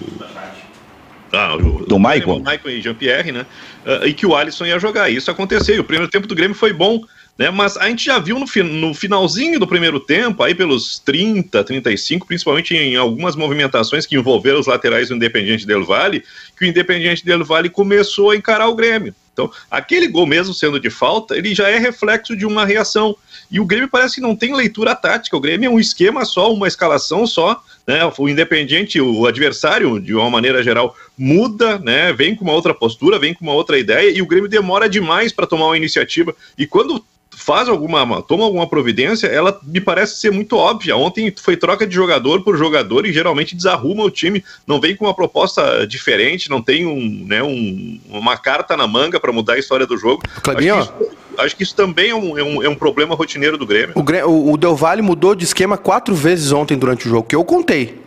Ah, 1.33 1.54
o, 1.54 1.87
do 1.87 1.98
Michael. 1.98 2.38
Michael 2.40 2.70
e 2.70 2.83
Jean-Pierre, 2.83 3.30
né? 3.30 3.46
Uh, 3.87 4.07
e 4.07 4.12
que 4.12 4.26
o 4.26 4.35
Alisson 4.35 4.66
ia 4.66 4.80
jogar. 4.80 5.11
Isso 5.11 5.30
aconteceu. 5.30 5.76
E 5.76 5.80
o 5.80 5.85
primeiro 5.85 6.11
tempo 6.11 6.26
do 6.26 6.35
Grêmio 6.35 6.57
foi 6.57 6.72
bom. 6.72 7.04
Né? 7.38 7.51
Mas 7.51 7.77
a 7.77 7.88
gente 7.88 8.05
já 8.05 8.18
viu 8.18 8.38
no, 8.38 8.47
no 8.64 8.94
finalzinho 8.94 9.59
do 9.59 9.66
primeiro 9.66 9.99
tempo, 9.99 10.42
aí 10.42 10.55
pelos 10.55 10.99
30, 11.01 11.64
35, 11.64 12.27
principalmente 12.27 12.75
em 12.75 12.97
algumas 12.97 13.35
movimentações 13.35 14.07
que 14.07 14.16
envolveram 14.16 14.61
os 14.61 14.66
laterais 14.66 15.09
do 15.09 15.16
Independiente 15.16 15.66
Del 15.66 15.85
Valle, 15.85 16.23
que 16.57 16.64
o 16.64 16.68
Independiente 16.68 17.25
Del 17.25 17.44
Valle 17.44 17.68
começou 17.68 18.31
a 18.31 18.37
encarar 18.37 18.68
o 18.68 18.75
Grêmio. 18.75 19.14
Então, 19.33 19.51
aquele 19.68 20.07
gol 20.07 20.27
mesmo 20.27 20.55
sendo 20.55 20.79
de 20.79 20.88
falta, 20.88 21.37
ele 21.37 21.57
já 21.57 21.68
é 21.68 21.77
reflexo 21.77 22.37
de 22.37 22.47
uma 22.47 22.64
reação. 22.64 23.16
E 23.51 23.59
o 23.59 23.64
Grêmio 23.64 23.88
parece 23.88 24.14
que 24.14 24.20
não 24.20 24.37
tem 24.37 24.55
leitura 24.55 24.94
tática. 24.94 25.37
O 25.37 25.40
Grêmio 25.40 25.66
é 25.66 25.70
um 25.70 25.81
esquema 25.81 26.25
só, 26.25 26.53
uma 26.53 26.68
escalação 26.68 27.27
só. 27.27 27.61
Né? 27.85 27.99
O 28.16 28.29
Independiente, 28.29 29.01
o 29.01 29.27
adversário, 29.27 29.99
de 30.01 30.14
uma 30.14 30.31
maneira 30.31 30.62
geral, 30.62 30.97
muda, 31.18 31.81
né? 31.81 32.12
vem 32.12 32.37
com 32.37 32.44
uma 32.44 32.55
outra 32.55 32.73
postura, 32.73 33.18
vem 33.18 33.35
com 33.35 33.44
uma 33.44 33.53
outra 33.53 33.77
ideia, 33.77 34.16
e 34.16 34.23
o 34.23 34.27
Grêmio 34.27 34.49
demora 34.49 34.88
demais 34.88 35.33
para 35.33 35.49
tomar 35.49 35.66
uma 35.66 35.77
iniciativa. 35.77 36.33
E 36.57 36.64
quando 36.64 37.05
faz 37.37 37.68
alguma, 37.68 38.23
toma 38.23 38.44
alguma 38.44 38.68
providência, 38.68 39.27
ela 39.27 39.59
me 39.62 39.81
parece 39.81 40.16
ser 40.16 40.31
muito 40.31 40.57
óbvia. 40.57 40.97
Ontem 40.97 41.33
foi 41.37 41.57
troca 41.57 41.87
de 41.87 41.94
jogador 41.94 42.42
por 42.42 42.57
jogador 42.57 43.07
e 43.07 43.12
geralmente 43.12 43.55
desarruma 43.55 44.05
o 44.05 44.11
time, 44.11 44.44
não 44.66 44.81
vem 44.81 44.97
com 44.97 45.05
uma 45.05 45.14
proposta 45.14 45.87
diferente, 45.87 46.51
não 46.51 46.62
tem 46.62 46.87
um, 46.87 47.27
né, 47.27 47.42
um, 47.42 48.01
uma 48.09 48.37
carta 48.37 48.77
na 48.77 48.87
manga 48.87 49.18
para 49.18 49.33
mudar 49.33 49.55
a 49.55 49.59
história 49.59 49.87
do 49.87 49.97
jogo. 49.97 50.23
Clebinho, 50.42 50.77
acho, 50.77 50.92
que 50.92 51.03
isso, 51.03 51.12
acho 51.38 51.57
que 51.57 51.62
isso 51.62 51.77
também 51.77 52.11
é 52.11 52.14
um, 52.14 52.38
é 52.38 52.42
um, 52.42 52.62
é 52.62 52.68
um 52.68 52.77
problema 52.77 53.14
rotineiro 53.14 53.59
do 53.59 53.66
Grêmio. 53.66 53.94
O, 54.27 54.53
o 54.53 54.57
Del 54.57 54.77
Valle 54.77 55.03
mudou 55.03 55.35
de 55.35 55.44
esquema 55.44 55.77
quatro 55.77 56.14
vezes 56.14 56.53
ontem 56.53 56.77
durante 56.77 57.07
o 57.07 57.11
jogo, 57.11 57.29
que 57.29 57.37
eu 57.37 57.44
contei 57.44 58.05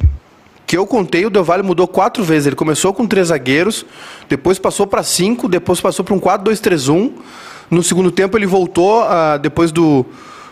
que 0.68 0.78
eu 0.78 0.86
contei, 0.86 1.26
o 1.26 1.30
Del 1.30 1.46
Valle 1.46 1.64
mudou 1.64 1.88
quatro 1.88 2.26
vezes. 2.26 2.48
Ele 2.48 2.56
começou 2.56 2.94
com 2.94 3.08
três 3.08 3.30
zagueiros, 3.30 3.86
depois 4.28 4.60
passou 4.60 4.86
para 4.86 5.02
cinco, 5.02 5.48
depois 5.48 5.80
passou 5.80 6.04
para 6.04 6.14
um 6.14 6.20
4-2-3-1, 6.20 7.14
no 7.70 7.84
segundo 7.84 8.12
tempo 8.12 8.38
ele 8.38 8.46
voltou, 8.46 9.04
uh, 9.04 9.38
depois 9.40 9.72
do, 9.72 10.06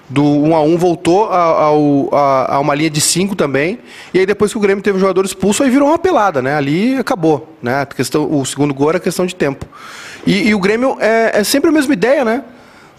do 0.10 0.24
1 0.24 0.56
a 0.56 0.62
1 0.62 0.78
voltou 0.78 1.30
a, 1.30 1.70
a, 1.70 2.56
a, 2.56 2.60
uma 2.60 2.76
linha 2.76 2.90
de 2.90 3.02
5 3.02 3.36
também. 3.36 3.80
E 4.14 4.20
aí 4.20 4.26
depois 4.26 4.52
que 4.52 4.58
o 4.58 4.62
Grêmio 4.62 4.84
teve 4.84 4.98
o 4.98 5.00
jogador 5.02 5.26
expulso, 5.26 5.64
aí 5.64 5.70
virou 5.70 5.88
uma 5.88 5.98
pelada, 6.00 6.42
né? 6.42 6.56
Ali 6.56 6.98
acabou. 6.98 7.56
Né? 7.62 7.82
A 7.82 7.86
questão, 7.86 8.32
o 8.32 8.46
segundo 8.46 8.74
gol 8.74 8.90
era 8.90 9.00
questão 9.00 9.26
de 9.26 9.36
tempo. 9.36 9.66
E, 10.26 10.50
e 10.50 10.56
o 10.56 10.60
Grêmio 10.60 10.98
é, 11.00 11.40
é, 11.40 11.44
sempre 11.44 11.70
a 11.70 11.74
mesma 11.74 11.94
ideia, 11.94 12.26
né? 12.26 12.44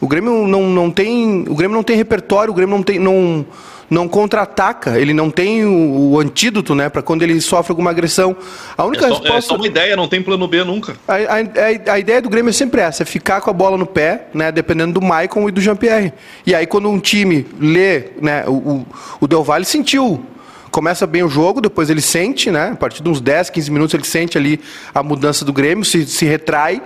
O 0.00 0.06
Grêmio 0.06 0.46
não, 0.46 0.62
não 0.64 0.90
tem. 0.90 1.44
O 1.48 1.54
Grêmio 1.54 1.74
não 1.74 1.82
tem 1.82 1.96
repertório, 1.96 2.52
o 2.52 2.54
Grêmio 2.54 2.76
não 2.76 2.82
tem. 2.82 2.98
Não, 2.98 3.46
não 3.88 4.08
contra-ataca, 4.08 4.98
ele 4.98 5.12
não 5.12 5.30
tem 5.30 5.64
o, 5.64 6.12
o 6.12 6.20
antídoto, 6.20 6.74
né, 6.74 6.88
para 6.88 7.02
quando 7.02 7.22
ele 7.22 7.40
sofre 7.40 7.72
alguma 7.72 7.90
agressão. 7.90 8.36
A 8.76 8.84
única 8.84 9.06
é 9.06 9.08
só, 9.08 9.14
resposta. 9.14 9.38
É 9.38 9.40
só 9.40 9.56
uma 9.56 9.66
ideia, 9.66 9.96
não 9.96 10.08
tem 10.08 10.22
plano 10.22 10.46
B 10.48 10.64
nunca. 10.64 10.96
A, 11.06 11.14
a, 11.14 11.92
a, 11.94 11.98
ideia 11.98 12.20
do 12.20 12.28
Grêmio 12.28 12.50
é 12.50 12.52
sempre 12.52 12.80
essa: 12.80 13.02
é 13.02 13.06
ficar 13.06 13.40
com 13.40 13.50
a 13.50 13.52
bola 13.52 13.76
no 13.76 13.86
pé, 13.86 14.26
né, 14.34 14.50
dependendo 14.50 14.98
do 14.98 15.02
Maicon 15.04 15.48
e 15.48 15.52
do 15.52 15.60
Jean-Pierre. 15.60 16.12
E 16.44 16.54
aí, 16.54 16.66
quando 16.66 16.88
um 16.88 16.98
time 16.98 17.46
lê, 17.60 18.10
né, 18.20 18.44
o, 18.46 18.84
o, 19.20 19.26
Del 19.26 19.42
Valle 19.42 19.64
sentiu 19.64 20.24
começa 20.70 21.06
bem 21.06 21.22
o 21.22 21.28
jogo, 21.28 21.62
depois 21.62 21.88
ele 21.88 22.02
sente, 22.02 22.50
né? 22.50 22.72
A 22.72 22.76
partir 22.76 23.02
de 23.02 23.08
uns 23.08 23.18
10, 23.18 23.48
15 23.48 23.70
minutos 23.70 23.94
ele 23.94 24.04
sente 24.04 24.36
ali 24.36 24.60
a 24.94 25.02
mudança 25.02 25.42
do 25.42 25.50
Grêmio, 25.50 25.86
se, 25.86 26.04
se 26.04 26.26
retrai 26.26 26.82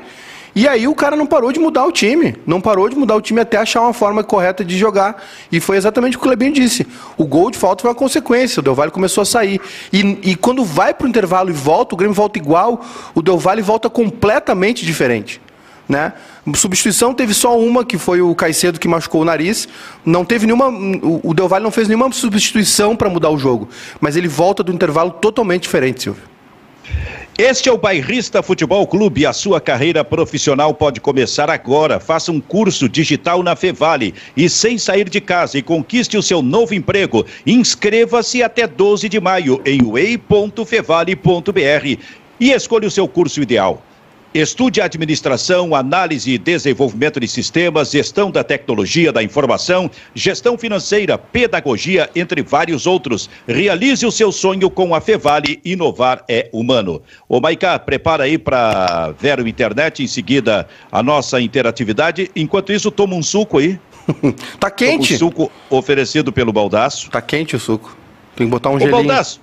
e 0.55 0.67
aí 0.67 0.89
o 0.89 0.95
cara 0.95 1.17
não 1.17 1.27
parou 1.27 1.53
de 1.53 1.61
mudar 1.61 1.87
o 1.87 1.93
time. 1.93 2.35
Não 2.47 2.61
parou 2.61 2.89
de 2.89 2.97
mudar 2.97 3.17
o 3.17 3.21
time 3.21 3.41
até 3.41 3.57
achar 3.57 3.83
uma 3.83 3.93
forma 3.93 4.25
correta 4.25 4.65
de 4.65 4.77
jogar. 4.77 5.23
E 5.51 5.61
foi 5.61 5.77
exatamente 5.77 6.17
o 6.17 6.21
que 6.21 6.27
o 6.27 6.29
Clebinho 6.29 6.53
disse. 6.53 6.87
O 7.17 7.25
gol 7.25 7.51
de 7.51 7.59
falta 7.59 7.83
foi 7.83 7.91
uma 7.91 7.95
consequência. 7.95 8.61
O 8.61 8.63
Del 8.63 8.75
Valle 8.75 8.91
começou 8.91 9.23
a 9.23 9.25
sair. 9.25 9.61
E, 9.93 10.19
e 10.23 10.37
quando 10.37 10.65
vai 10.65 10.93
para 10.93 11.07
o 11.07 11.09
intervalo 11.09 11.51
e 11.51 11.53
volta, 11.53 11.95
o 11.95 11.99
Grêmio 11.99 12.15
volta 12.15 12.39
igual, 12.39 12.81
o 13.15 13.23
Del 13.23 13.39
Valle 13.39 13.63
volta 13.63 13.89
completamente 13.89 14.85
diferente. 14.85 15.41
Né? 15.89 16.13
Substituição 16.55 17.13
teve 17.13 17.35
só 17.35 17.59
uma, 17.59 17.85
que 17.85 17.99
foi 17.99 18.21
o 18.21 18.35
Caicedo 18.35 18.79
que 18.79 18.89
machucou 18.89 19.23
o 19.23 19.25
nariz. 19.25 19.69
Não 20.05 20.25
teve 20.25 20.47
nenhuma. 20.47 20.69
O 21.23 21.33
Del 21.35 21.49
Valle 21.49 21.65
não 21.65 21.71
fez 21.71 21.87
nenhuma 21.87 22.11
substituição 22.13 22.97
para 22.97 23.09
mudar 23.09 23.31
o 23.31 23.39
jogo. 23.39 23.69
Mas 24.01 24.17
ele 24.17 24.29
volta 24.29 24.63
do 24.63 24.73
intervalo 24.73 25.11
totalmente 25.11 25.63
diferente, 25.63 26.03
Silvio. 26.03 26.23
Este 27.43 27.71
é 27.71 27.73
o 27.73 27.79
Bairrista 27.79 28.43
Futebol 28.43 28.87
Clube. 28.87 29.25
A 29.25 29.33
sua 29.33 29.63
carreira 29.63 30.05
profissional 30.05 30.75
pode 30.75 31.01
começar 31.01 31.49
agora. 31.49 31.99
Faça 31.99 32.31
um 32.31 32.39
curso 32.39 32.87
digital 32.87 33.43
na 33.43 33.57
Fevale 33.57 34.15
e 34.37 34.47
sem 34.47 34.77
sair 34.77 35.09
de 35.09 35.23
casa 35.23 35.57
e 35.57 35.63
conquiste 35.63 36.19
o 36.19 36.23
seu 36.23 36.43
novo 36.43 36.75
emprego. 36.75 37.25
Inscreva-se 37.47 38.43
até 38.43 38.67
12 38.67 39.09
de 39.09 39.19
maio 39.19 39.59
em 39.65 39.83
way.fevale.br 39.83 41.17
e 42.39 42.51
escolha 42.51 42.87
o 42.87 42.91
seu 42.91 43.09
curso 43.09 43.41
ideal. 43.41 43.83
Estude 44.33 44.81
administração, 44.81 45.75
análise 45.75 46.31
e 46.31 46.39
desenvolvimento 46.39 47.19
de 47.19 47.27
sistemas, 47.27 47.91
gestão 47.91 48.31
da 48.31 48.45
tecnologia 48.45 49.13
da 49.13 49.25
informação, 49.25 49.91
gestão 50.15 50.57
financeira, 50.57 51.19
pedagogia, 51.19 52.09
entre 52.15 52.41
vários 52.41 52.87
outros. 52.87 53.29
Realize 53.49 54.07
o 54.07 54.13
seu 54.13 54.31
sonho 54.31 54.71
com 54.71 54.95
a 54.95 55.01
Fevale. 55.01 55.61
Inovar 55.65 56.23
é 56.29 56.49
humano. 56.53 57.03
Ô 57.29 57.41
Maiká, 57.41 57.77
prepara 57.81 58.23
aí 58.23 58.39
para 58.39 59.13
Vero 59.19 59.49
Internet, 59.49 60.05
em 60.05 60.07
seguida 60.07 60.69
a 60.93 61.03
nossa 61.03 61.41
interatividade. 61.41 62.31
Enquanto 62.37 62.73
isso, 62.73 62.93
toma 62.93 63.17
um 63.17 63.23
suco 63.25 63.59
aí. 63.59 63.81
tá 64.61 64.71
quente. 64.71 65.15
O 65.15 65.19
suco 65.19 65.53
oferecido 65.69 66.33
pelo 66.33 66.53
Baldaço. 66.53 67.11
Tá 67.11 67.21
quente 67.21 67.57
o 67.57 67.59
suco. 67.59 67.97
Tem 68.37 68.47
que 68.47 68.51
botar 68.53 68.71
um 68.71 68.77
Ô, 68.77 68.79
gelinho. 68.79 68.97
Baldaço. 68.97 69.41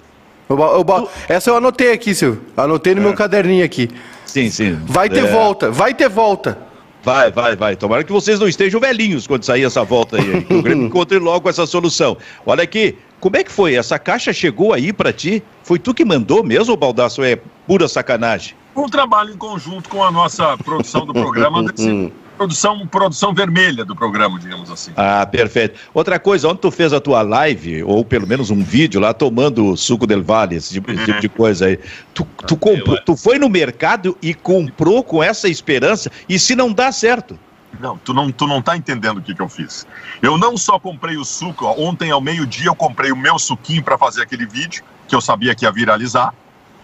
Eu, 0.50 0.58
eu, 0.58 1.10
essa 1.28 1.50
eu 1.50 1.58
anotei 1.58 1.92
aqui, 1.92 2.16
Silvio. 2.16 2.42
Anotei 2.56 2.96
no 2.96 3.02
é. 3.02 3.04
meu 3.04 3.14
caderninho 3.14 3.66
aqui. 3.66 3.90
Sim, 4.28 4.50
sim. 4.50 4.80
Vai 4.86 5.10
ter 5.10 5.26
é. 5.26 5.32
volta, 5.32 5.72
vai 5.72 5.94
ter 5.94 6.10
volta. 6.10 6.58
Vai, 7.04 7.32
vai, 7.32 7.56
vai. 7.56 7.76
Tomara 7.76 8.04
que 8.04 8.12
vocês 8.12 8.40
não 8.40 8.48
estejam 8.48 8.82
velhinhos 8.82 9.26
quando 9.26 9.44
sair 9.44 9.64
essa 9.64 9.84
volta 9.84 10.18
aí. 10.18 10.44
Que 10.44 10.54
o 10.54 10.62
Grêmio 10.62 10.88
encontre 10.88 11.18
logo 11.18 11.50
essa 11.50 11.66
solução. 11.66 12.18
Olha 12.46 12.64
aqui, 12.64 12.98
como 13.20 13.38
é 13.38 13.44
que 13.44 13.52
foi? 13.52 13.76
Essa 13.76 13.98
caixa 13.98 14.34
chegou 14.34 14.74
aí 14.74 14.92
para 14.92 15.14
ti? 15.14 15.42
Foi 15.64 15.80
tu 15.80 15.94
que 15.94 16.04
mandou 16.04 16.44
mesmo, 16.44 16.76
Baldaço? 16.76 17.24
É 17.24 17.38
pura 17.66 17.88
sacanagem? 17.88 18.56
Um 18.76 18.90
trabalho 18.90 19.34
em 19.34 19.38
conjunto 19.38 19.90
com 19.90 20.04
a 20.04 20.12
nossa 20.12 20.58
produção 20.58 21.06
do 21.06 21.14
programa. 21.14 21.64
produção, 22.38 22.88
produção 22.88 23.34
vermelha 23.34 23.84
do 23.84 23.96
programa, 23.96 24.40
digamos 24.40 24.70
assim. 24.70 24.92
Ah, 24.96 25.26
perfeito. 25.26 25.80
Outra 25.94 26.20
coisa, 26.20 26.48
onde 26.48 26.60
tu 26.60 26.72
fez 26.72 26.94
a 26.94 27.02
tua 27.02 27.22
live, 27.22 27.84
ou 27.84 28.06
pelo 28.06 28.28
menos 28.28 28.52
um 28.52 28.64
vídeo 28.64 29.02
lá, 29.02 29.14
tomando 29.14 29.76
suco 29.76 30.06
del 30.06 30.24
Vale, 30.24 30.56
esse 30.56 30.74
tipo, 30.74 30.92
esse 30.92 31.06
tipo 31.06 31.20
de 31.20 31.30
coisa 31.30 31.66
aí, 31.66 31.80
tu, 32.14 32.26
tu, 32.46 32.56
comprou, 32.56 32.98
tu 33.02 33.18
foi 33.18 33.40
no 33.40 33.50
mercado 33.50 34.18
e 34.22 34.34
comprou 34.34 35.04
com 35.04 35.24
essa 35.24 35.50
esperança, 35.50 36.12
e 36.30 36.38
se 36.38 36.56
não 36.56 36.72
dá 36.72 36.92
certo? 36.92 37.38
Não, 37.80 37.98
tu 37.98 38.14
não, 38.14 38.32
tu 38.32 38.48
não 38.48 38.62
tá 38.62 38.78
entendendo 38.78 39.18
o 39.18 39.22
que, 39.22 39.36
que 39.36 39.42
eu 39.42 39.50
fiz. 39.50 39.86
Eu 40.22 40.38
não 40.38 40.56
só 40.58 40.80
comprei 40.80 41.18
o 41.18 41.26
suco, 41.26 41.66
ó, 41.66 41.76
ontem 41.78 42.12
ao 42.12 42.22
meio-dia 42.22 42.68
eu 42.68 42.76
comprei 42.76 43.12
o 43.12 43.18
meu 43.18 43.38
suquinho 43.38 43.84
para 43.84 43.98
fazer 43.98 44.22
aquele 44.22 44.46
vídeo, 44.46 44.84
que 45.08 45.16
eu 45.16 45.22
sabia 45.22 45.54
que 45.54 45.66
ia 45.66 45.72
viralizar, 45.72 46.34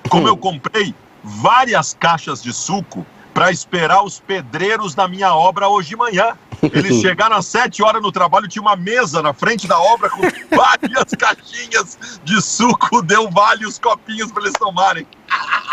como 0.10 0.28
eu 0.28 0.36
comprei 0.36 0.94
várias 1.24 1.94
caixas 1.94 2.44
de 2.44 2.52
suco 2.54 3.06
para 3.34 3.52
esperar 3.52 4.04
os 4.04 4.20
pedreiros 4.20 4.94
da 4.94 5.08
minha 5.08 5.34
obra 5.34 5.68
hoje 5.68 5.90
de 5.90 5.96
manhã. 5.96 6.38
Eles 6.62 7.00
chegaram 7.02 7.36
às 7.36 7.48
sete 7.48 7.84
horas 7.84 8.02
no 8.02 8.12
trabalho, 8.12 8.48
tinha 8.48 8.62
uma 8.62 8.76
mesa 8.76 9.22
na 9.22 9.34
frente 9.34 9.68
da 9.68 9.80
obra 9.80 10.10
com 10.10 10.22
várias 10.56 11.06
caixinhas 11.18 11.98
de 12.24 12.42
suco, 12.42 13.02
deu 13.02 13.30
vale 13.30 13.66
os 13.66 13.80
copinhos 13.80 14.32
para 14.32 14.44
eles 14.44 14.54
tomarem. 14.54 15.06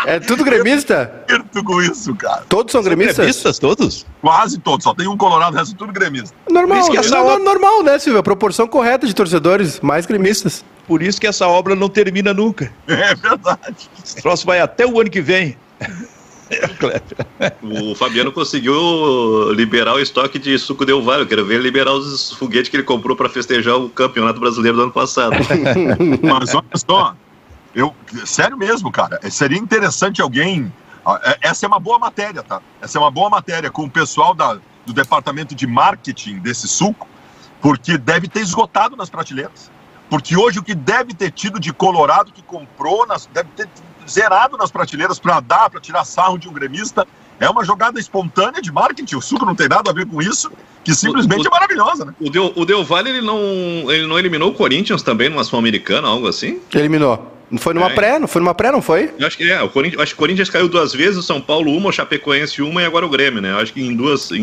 É 0.05 0.19
tudo 0.19 0.43
gremista? 0.43 1.23
Eu 1.27 1.63
com 1.63 1.81
isso, 1.81 2.15
cara. 2.15 2.43
Todos 2.49 2.71
são 2.71 2.81
gremistas? 2.81 3.15
São 3.15 3.25
gremistas 3.25 3.59
todos? 3.59 4.05
Quase 4.19 4.57
todos, 4.57 4.83
só 4.83 4.95
tem 4.95 5.07
um 5.07 5.15
colorado, 5.15 5.55
o 5.55 5.59
resto 5.59 5.75
tudo 5.75 5.93
gremista. 5.93 6.35
Normal, 6.49 6.89
que 6.89 6.97
essa 6.97 7.21
obra... 7.21 7.37
normal, 7.37 7.83
né, 7.83 7.99
Silvio? 7.99 8.19
A 8.19 8.23
proporção 8.23 8.67
correta 8.67 9.05
de 9.05 9.13
torcedores, 9.13 9.79
mais 9.79 10.07
gremistas. 10.07 10.65
Por 10.87 11.03
isso 11.03 11.21
que 11.21 11.27
essa 11.27 11.47
obra 11.47 11.75
não 11.75 11.87
termina 11.87 12.33
nunca. 12.33 12.73
É 12.87 13.13
verdade. 13.13 13.89
Esse 14.03 14.15
troço 14.15 14.45
vai 14.45 14.59
até 14.59 14.85
o 14.85 14.99
ano 14.99 15.09
que 15.09 15.21
vem. 15.21 15.55
o 17.61 17.95
Fabiano 17.95 18.31
conseguiu 18.31 19.51
liberar 19.53 19.95
o 19.95 19.99
estoque 19.99 20.37
de 20.37 20.57
suco 20.57 20.85
Del 20.85 21.01
Valle. 21.01 21.23
Eu 21.23 21.27
quero 21.27 21.45
ver 21.45 21.55
ele 21.55 21.63
liberar 21.63 21.93
os 21.93 22.33
foguetes 22.33 22.69
que 22.69 22.75
ele 22.77 22.83
comprou 22.83 23.15
para 23.15 23.29
festejar 23.29 23.77
o 23.77 23.89
campeonato 23.89 24.39
brasileiro 24.39 24.77
do 24.77 24.83
ano 24.83 24.91
passado. 24.91 25.35
Mas 26.21 26.53
olha 26.53 26.65
só, 26.75 27.15
eu, 27.73 27.95
sério 28.25 28.57
mesmo, 28.57 28.91
cara, 28.91 29.19
seria 29.29 29.57
interessante 29.57 30.21
alguém. 30.21 30.71
É, 31.23 31.49
essa 31.49 31.65
é 31.65 31.67
uma 31.67 31.79
boa 31.79 31.97
matéria, 31.97 32.43
tá? 32.43 32.61
Essa 32.81 32.97
é 32.97 33.01
uma 33.01 33.11
boa 33.11 33.29
matéria 33.29 33.71
com 33.71 33.83
o 33.83 33.89
pessoal 33.89 34.33
da, 34.33 34.59
do 34.85 34.93
departamento 34.93 35.55
de 35.55 35.65
marketing 35.65 36.39
desse 36.39 36.67
suco, 36.67 37.07
porque 37.61 37.97
deve 37.97 38.27
ter 38.27 38.41
esgotado 38.41 38.95
nas 38.95 39.09
prateleiras. 39.09 39.71
Porque 40.09 40.35
hoje 40.35 40.59
o 40.59 40.63
que 40.63 40.75
deve 40.75 41.13
ter 41.13 41.31
tido 41.31 41.59
de 41.59 41.71
Colorado 41.71 42.33
que 42.33 42.41
comprou, 42.41 43.07
nas, 43.07 43.27
deve 43.27 43.49
ter 43.55 43.69
zerado 44.11 44.57
nas 44.57 44.71
prateleiras 44.71 45.19
para 45.19 45.39
dar, 45.39 45.69
para 45.69 45.79
tirar 45.79 46.05
sarro 46.05 46.37
de 46.37 46.49
um 46.49 46.53
gremista. 46.53 47.07
É 47.39 47.49
uma 47.49 47.65
jogada 47.65 47.99
espontânea 47.99 48.61
de 48.61 48.71
marketing, 48.71 49.15
o 49.15 49.21
suco 49.21 49.45
não 49.45 49.55
tem 49.55 49.67
nada 49.67 49.89
a 49.89 49.93
ver 49.93 50.05
com 50.05 50.21
isso, 50.21 50.51
que 50.83 50.93
simplesmente 50.93 51.39
o, 51.39 51.43
o, 51.43 51.47
é 51.47 51.49
maravilhosa, 51.49 52.05
né? 52.05 52.13
O 52.19 52.29
Del, 52.29 52.53
o 52.55 52.65
Del 52.65 52.83
Valle, 52.83 53.09
ele 53.09 53.21
não, 53.21 53.39
ele 53.91 54.05
não 54.05 54.19
eliminou 54.19 54.51
o 54.51 54.53
Corinthians 54.53 55.01
também 55.01 55.27
numa 55.27 55.43
Sul-Americana, 55.43 56.07
algo 56.07 56.27
assim? 56.27 56.59
Eliminou. 56.71 57.40
Não 57.51 57.57
foi 57.57 57.73
numa 57.73 57.91
é. 57.91 57.93
pré? 57.93 58.17
Não 58.17 58.29
foi 58.29 58.41
numa 58.41 58.55
pré, 58.55 58.71
não 58.71 58.81
foi? 58.81 59.13
Eu 59.19 59.27
acho 59.27 59.35
que 59.35 59.51
é. 59.51 59.61
O 59.61 59.67
Corinthians, 59.67 60.01
acho 60.01 60.13
que 60.13 60.15
o 60.15 60.19
Corinthians 60.19 60.49
caiu 60.49 60.69
duas 60.69 60.93
vezes, 60.93 61.17
o 61.17 61.23
São 61.23 61.41
Paulo 61.41 61.75
uma, 61.75 61.89
o 61.89 61.91
Chapecoense 61.91 62.61
uma 62.61 62.81
e 62.81 62.85
agora 62.85 63.05
o 63.05 63.09
Grêmio, 63.09 63.41
né? 63.41 63.51
Eu 63.51 63.57
acho 63.57 63.73
que 63.73 63.81
em 63.81 63.93
duas, 63.93 64.31
em, 64.31 64.37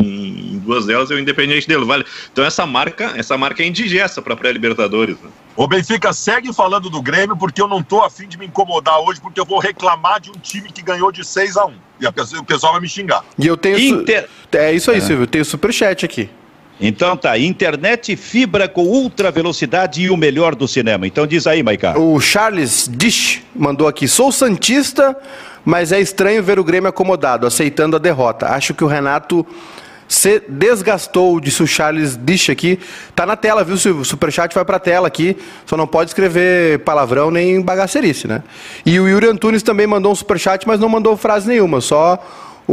em 0.53 0.59
duas 0.59 0.85
delas 0.85 1.09
é 1.09 1.15
o 1.15 1.19
Independente 1.19 1.67
Del 1.67 1.85
Vale. 1.87 2.05
Então 2.31 2.45
essa 2.45 2.67
marca, 2.67 3.13
essa 3.15 3.35
marca 3.35 3.63
é 3.63 3.65
indigesta 3.65 4.21
para 4.21 4.35
pré-Libertadores. 4.35 5.17
Né? 5.19 5.29
O 5.55 5.67
Benfica 5.67 6.13
segue 6.13 6.53
falando 6.53 6.87
do 6.87 7.01
Grêmio 7.01 7.35
porque 7.35 7.59
eu 7.59 7.67
não 7.67 7.81
tô 7.81 8.03
afim 8.03 8.27
de 8.27 8.37
me 8.37 8.45
incomodar 8.45 8.99
hoje, 8.99 9.19
porque 9.19 9.39
eu 9.39 9.45
vou 9.45 9.57
reclamar 9.57 10.21
de 10.21 10.29
um 10.29 10.35
time 10.35 10.71
que 10.71 10.83
ganhou 10.83 11.11
de 11.11 11.25
6 11.25 11.57
a 11.57 11.65
1 11.65 11.73
E 12.01 12.07
o 12.07 12.43
pessoal 12.43 12.73
vai 12.73 12.81
me 12.81 12.87
xingar. 12.87 13.25
E 13.37 13.47
eu 13.47 13.57
tenho. 13.57 13.79
Inter... 13.79 14.29
É 14.51 14.71
isso 14.71 14.91
aí, 14.91 14.97
é. 14.97 15.01
Silvio. 15.01 15.23
Eu 15.23 15.27
tenho 15.27 15.43
superchat 15.43 16.05
aqui. 16.05 16.29
Então 16.79 17.17
tá, 17.17 17.37
internet, 17.37 18.15
fibra 18.15 18.67
com 18.67 18.83
ultra 18.83 19.31
velocidade 19.31 20.01
e 20.01 20.09
o 20.09 20.15
melhor 20.15 20.55
do 20.55 20.67
cinema. 20.67 21.05
Então 21.05 21.27
diz 21.27 21.45
aí, 21.45 21.61
Maiká. 21.61 21.97
O 21.99 22.19
Charles 22.21 22.89
Dish 22.91 23.41
mandou 23.53 23.87
aqui: 23.87 24.07
sou 24.07 24.31
Santista, 24.31 25.15
mas 25.65 25.91
é 25.91 25.99
estranho 25.99 26.41
ver 26.41 26.57
o 26.57 26.63
Grêmio 26.63 26.89
acomodado, 26.89 27.45
aceitando 27.45 27.95
a 27.97 27.99
derrota. 27.99 28.47
Acho 28.47 28.73
que 28.73 28.83
o 28.83 28.87
Renato 28.87 29.45
se 30.07 30.41
desgastou, 30.47 31.39
disse 31.39 31.61
o 31.61 31.67
Charles 31.67 32.17
Dish 32.17 32.49
aqui. 32.49 32.79
Tá 33.13 33.25
na 33.25 33.35
tela, 33.35 33.63
viu? 33.63 33.75
O 33.75 34.03
superchat 34.03 34.55
vai 34.55 34.65
pra 34.65 34.79
tela 34.79 35.07
aqui. 35.07 35.37
Só 35.67 35.77
não 35.77 35.85
pode 35.85 36.09
escrever 36.09 36.79
palavrão 36.79 37.29
nem 37.29 37.61
bagacerice, 37.61 38.27
né? 38.27 38.41
E 38.83 38.99
o 38.99 39.07
Yuri 39.07 39.27
Antunes 39.27 39.61
também 39.61 39.85
mandou 39.85 40.11
um 40.11 40.15
superchat, 40.15 40.67
mas 40.67 40.79
não 40.79 40.89
mandou 40.89 41.15
frase 41.15 41.47
nenhuma, 41.47 41.79
só 41.79 42.17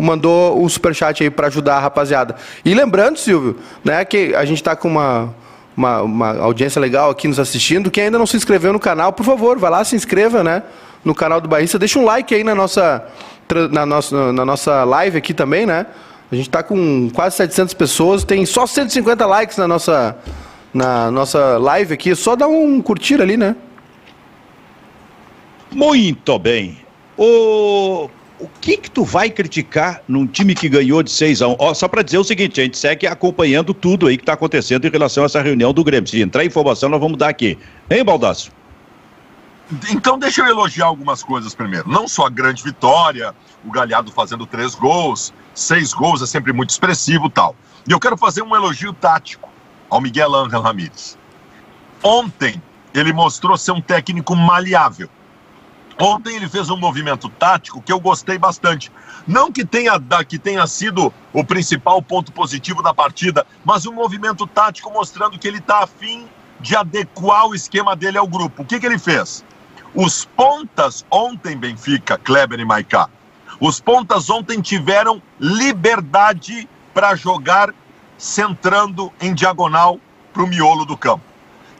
mandou 0.02 0.62
o 0.62 0.68
superchat 0.68 1.22
aí 1.22 1.30
para 1.30 1.46
ajudar 1.46 1.76
a 1.76 1.80
rapaziada. 1.80 2.36
E 2.64 2.74
lembrando, 2.74 3.18
Silvio, 3.18 3.56
né, 3.84 4.04
que 4.04 4.34
a 4.34 4.44
gente 4.44 4.58
está 4.58 4.76
com 4.76 4.88
uma, 4.88 5.34
uma, 5.76 6.02
uma, 6.02 6.38
audiência 6.38 6.80
legal 6.80 7.10
aqui 7.10 7.28
nos 7.28 7.38
assistindo. 7.38 7.90
Quem 7.90 8.04
ainda 8.04 8.18
não 8.18 8.26
se 8.26 8.36
inscreveu 8.36 8.72
no 8.72 8.80
canal, 8.80 9.12
por 9.12 9.24
favor, 9.24 9.58
vai 9.58 9.70
lá, 9.70 9.84
se 9.84 9.96
inscreva, 9.96 10.42
né? 10.42 10.62
No 11.04 11.14
canal 11.14 11.40
do 11.40 11.48
Bahia. 11.48 11.66
Deixa 11.78 11.98
um 11.98 12.04
like 12.04 12.34
aí 12.34 12.42
na 12.42 12.54
nossa, 12.54 13.06
na 13.70 13.86
nossa, 13.86 14.32
na 14.32 14.44
nossa 14.44 14.84
live 14.84 15.18
aqui 15.18 15.32
também, 15.32 15.66
né? 15.66 15.86
A 16.30 16.34
gente 16.34 16.48
está 16.48 16.62
com 16.62 17.08
quase 17.14 17.36
700 17.36 17.74
pessoas, 17.74 18.24
tem 18.24 18.44
só 18.44 18.66
150 18.66 19.24
likes 19.26 19.56
na 19.58 19.68
nossa, 19.68 20.16
na 20.74 21.10
nossa 21.10 21.56
live 21.58 21.94
aqui. 21.94 22.14
Só 22.16 22.34
dá 22.34 22.48
um 22.48 22.82
curtir 22.82 23.20
ali, 23.20 23.36
né? 23.36 23.54
Muito 25.70 26.38
bem. 26.38 26.78
O 27.16 28.10
o 28.38 28.48
que 28.60 28.76
que 28.76 28.90
tu 28.90 29.04
vai 29.04 29.30
criticar 29.30 30.02
num 30.06 30.26
time 30.26 30.54
que 30.54 30.68
ganhou 30.68 31.02
de 31.02 31.10
6 31.10 31.42
a 31.42 31.48
1 31.48 31.56
Ó, 31.58 31.74
Só 31.74 31.88
para 31.88 32.02
dizer 32.02 32.18
o 32.18 32.24
seguinte, 32.24 32.60
a 32.60 32.64
gente 32.64 32.76
segue 32.76 33.06
acompanhando 33.06 33.72
tudo 33.72 34.06
aí 34.06 34.16
que 34.16 34.22
está 34.22 34.34
acontecendo 34.34 34.86
em 34.86 34.90
relação 34.90 35.22
a 35.22 35.26
essa 35.26 35.40
reunião 35.40 35.72
do 35.72 35.82
Grêmio. 35.82 36.08
Se 36.08 36.20
entrar 36.20 36.44
informação, 36.44 36.88
nós 36.88 37.00
vamos 37.00 37.16
dar 37.16 37.28
aqui. 37.28 37.58
Hein, 37.90 38.04
Baldaço? 38.04 38.50
Então 39.90 40.18
deixa 40.18 40.42
eu 40.42 40.46
elogiar 40.46 40.86
algumas 40.86 41.22
coisas 41.22 41.54
primeiro. 41.54 41.88
Não 41.88 42.06
só 42.06 42.26
a 42.26 42.30
grande 42.30 42.62
vitória, 42.62 43.34
o 43.64 43.70
Galhardo 43.70 44.12
fazendo 44.12 44.46
três 44.46 44.74
gols, 44.74 45.34
seis 45.54 45.92
gols 45.92 46.22
é 46.22 46.26
sempre 46.26 46.52
muito 46.52 46.70
expressivo 46.70 47.28
tal. 47.28 47.56
E 47.88 47.92
eu 47.92 47.98
quero 47.98 48.16
fazer 48.16 48.42
um 48.42 48.54
elogio 48.54 48.92
tático 48.92 49.48
ao 49.90 50.00
Miguel 50.00 50.34
Ángel 50.34 50.60
Ramírez. 50.60 51.18
Ontem 52.02 52.62
ele 52.94 53.12
mostrou 53.12 53.56
ser 53.56 53.72
um 53.72 53.80
técnico 53.80 54.36
maleável. 54.36 55.08
Ontem 55.98 56.36
ele 56.36 56.48
fez 56.48 56.68
um 56.68 56.76
movimento 56.76 57.28
tático 57.28 57.80
que 57.80 57.90
eu 57.90 57.98
gostei 57.98 58.36
bastante. 58.36 58.92
Não 59.26 59.50
que 59.50 59.64
tenha, 59.64 59.98
que 60.28 60.38
tenha 60.38 60.66
sido 60.66 61.12
o 61.32 61.42
principal 61.42 62.02
ponto 62.02 62.32
positivo 62.32 62.82
da 62.82 62.92
partida, 62.92 63.46
mas 63.64 63.86
um 63.86 63.92
movimento 63.92 64.46
tático 64.46 64.90
mostrando 64.92 65.38
que 65.38 65.48
ele 65.48 65.58
está 65.58 65.82
afim 65.82 66.26
de 66.60 66.76
adequar 66.76 67.46
o 67.46 67.54
esquema 67.54 67.96
dele 67.96 68.18
ao 68.18 68.26
grupo. 68.26 68.62
O 68.62 68.64
que, 68.64 68.78
que 68.78 68.84
ele 68.84 68.98
fez? 68.98 69.42
Os 69.94 70.26
pontas 70.26 71.04
ontem, 71.10 71.56
Benfica, 71.56 72.18
Kleber 72.18 72.60
e 72.60 72.64
Maiká, 72.64 73.08
os 73.58 73.80
pontas 73.80 74.28
ontem 74.28 74.60
tiveram 74.60 75.22
liberdade 75.40 76.68
para 76.92 77.14
jogar 77.14 77.74
centrando 78.18 79.10
em 79.18 79.32
diagonal 79.32 79.98
para 80.32 80.42
o 80.42 80.46
miolo 80.46 80.84
do 80.84 80.96
campo 80.96 81.35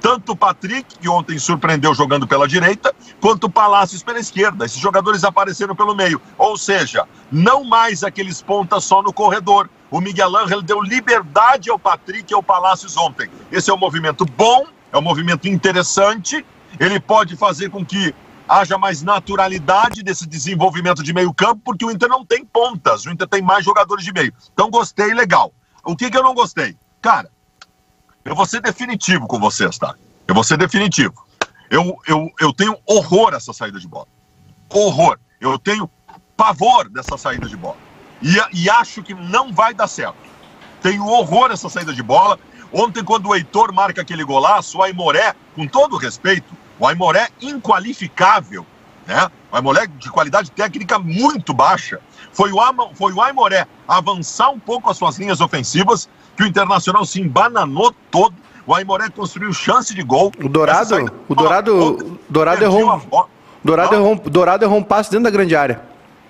tanto 0.07 0.34
o 0.34 0.36
Patrick, 0.36 1.00
que 1.00 1.09
ontem 1.09 1.36
surpreendeu 1.36 1.92
jogando 1.92 2.28
pela 2.28 2.46
direita, 2.46 2.94
quanto 3.20 3.48
o 3.48 3.50
Palácios 3.50 4.04
pela 4.04 4.20
esquerda. 4.20 4.64
Esses 4.64 4.78
jogadores 4.78 5.24
apareceram 5.24 5.74
pelo 5.74 5.96
meio. 5.96 6.22
Ou 6.38 6.57
seja, 6.57 7.09
não 7.28 7.64
mais 7.64 8.04
aqueles 8.04 8.40
pontas 8.40 8.84
só 8.84 9.02
no 9.02 9.12
corredor. 9.12 9.68
O 9.90 10.00
Miguel 10.00 10.36
Ángel 10.36 10.62
deu 10.62 10.80
liberdade 10.80 11.68
ao 11.70 11.76
Patrick 11.76 12.32
e 12.32 12.36
ao 12.36 12.40
Palácios 12.40 12.96
ontem. 12.96 13.28
Esse 13.50 13.68
é 13.68 13.74
um 13.74 13.78
movimento 13.78 14.24
bom, 14.24 14.66
é 14.92 14.96
um 14.96 15.02
movimento 15.02 15.48
interessante. 15.48 16.46
Ele 16.78 17.00
pode 17.00 17.36
fazer 17.36 17.68
com 17.68 17.84
que 17.84 18.14
haja 18.48 18.78
mais 18.78 19.02
naturalidade 19.02 20.04
desse 20.04 20.24
desenvolvimento 20.24 21.02
de 21.02 21.12
meio 21.12 21.34
campo, 21.34 21.62
porque 21.64 21.84
o 21.84 21.90
Inter 21.90 22.09
não 22.09 22.24
tem 22.24 22.44
pontas, 22.44 23.04
o 23.07 23.11
Inter 23.11 23.26
tem 23.26 23.42
mais 23.42 23.64
jogadores 23.64 24.04
de 24.04 24.12
meio. 24.12 24.32
Então 24.52 24.70
gostei, 24.70 25.12
legal. 25.12 25.52
O 25.82 25.96
que, 25.96 26.09
que 26.09 26.16
eu 26.16 26.22
não 26.22 26.32
gostei? 26.32 26.76
Cara, 27.02 27.28
eu 28.27 28.35
vou 28.35 28.45
ser 28.45 28.61
definitivo 28.61 29.27
com 29.27 29.39
vocês, 29.39 29.79
tá? 29.79 29.95
Eu 30.27 30.35
vou 30.35 30.43
ser 30.43 30.59
definitivo. 30.59 31.24
Eu, 31.70 31.97
eu, 32.07 32.29
eu 32.41 32.53
tenho 32.53 32.77
horror 32.85 33.33
a 33.33 33.37
essa 33.37 33.53
saída 33.53 33.79
de 33.79 33.87
bola. 33.87 34.09
Horror. 34.68 35.18
Eu 35.41 35.59
tenho 35.59 35.89
pavor 36.37 36.89
dessa 36.89 37.16
saída 37.16 37.47
de 37.47 37.57
bola. 37.57 37.77
E, 38.20 38.37
e 38.53 38.70
acho 38.70 39.03
que 39.03 39.14
não 39.14 39.53
vai 39.53 39.72
dar 39.72 39.87
certo. 39.87 40.16
Tenho 40.83 41.07
horror 41.07 41.51
essa 41.53 41.68
saída 41.68 41.93
de 41.93 42.03
bola. 42.03 42.39
Ontem, 42.72 43.05
quando 43.05 43.29
o 43.29 43.35
Heitor 43.35 43.72
marca 43.72 44.03
aquele 44.03 44.24
golaço, 44.24 44.79
o 44.79 44.83
Aimoré, 44.83 45.35
com 45.55 45.66
todo 45.66 45.97
respeito, 45.97 46.53
o 46.79 46.87
Aimoré 46.87 47.29
inqualificável, 47.41 48.66
né? 49.07 49.31
O 49.53 49.57
Aimoré 49.57 49.87
de 49.87 50.11
qualidade 50.11 50.51
técnica 50.51 50.99
muito 50.99 51.55
baixa. 51.55 52.01
Foi 52.33 52.53
o, 52.53 52.61
Ama, 52.61 52.91
foi 52.95 53.12
o 53.12 53.22
Aimoré 53.22 53.66
avançar 53.87 54.51
um 54.51 54.59
pouco 54.59 54.91
as 54.91 54.97
suas 54.97 55.16
linhas 55.16 55.41
ofensivas, 55.41 56.09
que 56.37 56.43
o 56.43 56.47
Internacional 56.47 57.05
se 57.05 57.20
embananou 57.20 57.95
todo. 58.11 58.34
O 58.66 58.74
Aimoré 58.74 59.09
construiu 59.09 59.53
chance 59.53 59.95
de 59.95 60.03
gol. 60.03 60.32
O 60.43 60.49
Dourado, 60.49 61.12
o 61.28 61.34
Dourado, 61.34 62.18
Dourado 62.28 62.64
errou, 62.64 63.28
Dourado 63.62 63.95
errou, 63.95 64.16
Dourado 64.16 64.64
errou 64.64 64.78
um 64.78 64.82
passe 64.82 65.11
dentro 65.11 65.24
da 65.24 65.30
grande 65.30 65.55
área. 65.55 65.80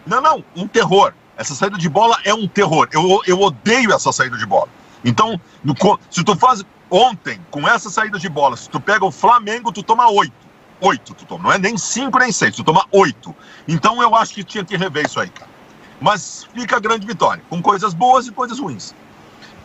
Não, 0.07 0.21
não, 0.21 0.45
um 0.55 0.69
terror. 0.69 1.13
Essa 1.37 1.55
saída 1.55 1.77
de 1.77 1.89
bola 1.89 2.17
é 2.25 2.33
um 2.33 2.47
terror. 2.47 2.89
Eu, 2.93 3.21
eu 3.27 3.41
odeio 3.41 3.93
essa 3.93 4.13
saída 4.13 4.37
de 4.37 4.47
bola. 4.47 4.69
Então, 5.05 5.41
no, 5.63 5.75
se 6.11 6.23
tu 6.25 6.37
faz 6.37 6.65
ontem, 6.91 7.41
com 7.51 7.67
essa 7.69 7.91
saída 7.91 8.19
de 8.19 8.29
bola, 8.29 8.57
se 8.57 8.69
tu 8.69 8.81
pega 8.81 9.05
o 9.05 9.11
Flamengo, 9.11 9.73
tu 9.73 9.83
toma 9.83 10.09
oito. 10.11 10.47
Oito 10.81 11.15
tu 11.15 11.25
toma. 11.25 11.45
Não 11.45 11.53
é 11.53 11.59
nem 11.59 11.77
cinco 11.77 12.19
nem 12.19 12.31
seis, 12.31 12.55
tu 12.55 12.65
toma 12.65 12.85
oito. 12.93 13.35
Então 13.67 14.01
eu 14.03 14.15
acho 14.15 14.35
que 14.35 14.45
tinha 14.45 14.65
que 14.65 14.77
rever 14.77 15.07
isso 15.07 15.19
aí, 15.19 15.29
cara. 15.29 15.51
Mas 16.01 16.47
fica 16.55 16.77
a 16.77 16.81
grande 16.81 17.07
vitória, 17.07 17.43
com 17.49 17.63
coisas 17.63 17.95
boas 17.95 18.27
e 18.27 18.33
coisas 18.33 18.59
ruins. 18.59 18.95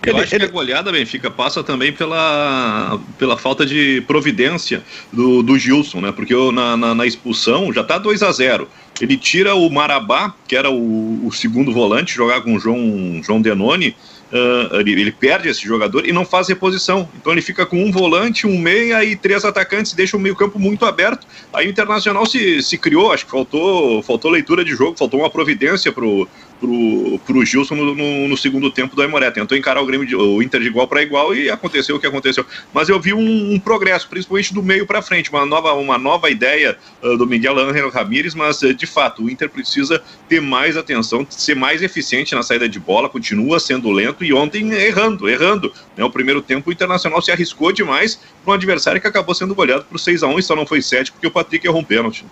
Eu 0.06 0.14
ele, 0.14 0.24
acho 0.24 0.36
ele... 0.36 0.45
que 0.45 0.49
a 0.49 0.54
goleada, 0.54 0.91
Benfica, 0.91 1.30
passa 1.30 1.64
também 1.64 1.93
pela, 1.93 2.99
pela 3.18 3.38
falta 3.38 3.66
de 3.66 4.02
providência 4.08 4.82
do, 5.14 5.43
do 5.43 5.58
Gilson, 5.58 6.02
né? 6.02 6.12
Porque 6.12 6.34
na, 6.52 6.76
na, 6.76 6.95
na 6.95 7.06
expulsão 7.06 7.72
já 7.72 7.84
tá 7.84 7.97
2 7.97 8.24
a 8.24 8.32
0 8.32 8.68
Ele 8.99 9.16
tira 9.16 9.54
o 9.54 9.70
Marabá, 9.70 10.34
que 10.47 10.56
era 10.56 10.72
o, 10.72 11.28
o 11.28 11.32
segundo 11.32 11.72
volante, 11.72 12.16
jogar 12.16 12.41
com 12.41 12.56
o 12.56 12.60
João, 12.60 13.22
João 13.24 13.41
Denoni, 13.41 13.95
Uh, 14.32 14.80
ele, 14.80 14.91
ele, 14.93 15.12
perde 15.12 15.49
esse 15.49 15.62
jogador 15.62 16.08
e 16.08 16.14
não 16.14 16.24
faz 16.24 16.47
reposição. 16.47 17.10
Então 17.20 17.34
ele 17.34 17.41
fica 17.41 17.66
com 17.66 17.84
um 17.84 17.91
volante, 17.91 18.47
um 18.47 18.58
meia 18.58 19.04
e 19.04 19.14
três 19.14 19.43
atacantes, 19.43 19.91
deixa 19.91 20.16
o 20.16 20.20
meio-campo 20.22 20.58
muito 20.58 20.86
aberto. 20.86 21.28
Aí 21.52 21.68
o 21.68 21.70
Internacional 21.70 22.26
se, 22.26 22.64
se 22.64 22.78
criou, 22.78 23.12
acho 23.12 23.26
que 23.26 23.32
faltou, 23.32 24.02
faltou 24.02 24.32
leitura 24.32 24.64
de 24.64 24.72
jogo, 24.72 24.97
faltou 24.97 25.20
uma 25.20 25.30
providência 25.30 25.91
pro, 25.91 26.30
pro, 26.62 27.20
pro 27.26 27.43
Gilson 27.43 27.76
no, 27.76 27.95
no, 27.95 28.28
no 28.28 28.38
segundo 28.38 28.70
tempo 28.70 28.95
do 28.95 29.01
Aimoré. 29.01 29.32
Tentou 29.32 29.57
encarar 29.57 29.82
o, 29.82 29.86
Grêmio 29.86 30.05
de, 30.05 30.16
o 30.16 30.41
Inter 30.43 30.62
de 30.62 30.68
igual 30.68 30.88
para 30.88 31.01
igual 31.01 31.36
e 31.36 31.49
aconteceu 31.49 31.95
o 31.95 31.99
que 31.99 32.05
aconteceu. 32.05 32.45
Mas 32.72 32.88
eu 32.88 32.99
vi 32.99 33.14
um, 33.14 33.53
um 33.53 33.59
progresso, 33.59 34.07
principalmente 34.07 34.53
do 34.53 34.62
meio 34.62 34.86
para 34.86 35.01
frente, 35.01 35.32
uma 35.32 35.45
nova, 35.45 35.74
uma 35.74 35.97
nova 35.97 36.30
ideia 36.30 36.78
uh, 37.01 37.18
do 37.18 37.26
Miguel 37.26 37.57
Ángel 37.57 37.89
Ramírez, 37.89 38.36
mas 38.36 38.62
uh, 38.62 38.74
de 38.74 38.86
fato 38.86 39.24
o 39.24 39.30
Inter 39.30 39.49
precisa 39.49 40.01
ter 40.30 40.39
mais 40.39 40.78
atenção, 40.78 41.26
ser 41.30 41.55
mais 41.55 41.82
eficiente 41.82 42.36
na 42.36 42.43
saída 42.43 42.70
de 42.70 42.80
bola, 42.80 43.09
continua 43.09 43.59
sendo 43.59 43.89
lento 43.89 44.24
e 44.24 44.32
ontem 44.32 44.72
errando, 44.72 45.28
errando. 45.28 45.74
Né? 45.97 46.03
O 46.03 46.12
primeiro 46.12 46.41
tempo 46.41 46.70
o 46.70 46.74
Internacional 46.74 47.22
se 47.22 47.32
arriscou 47.32 47.72
demais 47.72 48.20
para 48.43 48.51
um 48.51 48.55
adversário 48.55 49.01
que 49.01 49.07
acabou 49.07 49.34
sendo 49.34 49.55
goleado 49.55 49.86
por 49.86 49.99
6 49.99 50.22
a 50.22 50.28
1 50.28 50.39
e 50.39 50.43
só 50.43 50.55
não 50.55 50.66
foi 50.66 50.82
7 50.82 51.12
porque 51.12 51.26
o 51.26 51.32
Patrick 51.32 51.66
errou 51.66 51.82
um 51.82 51.84
pênalti. 51.84 52.24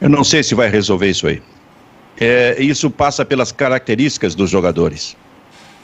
Eu 0.00 0.08
não 0.08 0.22
sei 0.22 0.42
se 0.42 0.54
vai 0.54 0.68
resolver 0.68 1.08
isso 1.08 1.26
aí 1.26 1.42
é, 2.18 2.60
isso 2.62 2.90
passa 2.90 3.24
pelas 3.24 3.52
características 3.52 4.34
dos 4.34 4.50
jogadores, 4.50 5.16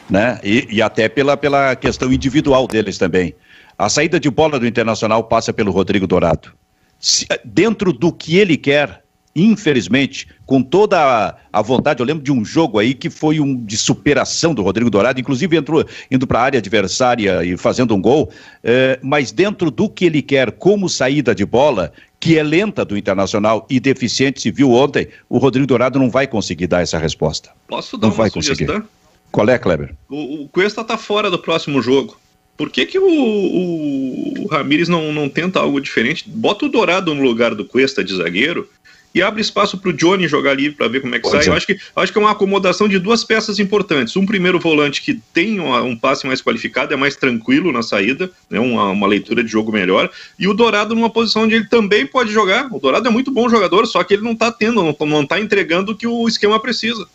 né? 0.09 0.39
E, 0.43 0.66
e, 0.70 0.83
até 0.83 1.09
pela, 1.09 1.37
pela 1.37 1.74
questão 1.76 2.12
individual 2.12 2.66
deles 2.66 2.99
também. 2.99 3.35
A 3.76 3.89
saída 3.89 4.18
de 4.18 4.31
bola 4.31 4.59
do 4.59 4.66
Internacional 4.66 5.24
passa 5.24 5.53
pelo 5.53 5.70
Rodrigo 5.70 6.07
Dourado. 6.07 6.53
Se, 6.99 7.26
dentro 7.45 7.93
do 7.93 8.12
que 8.12 8.37
ele 8.37 8.57
quer, 8.57 9.03
infelizmente, 9.45 10.26
com 10.45 10.62
toda 10.62 10.99
a, 10.99 11.36
a, 11.53 11.62
vontade, 11.62 12.01
eu 12.01 12.07
lembro 12.07 12.22
de 12.22 12.32
um 12.32 12.45
jogo 12.45 12.78
aí 12.78 12.95
que 12.95 13.09
foi 13.09 13.39
um 13.39 13.55
de 13.55 13.76
superação 13.76 14.55
do 14.55 14.62
Rodrigo 14.62 14.91
Dourado, 14.91 15.20
inclusive 15.20 15.57
entrou 15.57 15.84
indo 16.11 16.26
para 16.26 16.41
a 16.41 16.43
área 16.43 16.59
adversária 16.59 17.45
e 17.45 17.57
fazendo 17.57 17.95
um 17.95 18.01
gol, 18.01 18.30
é, 18.64 18.99
mas 19.03 19.30
dentro 19.30 19.70
do 19.70 19.89
que 19.89 20.07
ele 20.07 20.22
quer 20.22 20.53
como 20.53 20.89
saída 20.89 21.34
de 21.34 21.45
bola, 21.45 21.93
que 22.18 22.36
é 22.36 22.43
lenta 22.43 22.84
do 22.84 22.97
Internacional 22.97 23.66
e 23.70 23.78
deficiente, 23.78 24.41
se 24.41 24.51
viu 24.51 24.72
ontem, 24.72 25.09
o 25.28 25.39
Rodrigo 25.39 25.66
Dourado 25.66 25.99
não 25.99 26.11
vai 26.11 26.26
conseguir 26.26 26.66
dar 26.66 26.82
essa 26.82 26.99
resposta. 26.99 27.51
Posso 27.68 27.97
dar 27.97 28.09
não 28.09 28.14
uma 28.14 28.22
vai 28.22 28.30
sugestão? 28.30 28.66
Conseguir. 28.66 28.89
Qual 29.30 29.49
é, 29.49 29.59
Kleber? 29.59 29.95
O, 30.09 30.43
o 30.43 30.49
Cuesta 30.49 30.80
está 30.80 30.99
fora 30.99 31.30
do 31.30 31.39
próximo 31.39 31.80
jogo. 31.80 32.18
Por 32.57 32.70
que, 32.70 32.86
que 32.86 32.99
o, 32.99 33.09
o, 33.09 34.43
o 34.43 34.47
Ramires 34.49 34.89
não, 34.89 35.12
não 35.12 35.28
tenta 35.28 35.61
algo 35.61 35.80
diferente? 35.80 36.24
Bota 36.26 36.66
o 36.66 36.68
Dourado 36.68 37.14
no 37.14 37.22
lugar 37.22 37.55
do 37.55 37.64
Cuesta 37.64 38.03
de 38.03 38.16
zagueiro 38.16 38.68
e 39.14 39.22
abre 39.22 39.40
espaço 39.40 39.78
para 39.78 39.90
o 39.90 39.92
Johnny 39.92 40.28
jogar 40.28 40.54
livre 40.54 40.76
para 40.76 40.88
ver 40.88 41.00
como 41.00 41.14
é 41.14 41.18
que 41.18 41.28
sai. 41.28 41.48
Eu 41.48 41.54
acho 41.54 41.66
que, 41.66 41.78
acho 41.96 42.12
que 42.12 42.18
é 42.18 42.20
uma 42.20 42.30
acomodação 42.30 42.88
de 42.88 42.98
duas 42.98 43.24
peças 43.24 43.59
importantes. 43.59 44.16
Um 44.16 44.26
primeiro 44.26 44.61
volante 44.61 45.02
que 45.02 45.14
tem 45.32 45.59
uma, 45.59 45.82
um 45.82 45.96
passe 45.96 46.26
mais 46.26 46.42
qualificado, 46.42 46.92
é 46.92 46.96
mais 46.96 47.16
tranquilo 47.16 47.72
na 47.72 47.82
saída, 47.82 48.30
né, 48.50 48.61
uma, 48.61 48.90
uma, 48.90 49.06
leitura 49.06 49.42
de 49.42 49.50
jogo 49.50 49.72
melhor. 49.72 50.11
E 50.38 50.46
o 50.46 50.54
Dourado 50.54 50.94
numa 50.94 51.11
posição 51.11 51.42
onde 51.42 51.54
ele 51.54 51.66
também 51.66 52.06
pode 52.06 52.32
jogar. 52.32 52.68
O 52.72 52.78
Dourado 52.78 53.09
é 53.09 53.11
muito 53.11 53.30
bom 53.30 53.48
jogador, 53.48 53.86
só 53.86 54.04
que 54.04 54.14
ele 54.14 54.22
não 54.22 54.32
está 54.32 54.52
tendo, 54.52 54.82
não 55.00 55.22
está 55.22 55.40
entregando 55.40 55.92
o 55.92 55.96
que 55.96 56.06
o 56.06 56.28
esquema 56.28 56.61
precisa. 56.61 57.06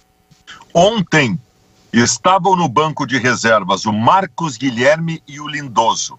Ontem 0.74 1.38
estavam 1.92 2.56
no 2.56 2.68
banco 2.68 3.06
de 3.06 3.18
reservas 3.20 3.86
o 3.86 3.94
Marcos 3.94 4.58
Guilherme 4.58 5.22
e 5.28 5.40
o 5.40 5.48
Lindoso. 5.48 6.18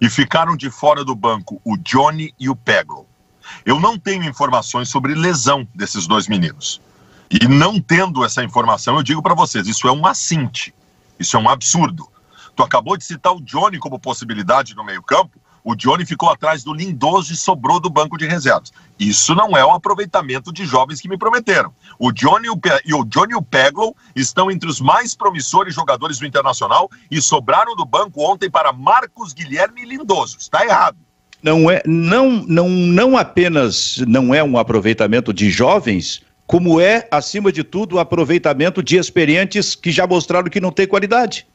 E 0.00 0.08
ficaram 0.08 0.56
de 0.56 0.70
fora 0.70 1.04
do 1.04 1.14
banco 1.14 1.60
o 1.64 1.76
Johnny 1.76 2.34
e 2.38 2.48
o 2.48 2.56
Pego. 2.56 3.06
Eu 3.64 3.80
não 3.80 3.98
tenho 3.98 4.24
informações 4.24 4.88
sobre 4.88 5.14
lesão 5.14 5.66
desses 5.74 6.06
dois 6.06 6.28
meninos. 6.28 6.80
E 7.30 7.48
não 7.48 7.80
tendo 7.80 8.24
essa 8.24 8.44
informação, 8.44 8.96
eu 8.96 9.02
digo 9.02 9.22
para 9.22 9.34
vocês, 9.34 9.66
isso 9.66 9.88
é 9.88 9.92
um 9.92 10.06
assinte. 10.06 10.74
Isso 11.18 11.36
é 11.36 11.40
um 11.40 11.48
absurdo. 11.48 12.08
Tu 12.54 12.62
acabou 12.62 12.96
de 12.96 13.04
citar 13.04 13.34
o 13.34 13.40
Johnny 13.40 13.78
como 13.78 13.98
possibilidade 13.98 14.74
no 14.74 14.84
meio-campo. 14.84 15.40
O 15.64 15.74
Johnny 15.74 16.04
ficou 16.04 16.28
atrás 16.28 16.62
do 16.62 16.74
Lindoso 16.74 17.32
e 17.32 17.36
sobrou 17.36 17.80
do 17.80 17.88
banco 17.88 18.18
de 18.18 18.26
reservas. 18.26 18.70
Isso 18.98 19.34
não 19.34 19.56
é 19.56 19.64
o 19.64 19.70
aproveitamento 19.70 20.52
de 20.52 20.66
jovens 20.66 21.00
que 21.00 21.08
me 21.08 21.16
prometeram. 21.16 21.74
O 21.98 22.12
Johnny 22.12 22.48
e 22.84 22.94
o 22.94 23.04
Johnny 23.04 23.32
e 23.32 23.36
o 23.36 23.42
Peglow 23.42 23.96
estão 24.14 24.50
entre 24.50 24.68
os 24.68 24.78
mais 24.78 25.14
promissores 25.14 25.74
jogadores 25.74 26.18
do 26.18 26.26
Internacional 26.26 26.90
e 27.10 27.20
sobraram 27.22 27.74
do 27.74 27.86
banco 27.86 28.20
ontem 28.22 28.50
para 28.50 28.74
Marcos 28.74 29.32
Guilherme 29.32 29.82
e 29.82 29.86
Lindoso. 29.86 30.36
Está 30.38 30.64
errado 30.66 30.98
não 31.44 31.70
é 31.70 31.82
não 31.84 32.42
não 32.48 32.68
não 32.70 33.16
apenas 33.18 34.02
não 34.08 34.34
é 34.34 34.42
um 34.42 34.56
aproveitamento 34.56 35.30
de 35.30 35.50
jovens, 35.50 36.22
como 36.46 36.80
é 36.80 37.06
acima 37.10 37.52
de 37.52 37.62
tudo 37.62 37.96
o 37.96 37.98
aproveitamento 37.98 38.82
de 38.82 38.96
experientes 38.96 39.74
que 39.74 39.90
já 39.90 40.06
mostraram 40.06 40.48
que 40.48 40.58
não 40.58 40.72
tem 40.72 40.86
qualidade. 40.86 41.46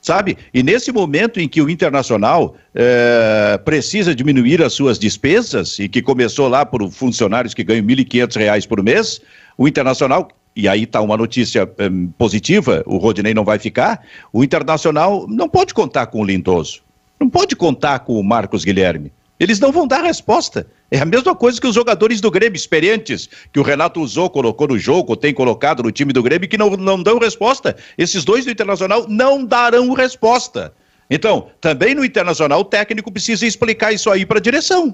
Sabe? 0.00 0.36
E 0.52 0.64
nesse 0.64 0.90
momento 0.90 1.38
em 1.38 1.46
que 1.46 1.62
o 1.62 1.70
Internacional 1.70 2.56
é, 2.74 3.60
precisa 3.64 4.12
diminuir 4.14 4.60
as 4.60 4.72
suas 4.72 4.98
despesas, 4.98 5.78
e 5.78 5.88
que 5.88 6.02
começou 6.02 6.48
lá 6.48 6.66
por 6.66 6.90
funcionários 6.90 7.54
que 7.54 7.62
ganham 7.62 7.86
R$ 7.86 7.94
1.500 7.94 8.66
por 8.66 8.82
mês, 8.82 9.20
o 9.56 9.68
Internacional, 9.68 10.28
e 10.56 10.66
aí 10.66 10.82
está 10.82 11.00
uma 11.00 11.16
notícia 11.16 11.70
é, 11.78 11.88
positiva, 12.18 12.82
o 12.84 12.96
Rodinei 12.96 13.32
não 13.32 13.44
vai 13.44 13.60
ficar, 13.60 14.04
o 14.32 14.42
Internacional 14.42 15.24
não 15.28 15.48
pode 15.48 15.72
contar 15.72 16.06
com 16.06 16.22
o 16.22 16.24
Lindoso. 16.24 16.82
Não 17.22 17.30
pode 17.30 17.54
contar 17.54 18.00
com 18.00 18.18
o 18.18 18.24
Marcos 18.24 18.64
Guilherme. 18.64 19.12
Eles 19.38 19.60
não 19.60 19.70
vão 19.70 19.86
dar 19.86 20.02
resposta. 20.02 20.66
É 20.90 20.98
a 20.98 21.04
mesma 21.04 21.36
coisa 21.36 21.60
que 21.60 21.66
os 21.68 21.74
jogadores 21.76 22.20
do 22.20 22.32
Grêmio 22.32 22.56
experientes, 22.56 23.28
que 23.52 23.60
o 23.60 23.62
Renato 23.62 24.00
usou, 24.00 24.28
colocou 24.28 24.66
no 24.66 24.76
jogo, 24.76 25.14
tem 25.14 25.32
colocado 25.32 25.84
no 25.84 25.92
time 25.92 26.12
do 26.12 26.20
Grêmio, 26.20 26.48
que 26.48 26.58
não, 26.58 26.70
não 26.70 27.00
dão 27.00 27.20
resposta. 27.20 27.76
Esses 27.96 28.24
dois 28.24 28.44
do 28.44 28.50
Internacional 28.50 29.06
não 29.08 29.44
darão 29.44 29.92
resposta. 29.92 30.74
Então, 31.08 31.46
também 31.60 31.94
no 31.94 32.04
Internacional, 32.04 32.58
o 32.58 32.64
técnico 32.64 33.12
precisa 33.12 33.46
explicar 33.46 33.92
isso 33.92 34.10
aí 34.10 34.26
para 34.26 34.38
a 34.38 34.42
direção. 34.42 34.92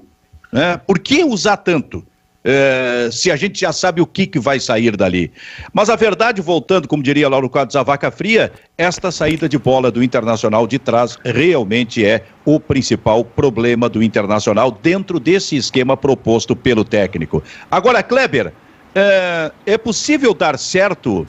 Né? 0.53 0.77
Por 0.77 0.99
que 0.99 1.23
usar 1.23 1.57
tanto? 1.57 2.05
É, 2.43 3.09
se 3.11 3.29
a 3.29 3.35
gente 3.35 3.59
já 3.59 3.73
sabe 3.73 3.99
o 4.01 4.05
que, 4.05 4.25
que 4.25 4.39
vai 4.39 4.59
sair 4.61 4.95
dali. 4.95 5.29
Mas 5.73 5.89
a 5.89 5.95
verdade, 5.97 6.41
voltando, 6.41 6.87
como 6.87 7.03
diria 7.03 7.27
Lauro 7.27 7.49
Quadros, 7.49 7.75
a 7.75 7.83
vaca 7.83 8.09
fria, 8.09 8.51
esta 8.77 9.11
saída 9.11 9.49
de 9.49 9.57
bola 9.57 9.91
do 9.91 10.01
Internacional 10.01 10.65
de 10.65 10.79
trás 10.79 11.17
realmente 11.25 12.05
é 12.05 12.23
o 12.45 12.57
principal 12.57 13.25
problema 13.25 13.89
do 13.89 14.01
Internacional 14.01 14.71
dentro 14.71 15.19
desse 15.19 15.57
esquema 15.57 15.97
proposto 15.97 16.55
pelo 16.55 16.85
técnico. 16.85 17.43
Agora, 17.69 18.01
Kleber, 18.01 18.53
é, 18.95 19.51
é 19.65 19.77
possível 19.77 20.33
dar 20.33 20.57
certo? 20.57 21.27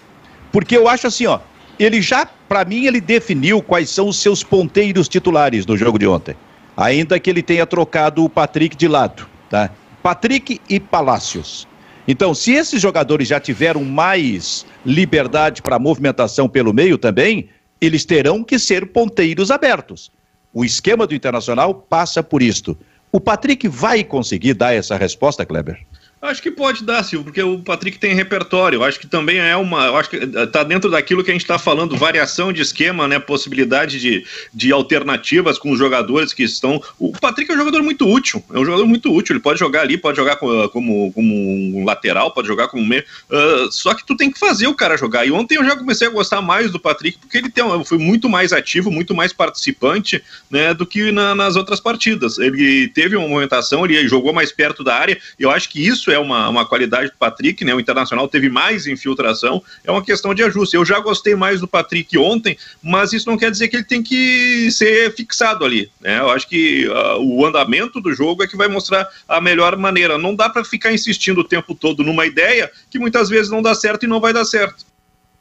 Porque 0.52 0.76
eu 0.76 0.88
acho 0.88 1.08
assim, 1.08 1.26
ó, 1.26 1.40
ele 1.78 2.00
já, 2.00 2.26
para 2.48 2.64
mim, 2.64 2.86
ele 2.86 3.00
definiu 3.00 3.60
quais 3.62 3.90
são 3.90 4.08
os 4.08 4.20
seus 4.20 4.44
ponteiros 4.44 5.08
titulares 5.08 5.66
no 5.66 5.76
jogo 5.76 5.98
de 5.98 6.06
ontem. 6.06 6.36
Ainda 6.76 7.18
que 7.18 7.28
ele 7.28 7.42
tenha 7.42 7.66
trocado 7.66 8.24
o 8.24 8.28
Patrick 8.28 8.76
de 8.76 8.86
lado, 8.86 9.26
tá? 9.48 9.70
Patrick 10.02 10.60
e 10.68 10.80
Palácios. 10.80 11.68
Então, 12.08 12.34
se 12.34 12.52
esses 12.52 12.80
jogadores 12.80 13.28
já 13.28 13.38
tiveram 13.38 13.84
mais 13.84 14.66
liberdade 14.84 15.62
para 15.62 15.78
movimentação 15.78 16.48
pelo 16.48 16.72
meio 16.72 16.98
também, 16.98 17.48
eles 17.80 18.04
terão 18.04 18.42
que 18.42 18.58
ser 18.58 18.86
ponteiros 18.86 19.50
abertos. 19.50 20.10
O 20.52 20.64
esquema 20.64 21.06
do 21.06 21.14
Internacional 21.14 21.74
passa 21.74 22.22
por 22.22 22.42
isto. 22.42 22.76
O 23.12 23.20
Patrick 23.20 23.68
vai 23.68 24.02
conseguir 24.02 24.54
dar 24.54 24.74
essa 24.74 24.96
resposta, 24.96 25.44
Kleber? 25.46 25.80
Acho 26.22 26.42
que 26.42 26.50
pode 26.50 26.84
dar, 26.84 27.02
Silvio, 27.02 27.24
porque 27.24 27.42
o 27.42 27.60
Patrick 27.60 27.98
tem 27.98 28.14
repertório. 28.14 28.84
Acho 28.84 29.00
que 29.00 29.06
também 29.06 29.38
é 29.38 29.56
uma. 29.56 29.98
Acho 29.98 30.10
que 30.10 30.16
está 30.16 30.62
dentro 30.62 30.90
daquilo 30.90 31.24
que 31.24 31.30
a 31.30 31.32
gente 31.32 31.42
está 31.42 31.58
falando, 31.58 31.96
variação 31.96 32.52
de 32.52 32.60
esquema, 32.60 33.08
né? 33.08 33.18
Possibilidade 33.18 33.98
de, 33.98 34.26
de 34.52 34.70
alternativas 34.70 35.58
com 35.58 35.70
os 35.70 35.78
jogadores 35.78 36.34
que 36.34 36.42
estão. 36.42 36.82
O 36.98 37.12
Patrick 37.12 37.50
é 37.50 37.54
um 37.54 37.58
jogador 37.58 37.82
muito 37.82 38.06
útil. 38.06 38.44
É 38.52 38.58
um 38.58 38.64
jogador 38.66 38.86
muito 38.86 39.10
útil. 39.10 39.32
Ele 39.32 39.42
pode 39.42 39.58
jogar 39.58 39.80
ali, 39.80 39.96
pode 39.96 40.18
jogar 40.18 40.36
como, 40.36 40.68
como, 40.68 41.10
como 41.12 41.34
um 41.34 41.86
lateral, 41.86 42.34
pode 42.34 42.46
jogar 42.46 42.68
como 42.68 42.84
meio. 42.84 43.02
Uh, 43.30 43.72
só 43.72 43.94
que 43.94 44.04
tu 44.04 44.14
tem 44.14 44.30
que 44.30 44.38
fazer 44.38 44.66
o 44.66 44.74
cara 44.74 44.98
jogar. 44.98 45.26
E 45.26 45.32
ontem 45.32 45.56
eu 45.56 45.64
já 45.64 45.74
comecei 45.74 46.06
a 46.06 46.10
gostar 46.10 46.42
mais 46.42 46.70
do 46.70 46.78
Patrick, 46.78 47.16
porque 47.16 47.38
ele 47.38 47.48
tem, 47.48 47.64
foi 47.86 47.96
muito 47.96 48.28
mais 48.28 48.52
ativo, 48.52 48.90
muito 48.90 49.14
mais 49.14 49.32
participante, 49.32 50.22
né? 50.50 50.74
Do 50.74 50.84
que 50.84 51.10
na, 51.10 51.34
nas 51.34 51.56
outras 51.56 51.80
partidas. 51.80 52.38
Ele 52.38 52.88
teve 52.88 53.16
uma 53.16 53.26
movimentação, 53.26 53.86
ele 53.86 54.06
jogou 54.06 54.34
mais 54.34 54.52
perto 54.52 54.84
da 54.84 54.94
área. 54.94 55.18
E 55.38 55.44
eu 55.44 55.50
acho 55.50 55.66
que 55.70 55.82
isso 55.82 56.09
é 56.10 56.18
uma, 56.18 56.48
uma 56.48 56.66
qualidade 56.66 57.08
do 57.10 57.16
Patrick, 57.16 57.64
né? 57.64 57.74
O 57.74 57.80
Internacional 57.80 58.28
teve 58.28 58.48
mais 58.48 58.86
infiltração, 58.86 59.62
é 59.84 59.90
uma 59.90 60.02
questão 60.02 60.34
de 60.34 60.42
ajuste. 60.42 60.76
Eu 60.76 60.84
já 60.84 60.98
gostei 61.00 61.34
mais 61.34 61.60
do 61.60 61.68
Patrick 61.68 62.16
ontem, 62.18 62.56
mas 62.82 63.12
isso 63.12 63.28
não 63.28 63.38
quer 63.38 63.50
dizer 63.50 63.68
que 63.68 63.76
ele 63.76 63.84
tem 63.84 64.02
que 64.02 64.70
ser 64.70 65.14
fixado 65.14 65.64
ali, 65.64 65.90
né? 66.00 66.20
Eu 66.20 66.30
acho 66.30 66.48
que 66.48 66.88
uh, 66.88 67.20
o 67.20 67.44
andamento 67.44 68.00
do 68.00 68.12
jogo 68.12 68.42
é 68.42 68.46
que 68.46 68.56
vai 68.56 68.68
mostrar 68.68 69.08
a 69.28 69.40
melhor 69.40 69.76
maneira. 69.76 70.18
Não 70.18 70.34
dá 70.34 70.48
para 70.48 70.64
ficar 70.64 70.92
insistindo 70.92 71.40
o 71.40 71.44
tempo 71.44 71.74
todo 71.74 72.02
numa 72.02 72.26
ideia 72.26 72.70
que 72.90 72.98
muitas 72.98 73.28
vezes 73.28 73.50
não 73.50 73.62
dá 73.62 73.74
certo 73.74 74.04
e 74.04 74.08
não 74.08 74.20
vai 74.20 74.32
dar 74.32 74.44
certo. 74.44 74.84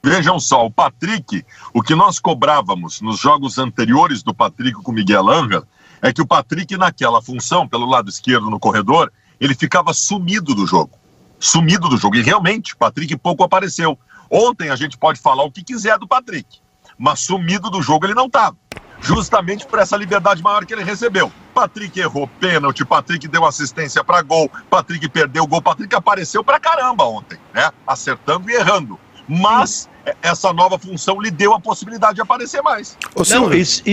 Vejam 0.02 0.40
só, 0.40 0.66
o 0.66 0.72
Patrick, 0.72 1.44
o 1.74 1.82
que 1.82 1.94
nós 1.94 2.20
cobrávamos 2.20 3.02
nos 3.02 3.20
jogos 3.20 3.58
anteriores 3.58 4.24
do 4.24 4.34
Patrick 4.34 4.82
com 4.82 4.94
Miguel 4.94 5.30
Angel, 5.30 5.64
é 6.02 6.14
que 6.14 6.22
o 6.22 6.28
Patrick, 6.28 6.78
naquela 6.78 7.22
função, 7.22 7.68
pelo 7.68 7.86
lado 7.86 8.10
esquerdo 8.10 8.50
no 8.50 8.60
corredor, 8.60 9.12
ele 9.40 9.56
ficava 9.56 9.94
sumido 9.94 10.54
do 10.54 10.68
jogo. 10.68 10.92
Sumido 11.40 11.88
do 11.88 11.98
jogo. 11.98 12.18
E 12.18 12.22
realmente, 12.22 12.76
Patrick 12.76 13.16
pouco 13.18 13.44
apareceu. 13.44 13.98
Ontem 14.30 14.70
a 14.70 14.76
gente 14.76 14.98
pode 14.98 15.20
falar 15.20 15.44
o 15.44 15.52
que 15.52 15.64
quiser 15.64 15.98
do 15.98 16.08
Patrick, 16.08 16.60
mas 16.98 17.20
sumido 17.22 17.70
do 17.70 17.82
jogo 17.82 18.06
ele 18.06 18.14
não 18.14 18.28
estava. 18.28 18.56
Justamente 19.02 19.66
por 19.66 19.80
essa 19.80 19.96
liberdade 19.96 20.44
maior 20.44 20.66
que 20.66 20.74
ele 20.74 20.84
recebeu. 20.84 21.32
Patrick 21.54 22.00
errou 22.00 22.28
pênalti, 22.40 22.86
Patrick 22.86 23.28
deu 23.28 23.46
assistência 23.46 24.04
para 24.04 24.22
gol, 24.22 24.52
Patrick 24.70 25.08
perdeu 25.10 25.48
gol, 25.48 25.62
Patrick 25.62 25.96
apareceu 25.96 26.44
para 26.44 26.60
caramba 26.60 27.06
ontem, 27.06 27.40
né? 27.54 27.72
Acertando 27.88 28.50
e 28.50 28.54
errando. 28.54 29.00
Mas 29.32 29.88
essa 30.24 30.52
nova 30.52 30.80
função 30.80 31.22
lhe 31.22 31.30
deu 31.30 31.54
a 31.54 31.60
possibilidade 31.60 32.16
de 32.16 32.22
aparecer 32.22 32.64
mais. 32.64 32.98
Não, 33.30 33.52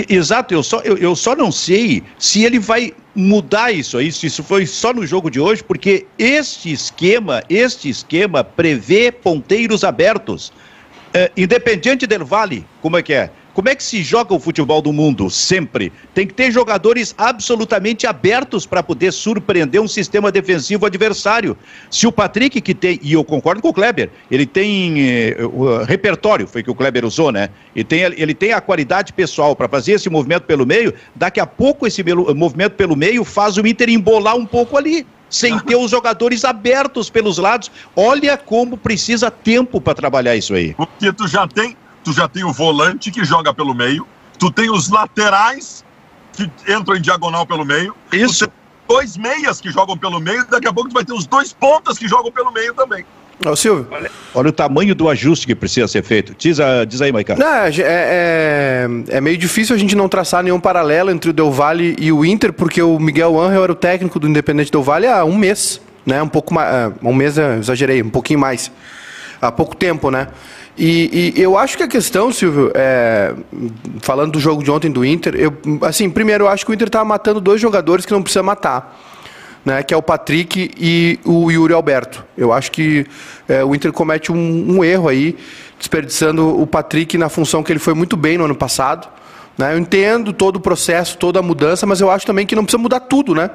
exato, 0.08 0.54
eu 0.54 0.62
só, 0.62 0.80
eu, 0.80 0.96
eu 0.96 1.14
só 1.14 1.36
não 1.36 1.52
sei 1.52 2.02
se 2.18 2.42
ele 2.42 2.58
vai 2.58 2.94
mudar 3.14 3.70
isso 3.70 3.98
aí, 3.98 4.10
se 4.10 4.26
isso 4.26 4.42
foi 4.42 4.64
só 4.64 4.94
no 4.94 5.06
jogo 5.06 5.30
de 5.30 5.38
hoje, 5.38 5.62
porque 5.62 6.06
este 6.18 6.72
esquema, 6.72 7.42
este 7.50 7.90
esquema 7.90 8.42
prevê 8.42 9.12
ponteiros 9.12 9.84
abertos. 9.84 10.52
É, 11.12 11.30
Independente 11.36 12.06
del 12.06 12.24
Vale, 12.24 12.66
como 12.80 12.96
é 12.96 13.02
que 13.02 13.12
é? 13.12 13.30
Como 13.56 13.70
é 13.70 13.74
que 13.74 13.82
se 13.82 14.02
joga 14.02 14.34
o 14.34 14.38
futebol 14.38 14.82
do 14.82 14.92
mundo? 14.92 15.30
Sempre. 15.30 15.90
Tem 16.12 16.26
que 16.26 16.34
ter 16.34 16.50
jogadores 16.50 17.14
absolutamente 17.16 18.06
abertos 18.06 18.66
para 18.66 18.82
poder 18.82 19.10
surpreender 19.10 19.80
um 19.80 19.88
sistema 19.88 20.30
defensivo 20.30 20.84
adversário. 20.84 21.56
Se 21.90 22.06
o 22.06 22.12
Patrick, 22.12 22.60
que 22.60 22.74
tem, 22.74 23.00
e 23.02 23.14
eu 23.14 23.24
concordo 23.24 23.62
com 23.62 23.68
o 23.68 23.72
Kleber, 23.72 24.10
ele 24.30 24.44
tem 24.44 25.00
eh, 25.00 25.38
o 25.42 25.82
repertório, 25.84 26.46
foi 26.46 26.62
que 26.62 26.70
o 26.70 26.74
Kleber 26.74 27.06
usou, 27.06 27.32
né? 27.32 27.48
Ele 27.74 27.84
tem, 27.84 28.00
ele 28.02 28.34
tem 28.34 28.52
a 28.52 28.60
qualidade 28.60 29.14
pessoal 29.14 29.56
para 29.56 29.66
fazer 29.70 29.92
esse 29.92 30.10
movimento 30.10 30.42
pelo 30.42 30.66
meio, 30.66 30.92
daqui 31.14 31.40
a 31.40 31.46
pouco 31.46 31.86
esse 31.86 32.04
movimento 32.34 32.74
pelo 32.74 32.94
meio 32.94 33.24
faz 33.24 33.56
o 33.56 33.66
Inter 33.66 33.88
embolar 33.88 34.36
um 34.36 34.44
pouco 34.44 34.76
ali 34.76 35.06
sem 35.30 35.58
ter 35.64 35.76
os 35.76 35.90
jogadores 35.90 36.44
abertos 36.44 37.08
pelos 37.08 37.38
lados. 37.38 37.70
Olha 37.96 38.36
como 38.36 38.76
precisa 38.76 39.30
tempo 39.30 39.80
para 39.80 39.94
trabalhar 39.94 40.36
isso 40.36 40.52
aí. 40.52 40.74
Porque 40.74 41.10
tu 41.10 41.26
já 41.26 41.48
tem 41.48 41.74
tu 42.06 42.12
já 42.12 42.28
tem 42.28 42.44
o 42.44 42.52
volante 42.52 43.10
que 43.10 43.24
joga 43.24 43.52
pelo 43.52 43.74
meio, 43.74 44.06
tu 44.38 44.48
tem 44.48 44.70
os 44.70 44.88
laterais 44.88 45.84
que 46.32 46.48
entram 46.72 46.94
em 46.94 47.00
diagonal 47.00 47.44
pelo 47.44 47.64
meio. 47.64 47.96
Isso. 48.12 48.48
dois 48.88 49.16
meias 49.16 49.60
que 49.60 49.72
jogam 49.72 49.98
pelo 49.98 50.20
meio, 50.20 50.46
daqui 50.46 50.68
a 50.68 50.72
pouco 50.72 50.88
tu 50.88 50.92
vai 50.92 51.04
ter 51.04 51.12
os 51.12 51.26
dois 51.26 51.52
pontas 51.52 51.98
que 51.98 52.06
jogam 52.06 52.30
pelo 52.30 52.52
meio 52.52 52.72
também. 52.74 53.04
Ô, 53.44 53.56
Silvio. 53.56 53.88
Olha, 53.90 54.08
olha, 54.32 54.48
o 54.50 54.52
tamanho 54.52 54.94
do 54.94 55.08
ajuste 55.08 55.48
que 55.48 55.54
precisa 55.56 55.88
ser 55.88 56.04
feito. 56.04 56.32
Diz, 56.38 56.60
uh, 56.60 56.86
diz 56.86 57.02
aí, 57.02 57.10
Maicá. 57.10 57.34
É, 57.34 57.70
é, 57.80 58.88
é, 59.08 59.20
meio 59.20 59.36
difícil 59.36 59.74
a 59.74 59.78
gente 59.78 59.96
não 59.96 60.08
traçar 60.08 60.44
nenhum 60.44 60.60
paralelo 60.60 61.10
entre 61.10 61.30
o 61.30 61.32
Del 61.32 61.50
Valle 61.50 61.96
e 61.98 62.12
o 62.12 62.24
Inter, 62.24 62.52
porque 62.52 62.80
o 62.80 63.00
Miguel 63.00 63.36
Angel 63.40 63.64
era 63.64 63.72
o 63.72 63.74
técnico 63.74 64.20
do 64.20 64.28
Independente 64.28 64.70
Del 64.70 64.84
Valle 64.84 65.08
há 65.08 65.24
um 65.24 65.36
mês, 65.36 65.80
né? 66.06 66.22
Um 66.22 66.28
pouco 66.28 66.54
mais. 66.54 66.72
É, 66.72 66.92
um 67.02 67.12
mês, 67.12 67.36
exagerei, 67.36 68.00
um 68.00 68.10
pouquinho 68.10 68.38
mais. 68.38 68.70
Há 69.42 69.50
pouco 69.50 69.74
tempo, 69.74 70.12
né? 70.12 70.28
E, 70.78 71.32
e, 71.34 71.40
eu 71.40 71.56
acho 71.56 71.76
que 71.76 71.82
a 71.82 71.88
questão, 71.88 72.30
Silvio, 72.30 72.70
é, 72.74 73.34
falando 74.02 74.32
do 74.32 74.40
jogo 74.40 74.62
de 74.62 74.70
ontem 74.70 74.90
do 74.90 75.04
Inter, 75.04 75.34
eu, 75.34 75.52
assim, 75.82 76.10
primeiro 76.10 76.44
eu 76.44 76.48
acho 76.48 76.66
que 76.66 76.70
o 76.70 76.74
Inter 76.74 76.88
está 76.88 77.02
matando 77.02 77.40
dois 77.40 77.60
jogadores 77.60 78.04
que 78.04 78.12
não 78.12 78.22
precisa 78.22 78.42
matar. 78.42 79.02
Né, 79.64 79.82
que 79.82 79.92
é 79.92 79.96
o 79.96 80.02
Patrick 80.02 80.70
e 80.78 81.18
o 81.24 81.50
Yuri 81.50 81.74
Alberto. 81.74 82.24
Eu 82.38 82.52
acho 82.52 82.70
que 82.70 83.04
é, 83.48 83.64
o 83.64 83.74
Inter 83.74 83.92
comete 83.92 84.30
um, 84.30 84.76
um, 84.76 84.84
erro 84.84 85.08
aí, 85.08 85.36
desperdiçando 85.76 86.60
o 86.60 86.64
Patrick 86.68 87.18
na 87.18 87.28
função 87.28 87.64
que 87.64 87.72
ele 87.72 87.80
foi 87.80 87.92
muito 87.92 88.16
bem 88.16 88.38
no 88.38 88.44
ano 88.44 88.54
passado. 88.54 89.08
Né? 89.58 89.74
Eu 89.74 89.78
entendo 89.78 90.32
todo 90.32 90.56
o 90.56 90.60
processo, 90.60 91.18
toda 91.18 91.40
a 91.40 91.42
mudança, 91.42 91.84
mas 91.84 92.00
eu 92.00 92.08
acho 92.08 92.24
também 92.24 92.46
que 92.46 92.54
não 92.54 92.62
precisa 92.62 92.80
mudar 92.80 93.00
tudo, 93.00 93.34
né? 93.34 93.50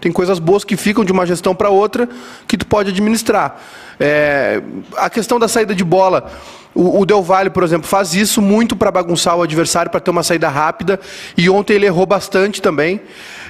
Tem 0.00 0.12
coisas 0.12 0.38
boas 0.38 0.62
que 0.62 0.76
ficam 0.76 1.04
de 1.04 1.10
uma 1.10 1.26
gestão 1.26 1.54
para 1.54 1.70
outra 1.70 2.08
que 2.46 2.56
tu 2.56 2.66
pode 2.66 2.90
administrar. 2.90 3.60
É, 3.98 4.62
a 4.96 5.08
questão 5.08 5.38
da 5.38 5.48
saída 5.48 5.74
de 5.74 5.82
bola. 5.82 6.30
O, 6.78 7.06
Del 7.06 7.22
Valle, 7.22 7.48
por 7.48 7.62
exemplo, 7.62 7.88
faz 7.88 8.14
isso 8.14 8.42
muito 8.42 8.76
para 8.76 8.90
bagunçar 8.90 9.34
o 9.36 9.42
adversário, 9.42 9.90
para 9.90 9.98
ter 9.98 10.10
uma 10.10 10.22
saída 10.22 10.48
rápida. 10.48 11.00
E 11.36 11.48
ontem 11.48 11.72
ele 11.72 11.86
errou 11.86 12.04
bastante 12.04 12.60
também. 12.60 13.00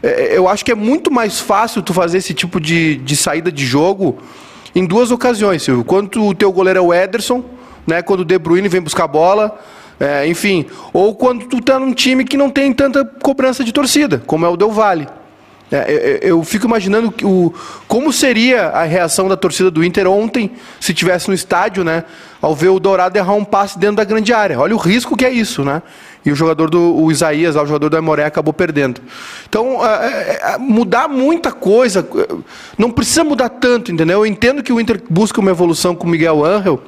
É, 0.01 0.37
eu 0.37 0.49
acho 0.49 0.65
que 0.65 0.71
é 0.71 0.75
muito 0.77 1.11
mais 1.11 1.41
fácil 1.41 1.83
tu 1.83 1.93
fazer 1.93 2.19
esse 2.19 2.33
tipo 2.33 2.61
de, 2.61 2.97
de 2.99 3.17
saída 3.17 3.51
de 3.51 3.67
jogo 3.67 4.19
em 4.77 4.87
duas 4.87 5.11
ocasiões, 5.11 5.63
Silvio. 5.63 5.85
Quando 5.85 6.25
o 6.25 6.35
teu 6.35 6.53
goleiro 6.53 6.79
é 6.79 6.83
o 6.83 6.95
Ederson, 6.95 7.45
né, 7.87 8.01
quando 8.03 8.21
o 8.21 8.25
De 8.25 8.39
Bruyne 8.39 8.69
vem 8.69 8.81
buscar 8.81 9.05
a 9.05 9.09
bola, 9.09 9.59
é, 9.99 10.27
enfim. 10.29 10.67
Ou 10.93 11.15
quando 11.15 11.47
tu 11.47 11.59
está 11.59 11.79
num 11.79 11.93
time 11.93 12.25
que 12.25 12.37
não 12.37 12.51
tem 12.51 12.73
tanta 12.73 13.05
cobrança 13.05 13.65
de 13.65 13.73
torcida, 13.73 14.23
como 14.27 14.47
é 14.47 14.49
o 14.49 14.57
Del 14.57 14.71
Valle. 14.71 15.09
É, 15.71 16.21
eu, 16.23 16.39
eu, 16.39 16.45
fico 16.45 16.67
imaginando 16.67 17.13
o, 17.25 17.53
como 17.89 18.13
seria 18.13 18.69
a 18.69 18.85
reação 18.85 19.29
da 19.29 19.37
torcida 19.37 19.69
do 19.69 19.83
Inter 19.83 20.07
ontem, 20.07 20.53
se 20.79 20.95
tivesse 20.95 21.27
no 21.27 21.35
estádio, 21.35 21.83
né? 21.83 22.05
Ao 22.41 22.55
ver 22.55 22.69
o 22.69 22.79
Dourado 22.79 23.19
errar 23.19 23.35
um 23.35 23.45
passe 23.45 23.77
dentro 23.77 23.97
da 23.97 24.05
grande 24.05 24.33
área. 24.33 24.61
Olha 24.61 24.77
o 24.77 24.79
risco 24.79 25.17
que 25.17 25.25
é 25.25 25.31
isso, 25.31 25.65
né? 25.65 25.83
E 26.25 26.31
o 26.31 26.37
jogador 26.37 26.71
do 26.71 26.97
o 26.97 27.11
Isaías, 27.11 27.57
o 27.57 27.67
jogador 27.67 27.89
do 27.89 27.97
Amoré, 27.97 28.25
acabou 28.25 28.55
perdendo. 28.55 29.01
Então, 29.49 29.85
é, 29.85 30.07
é, 30.07 30.41
é, 30.53 30.59
mudar 30.59 31.09
muita 31.09 31.51
coisa, 31.51 32.07
não 32.79 32.91
precisa 32.91 33.25
mudar 33.25 33.49
tanto, 33.49 33.91
entendeu? 33.91 34.21
Eu 34.21 34.27
entendo 34.27 34.63
que 34.63 34.73
o 34.73 34.81
Inter 34.81 35.03
busca 35.11 35.41
uma 35.41 35.51
evolução 35.51 35.97
com 35.97 36.07
o 36.07 36.11
Miguel 36.11 36.45
Angel, 36.45 36.81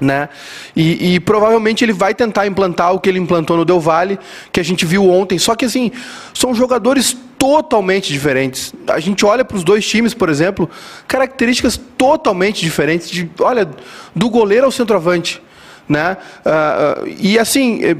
né? 0.00 0.30
E, 0.74 1.14
e, 1.14 1.20
provavelmente 1.20 1.84
ele 1.84 1.92
vai 1.92 2.14
tentar 2.14 2.46
implantar 2.46 2.94
o 2.94 3.00
que 3.00 3.08
ele 3.08 3.18
implantou 3.18 3.56
no 3.56 3.64
Del 3.64 3.80
Valle, 3.80 4.18
que 4.50 4.60
a 4.60 4.62
gente 4.62 4.86
viu 4.86 5.10
ontem. 5.10 5.38
Só 5.38 5.54
que 5.54 5.64
assim, 5.64 5.90
são 6.32 6.54
jogadores 6.54 7.16
totalmente 7.38 8.12
diferentes. 8.12 8.74
A 8.88 8.98
gente 8.98 9.24
olha 9.24 9.44
para 9.44 9.56
os 9.56 9.64
dois 9.64 9.86
times, 9.86 10.12
por 10.12 10.28
exemplo, 10.28 10.68
características 11.06 11.80
totalmente 11.96 12.60
diferentes. 12.60 13.08
De, 13.08 13.30
olha, 13.40 13.70
do 14.14 14.28
goleiro 14.28 14.66
ao 14.66 14.72
centroavante, 14.72 15.40
né? 15.88 16.16
Uh, 16.44 17.04
uh, 17.04 17.16
e 17.18 17.38
assim, 17.38 17.82
eh, 17.84 17.96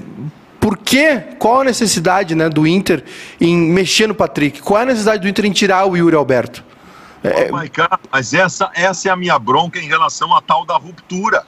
por 0.60 0.76
que? 0.76 1.20
Qual 1.38 1.60
a 1.60 1.64
necessidade, 1.64 2.34
né, 2.34 2.48
do 2.48 2.66
Inter 2.66 3.04
em 3.40 3.56
mexer 3.56 4.08
no 4.08 4.14
Patrick? 4.14 4.60
Qual 4.60 4.82
a 4.82 4.84
necessidade 4.84 5.22
do 5.22 5.28
Inter 5.28 5.46
em 5.46 5.52
tirar 5.52 5.86
o 5.86 5.96
Yuri 5.96 6.16
Alberto? 6.16 6.64
É... 7.22 7.48
Oh, 7.50 7.98
mas 8.12 8.34
essa, 8.34 8.70
essa 8.74 9.08
é 9.08 9.12
a 9.12 9.16
minha 9.16 9.38
bronca 9.38 9.78
em 9.78 9.86
relação 9.86 10.34
à 10.34 10.42
tal 10.42 10.66
da 10.66 10.76
ruptura. 10.76 11.44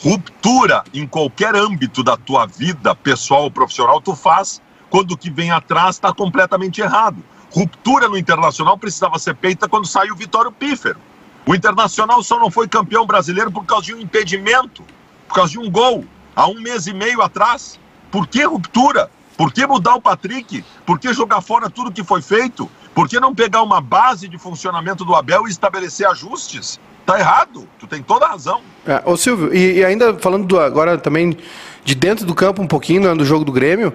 Ruptura 0.00 0.82
em 0.92 1.06
qualquer 1.06 1.54
âmbito 1.54 2.02
da 2.02 2.16
tua 2.16 2.46
vida, 2.46 2.94
pessoal 2.94 3.44
ou 3.44 3.50
profissional, 3.50 4.00
tu 4.00 4.14
faz 4.14 4.60
quando 4.94 5.10
o 5.10 5.16
que 5.16 5.28
vem 5.28 5.50
atrás 5.50 5.96
está 5.96 6.14
completamente 6.14 6.80
errado. 6.80 7.16
Ruptura 7.50 8.08
no 8.08 8.16
Internacional 8.16 8.78
precisava 8.78 9.18
ser 9.18 9.34
feita 9.34 9.68
quando 9.68 9.88
saiu 9.88 10.14
o 10.14 10.16
Vitório 10.16 10.52
Pífero. 10.52 11.00
O 11.44 11.52
Internacional 11.52 12.22
só 12.22 12.38
não 12.38 12.48
foi 12.48 12.68
campeão 12.68 13.04
brasileiro 13.04 13.50
por 13.50 13.64
causa 13.64 13.86
de 13.86 13.94
um 13.94 13.98
impedimento, 13.98 14.84
por 15.26 15.34
causa 15.34 15.50
de 15.50 15.58
um 15.58 15.68
gol, 15.68 16.04
há 16.36 16.46
um 16.46 16.60
mês 16.60 16.86
e 16.86 16.94
meio 16.94 17.20
atrás. 17.22 17.76
Por 18.08 18.28
que 18.28 18.44
ruptura? 18.44 19.10
Por 19.36 19.52
que 19.52 19.66
mudar 19.66 19.96
o 19.96 20.00
Patrick? 20.00 20.64
Por 20.86 21.00
que 21.00 21.12
jogar 21.12 21.40
fora 21.40 21.68
tudo 21.68 21.90
que 21.90 22.04
foi 22.04 22.22
feito? 22.22 22.70
Por 22.94 23.08
que 23.08 23.18
não 23.18 23.34
pegar 23.34 23.62
uma 23.62 23.80
base 23.80 24.28
de 24.28 24.38
funcionamento 24.38 25.04
do 25.04 25.16
Abel 25.16 25.48
e 25.48 25.50
estabelecer 25.50 26.06
ajustes? 26.06 26.78
Tá 27.04 27.18
errado, 27.18 27.68
tu 27.80 27.88
tem 27.88 28.00
toda 28.00 28.26
a 28.26 28.28
razão. 28.28 28.60
É, 28.86 29.02
ô 29.04 29.16
Silvio, 29.16 29.52
e, 29.52 29.78
e 29.78 29.84
ainda 29.84 30.16
falando 30.20 30.46
do, 30.46 30.60
agora 30.60 30.96
também 30.96 31.36
de 31.84 31.96
dentro 31.96 32.24
do 32.24 32.34
campo 32.34 32.62
um 32.62 32.66
pouquinho, 32.68 33.02
né, 33.02 33.14
do 33.14 33.24
jogo 33.24 33.44
do 33.44 33.50
Grêmio, 33.50 33.92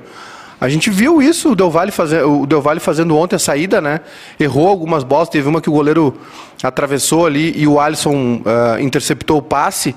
A 0.61 0.67
gente 0.67 0.89
viu 0.89 1.21
isso, 1.21 1.51
o 1.51 1.55
Del 1.55 1.69
Valle, 1.69 1.91
o 2.25 2.45
Del 2.45 2.61
Valle 2.61 2.81
fazendo 2.81 3.15
ontem 3.15 3.37
a 3.37 3.39
saída, 3.39 3.79
né? 3.79 4.01
Errou 4.37 4.67
algumas 4.67 5.05
bolas, 5.05 5.29
teve 5.29 5.47
uma 5.47 5.61
que 5.61 5.69
o 5.69 5.73
goleiro 5.73 6.19
atravessou 6.61 7.25
ali 7.25 7.53
e 7.55 7.65
o 7.65 7.79
Alisson 7.79 8.41
uh, 8.41 8.81
interceptou 8.81 9.37
o 9.37 9.41
passe 9.41 9.95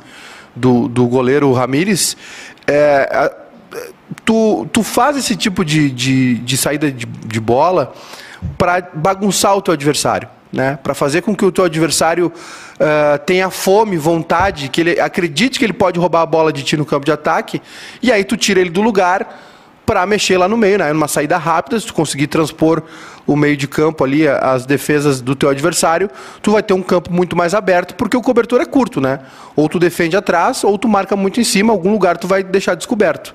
do, 0.54 0.86
do 0.86 1.06
goleiro 1.08 1.52
Ramires. 1.52 2.16
É, 2.66 3.32
tu, 4.24 4.66
tu 4.72 4.84
faz 4.84 5.16
esse 5.16 5.34
tipo 5.34 5.64
de, 5.64 5.90
de, 5.90 6.34
de 6.36 6.56
saída 6.56 6.92
de, 6.92 7.06
de 7.06 7.40
bola 7.40 7.92
para 8.56 8.88
bagunçar 8.94 9.56
o 9.56 9.62
teu 9.62 9.74
adversário. 9.74 10.28
Né, 10.52 10.78
para 10.82 10.92
fazer 10.92 11.22
com 11.22 11.34
que 11.34 11.46
o 11.46 11.50
teu 11.50 11.64
adversário 11.64 12.26
uh, 12.26 13.18
tenha 13.24 13.48
fome, 13.48 13.96
vontade, 13.96 14.68
que 14.68 14.82
ele 14.82 15.00
acredite 15.00 15.58
que 15.58 15.64
ele 15.64 15.72
pode 15.72 15.98
roubar 15.98 16.20
a 16.20 16.26
bola 16.26 16.52
de 16.52 16.62
ti 16.62 16.76
no 16.76 16.84
campo 16.84 17.06
de 17.06 17.10
ataque, 17.10 17.62
e 18.02 18.12
aí 18.12 18.22
tu 18.22 18.36
tira 18.36 18.60
ele 18.60 18.68
do 18.68 18.82
lugar 18.82 19.51
para 19.84 20.06
mexer 20.06 20.38
lá 20.38 20.48
no 20.48 20.56
meio, 20.56 20.78
né? 20.78 20.92
Numa 20.92 21.08
saída 21.08 21.36
rápida, 21.36 21.78
se 21.78 21.86
tu 21.86 21.94
conseguir 21.94 22.26
transpor 22.26 22.82
o 23.26 23.36
meio 23.36 23.56
de 23.56 23.68
campo 23.68 24.04
ali, 24.04 24.26
as 24.26 24.66
defesas 24.66 25.20
do 25.20 25.34
teu 25.34 25.48
adversário, 25.48 26.10
tu 26.40 26.52
vai 26.52 26.62
ter 26.62 26.74
um 26.74 26.82
campo 26.82 27.12
muito 27.12 27.36
mais 27.36 27.54
aberto, 27.54 27.94
porque 27.94 28.16
o 28.16 28.22
cobertor 28.22 28.60
é 28.60 28.64
curto, 28.64 29.00
né? 29.00 29.20
Ou 29.54 29.68
tu 29.68 29.78
defende 29.78 30.16
atrás, 30.16 30.64
ou 30.64 30.76
tu 30.78 30.88
marca 30.88 31.14
muito 31.14 31.40
em 31.40 31.44
cima, 31.44 31.72
algum 31.72 31.92
lugar 31.92 32.16
tu 32.16 32.26
vai 32.26 32.42
deixar 32.42 32.74
descoberto. 32.74 33.34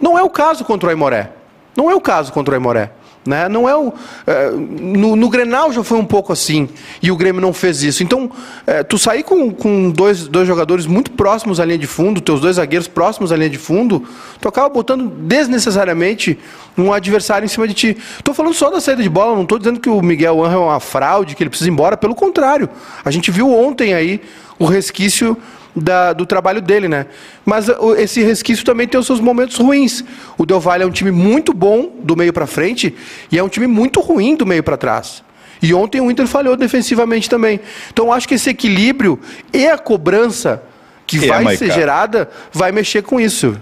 Não 0.00 0.18
é 0.18 0.22
o 0.22 0.30
caso 0.30 0.64
contra 0.64 0.88
o 0.88 0.90
Aimoré. 0.90 1.30
Não 1.76 1.90
é 1.90 1.94
o 1.94 2.00
caso 2.00 2.32
contra 2.32 2.52
o 2.52 2.56
Aimoré. 2.56 2.90
Né? 3.24 3.50
Não 3.50 3.68
é 3.68 3.76
o, 3.76 3.92
é, 4.26 4.50
no, 4.50 5.14
no, 5.14 5.28
Grenal 5.28 5.70
já 5.72 5.84
foi 5.84 5.98
um 5.98 6.04
pouco 6.06 6.32
assim, 6.32 6.68
e 7.02 7.10
o 7.10 7.16
Grêmio 7.16 7.40
não 7.40 7.52
fez 7.52 7.82
isso. 7.82 8.02
Então, 8.02 8.30
é, 8.66 8.82
tu 8.82 8.96
sair 8.96 9.22
com, 9.22 9.50
com 9.52 9.90
dois, 9.90 10.26
dois 10.26 10.48
jogadores 10.48 10.86
muito 10.86 11.10
próximos 11.10 11.60
à 11.60 11.64
linha 11.66 11.76
de 11.76 11.86
fundo, 11.86 12.20
teus 12.20 12.40
dois 12.40 12.56
zagueiros 12.56 12.88
próximos 12.88 13.30
à 13.30 13.36
linha 13.36 13.50
de 13.50 13.58
fundo, 13.58 14.02
tu 14.40 14.48
acaba 14.48 14.70
botando 14.70 15.06
desnecessariamente 15.08 16.38
um 16.78 16.92
adversário 16.92 17.44
em 17.44 17.48
cima 17.48 17.68
de 17.68 17.74
ti. 17.74 17.96
Estou 18.18 18.32
falando 18.32 18.54
só 18.54 18.70
da 18.70 18.80
saída 18.80 19.02
de 19.02 19.08
bola, 19.10 19.34
não 19.34 19.42
estou 19.42 19.58
dizendo 19.58 19.80
que 19.80 19.90
o 19.90 20.00
Miguel 20.00 20.42
Angel 20.42 20.62
é 20.62 20.64
uma 20.64 20.80
fraude, 20.80 21.34
que 21.34 21.42
ele 21.42 21.50
precisa 21.50 21.68
ir 21.68 21.72
embora, 21.72 21.98
pelo 21.98 22.14
contrário. 22.14 22.70
A 23.04 23.10
gente 23.10 23.30
viu 23.30 23.52
ontem 23.54 23.92
aí 23.92 24.22
o 24.58 24.64
resquício 24.64 25.36
da, 25.74 26.12
do 26.12 26.26
trabalho 26.26 26.60
dele, 26.60 26.88
né? 26.88 27.06
Mas 27.44 27.66
esse 27.98 28.22
resquício 28.22 28.64
também 28.64 28.88
tem 28.88 28.98
os 28.98 29.06
seus 29.06 29.20
momentos 29.20 29.56
ruins. 29.56 30.04
O 30.36 30.44
Del 30.44 30.60
Valle 30.60 30.82
é 30.82 30.86
um 30.86 30.90
time 30.90 31.10
muito 31.10 31.52
bom 31.52 31.92
do 32.02 32.16
meio 32.16 32.32
para 32.32 32.46
frente 32.46 32.94
e 33.30 33.38
é 33.38 33.42
um 33.42 33.48
time 33.48 33.66
muito 33.66 34.00
ruim 34.00 34.34
do 34.36 34.46
meio 34.46 34.62
para 34.62 34.76
trás. 34.76 35.22
E 35.62 35.74
ontem 35.74 36.00
o 36.00 36.10
Inter 36.10 36.26
falhou 36.26 36.56
defensivamente 36.56 37.28
também. 37.28 37.60
Então 37.92 38.12
acho 38.12 38.26
que 38.26 38.34
esse 38.34 38.50
equilíbrio 38.50 39.18
e 39.52 39.66
a 39.66 39.76
cobrança 39.76 40.62
que 41.06 41.24
é, 41.24 41.42
vai 41.42 41.56
ser 41.56 41.72
gerada 41.72 42.30
vai 42.52 42.72
mexer 42.72 43.02
com 43.02 43.20
isso. 43.20 43.56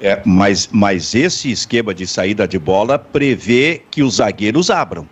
É, 0.00 0.20
mas, 0.24 0.68
mas 0.72 1.14
esse 1.14 1.50
esquema 1.50 1.94
de 1.94 2.06
saída 2.06 2.48
de 2.48 2.58
bola 2.58 2.98
prevê 2.98 3.82
que 3.90 4.02
os 4.02 4.16
zagueiros 4.16 4.70
abram 4.70 5.06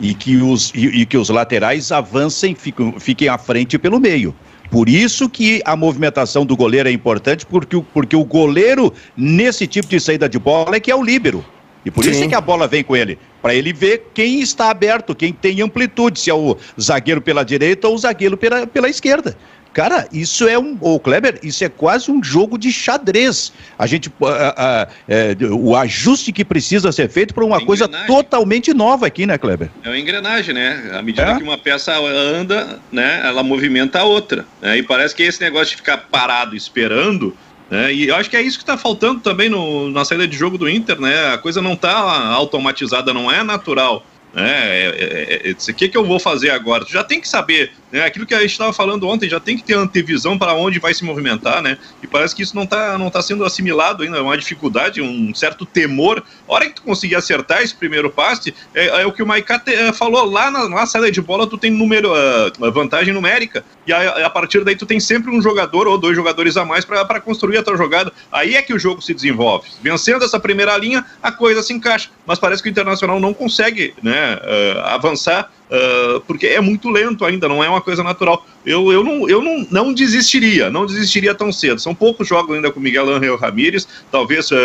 e 0.00 0.14
que 0.14 0.36
os, 0.38 0.72
e, 0.74 1.02
e 1.02 1.06
que 1.06 1.16
os 1.16 1.28
laterais 1.28 1.92
avancem, 1.92 2.54
fiquem, 2.54 2.94
fiquem 2.98 3.28
à 3.28 3.38
frente 3.38 3.78
pelo 3.78 4.00
meio. 4.00 4.34
Por 4.70 4.88
isso 4.88 5.28
que 5.28 5.60
a 5.64 5.74
movimentação 5.74 6.46
do 6.46 6.56
goleiro 6.56 6.88
é 6.88 6.92
importante, 6.92 7.44
porque, 7.44 7.82
porque 7.92 8.14
o 8.14 8.24
goleiro, 8.24 8.92
nesse 9.16 9.66
tipo 9.66 9.88
de 9.88 9.98
saída 9.98 10.28
de 10.28 10.38
bola, 10.38 10.76
é 10.76 10.80
que 10.80 10.90
é 10.90 10.94
o 10.94 11.02
líbero. 11.02 11.44
E 11.84 11.90
por 11.90 12.04
Sim. 12.04 12.10
isso 12.10 12.24
é 12.24 12.28
que 12.28 12.34
a 12.34 12.40
bola 12.40 12.68
vem 12.68 12.84
com 12.84 12.94
ele, 12.94 13.18
para 13.40 13.54
ele 13.54 13.72
ver 13.72 14.10
quem 14.12 14.40
está 14.40 14.70
aberto, 14.70 15.14
quem 15.14 15.32
tem 15.32 15.62
amplitude, 15.62 16.20
se 16.20 16.30
é 16.30 16.34
o 16.34 16.56
zagueiro 16.78 17.22
pela 17.22 17.42
direita 17.42 17.88
ou 17.88 17.94
o 17.94 17.98
zagueiro 17.98 18.36
pela, 18.36 18.66
pela 18.66 18.88
esquerda. 18.88 19.36
Cara, 19.72 20.08
isso 20.12 20.48
é 20.48 20.58
um. 20.58 20.76
Ô, 20.80 20.98
Kleber, 20.98 21.38
isso 21.42 21.62
é 21.64 21.68
quase 21.68 22.10
um 22.10 22.22
jogo 22.22 22.58
de 22.58 22.72
xadrez. 22.72 23.52
A 23.78 23.86
gente. 23.86 24.08
Uh, 24.08 24.26
uh, 24.26 25.52
uh, 25.52 25.56
o 25.56 25.76
ajuste 25.76 26.32
que 26.32 26.44
precisa 26.44 26.90
ser 26.90 27.08
feito 27.08 27.32
para 27.32 27.44
uma 27.44 27.58
é 27.58 27.64
coisa 27.64 27.86
totalmente 28.06 28.74
nova 28.74 29.06
aqui, 29.06 29.26
né, 29.26 29.38
Kleber? 29.38 29.70
É 29.84 29.88
uma 29.88 29.98
engrenagem, 29.98 30.54
né? 30.54 30.90
À 30.92 31.02
medida 31.02 31.30
é? 31.30 31.36
que 31.36 31.42
uma 31.42 31.56
peça 31.58 31.96
anda, 31.96 32.80
né, 32.90 33.22
ela 33.24 33.42
movimenta 33.42 34.00
a 34.00 34.04
outra. 34.04 34.44
Né? 34.60 34.78
E 34.78 34.82
parece 34.82 35.14
que 35.14 35.22
esse 35.22 35.40
negócio 35.40 35.70
de 35.70 35.76
ficar 35.76 35.98
parado 35.98 36.56
esperando. 36.56 37.36
Né? 37.70 37.94
E 37.94 38.08
eu 38.08 38.16
acho 38.16 38.28
que 38.28 38.36
é 38.36 38.42
isso 38.42 38.58
que 38.58 38.64
está 38.64 38.76
faltando 38.76 39.20
também 39.20 39.48
no, 39.48 39.88
na 39.90 40.04
saída 40.04 40.26
de 40.26 40.36
jogo 40.36 40.58
do 40.58 40.68
Inter, 40.68 41.00
né? 41.00 41.34
A 41.34 41.38
coisa 41.38 41.62
não 41.62 41.74
está 41.74 41.92
automatizada, 42.32 43.14
não 43.14 43.30
é 43.30 43.44
natural. 43.44 44.04
É, 44.34 44.40
é, 44.40 45.48
é, 45.48 45.50
é, 45.50 45.52
o 45.52 45.74
que, 45.74 45.88
que 45.88 45.96
eu 45.96 46.04
vou 46.04 46.18
fazer 46.18 46.50
agora? 46.50 46.84
Tu 46.84 46.92
já 46.92 47.02
tem 47.02 47.20
que 47.20 47.28
saber 47.28 47.72
né? 47.90 48.04
Aquilo 48.04 48.26
que 48.26 48.34
a 48.34 48.40
gente 48.40 48.52
estava 48.52 48.72
falando 48.72 49.06
ontem, 49.08 49.28
já 49.28 49.40
tem 49.40 49.56
que 49.56 49.62
ter 49.62 49.74
antevisão 49.74 50.38
para 50.38 50.54
onde 50.54 50.78
vai 50.78 50.94
se 50.94 51.04
movimentar, 51.04 51.62
né? 51.62 51.78
E 52.02 52.06
parece 52.06 52.34
que 52.34 52.42
isso 52.42 52.54
não 52.54 52.64
está 52.64 52.96
não 52.98 53.10
tá 53.10 53.22
sendo 53.22 53.44
assimilado 53.44 54.02
ainda, 54.02 54.18
é 54.18 54.20
uma 54.20 54.36
dificuldade, 54.36 55.00
um 55.00 55.34
certo 55.34 55.64
temor. 55.66 56.22
A 56.48 56.52
hora 56.52 56.66
que 56.66 56.74
tu 56.74 56.82
conseguir 56.82 57.16
acertar 57.16 57.62
esse 57.62 57.74
primeiro 57.74 58.10
passe, 58.10 58.54
é, 58.74 59.02
é 59.02 59.06
o 59.06 59.12
que 59.12 59.22
o 59.22 59.26
Maiká 59.26 59.60
é, 59.66 59.92
falou, 59.92 60.24
lá 60.24 60.50
na, 60.50 60.68
na 60.68 60.86
saída 60.86 61.10
de 61.10 61.20
bola 61.20 61.46
tu 61.46 61.58
tem 61.58 61.70
número, 61.70 62.12
uh, 62.12 62.72
vantagem 62.72 63.12
numérica, 63.12 63.64
e 63.86 63.92
a, 63.92 64.26
a, 64.26 64.30
partir 64.30 64.64
daí 64.64 64.76
tu 64.76 64.86
tem 64.86 65.00
sempre 65.00 65.30
um 65.30 65.42
jogador 65.42 65.86
ou 65.86 65.98
dois 65.98 66.14
jogadores 66.14 66.56
a 66.56 66.64
mais 66.64 66.84
para 66.84 67.20
construir 67.20 67.58
a 67.58 67.62
tua 67.62 67.76
jogada. 67.76 68.12
Aí 68.30 68.54
é 68.54 68.62
que 68.62 68.72
o 68.72 68.78
jogo 68.78 69.00
se 69.00 69.12
desenvolve. 69.14 69.68
Vencendo 69.82 70.24
essa 70.24 70.38
primeira 70.38 70.76
linha, 70.76 71.04
a 71.22 71.32
coisa 71.32 71.62
se 71.62 71.72
encaixa. 71.72 72.10
Mas 72.26 72.38
parece 72.38 72.62
que 72.62 72.68
o 72.68 72.70
Internacional 72.70 73.18
não 73.18 73.34
consegue 73.34 73.94
né, 74.02 74.36
uh, 74.36 74.80
avançar 74.86 75.50
uh, 75.70 76.20
porque 76.22 76.46
é 76.46 76.60
muito 76.60 76.88
lento 76.88 77.24
ainda, 77.24 77.48
não 77.48 77.62
é 77.62 77.68
uma 77.68 77.80
coisa 77.80 78.02
natural. 78.02 78.44
Eu, 78.66 78.92
eu, 78.92 79.02
não, 79.02 79.28
eu 79.28 79.42
não, 79.42 79.66
não 79.70 79.94
desistiria, 79.94 80.70
não 80.70 80.84
desistiria 80.84 81.34
tão 81.34 81.52
cedo. 81.52 81.80
São 81.80 81.94
poucos 81.94 82.28
jogos 82.28 82.54
ainda 82.54 82.70
com 82.70 82.80
Miguel 82.80 83.08
Angel 83.08 83.36
Ramírez, 83.36 83.86
talvez 84.10 84.50
uh, 84.50 84.56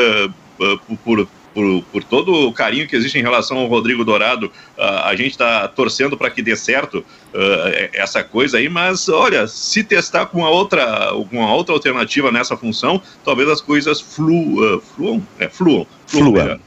uh, 0.59 0.97
por, 1.03 1.27
por, 1.53 1.83
por, 1.91 2.03
todo 2.03 2.47
o 2.47 2.53
carinho 2.53 2.87
que 2.87 2.95
existe 2.95 3.17
em 3.17 3.21
relação 3.21 3.57
ao 3.57 3.67
Rodrigo 3.67 4.03
Dourado, 4.03 4.51
a 4.77 5.15
gente 5.15 5.31
está 5.31 5.67
torcendo 5.69 6.17
para 6.17 6.29
que 6.29 6.41
dê 6.41 6.53
certo 6.53 6.97
uh, 7.35 7.89
essa 7.93 8.21
coisa 8.23 8.57
aí, 8.57 8.67
mas 8.67 9.07
olha, 9.07 9.47
se 9.47 9.83
testar 9.83 10.25
com 10.25 10.39
uma 10.39 10.49
outra, 10.49 11.13
uma 11.13 11.53
outra 11.53 11.73
alternativa 11.73 12.29
nessa 12.29 12.57
função, 12.57 13.01
talvez 13.23 13.47
as 13.47 13.61
coisas 13.61 14.01
flu, 14.01 14.75
uh, 14.75 14.81
fluam, 14.81 15.25
é, 15.39 15.47
fluam, 15.47 15.87
fluam. 16.05 16.33
fluam. 16.33 16.59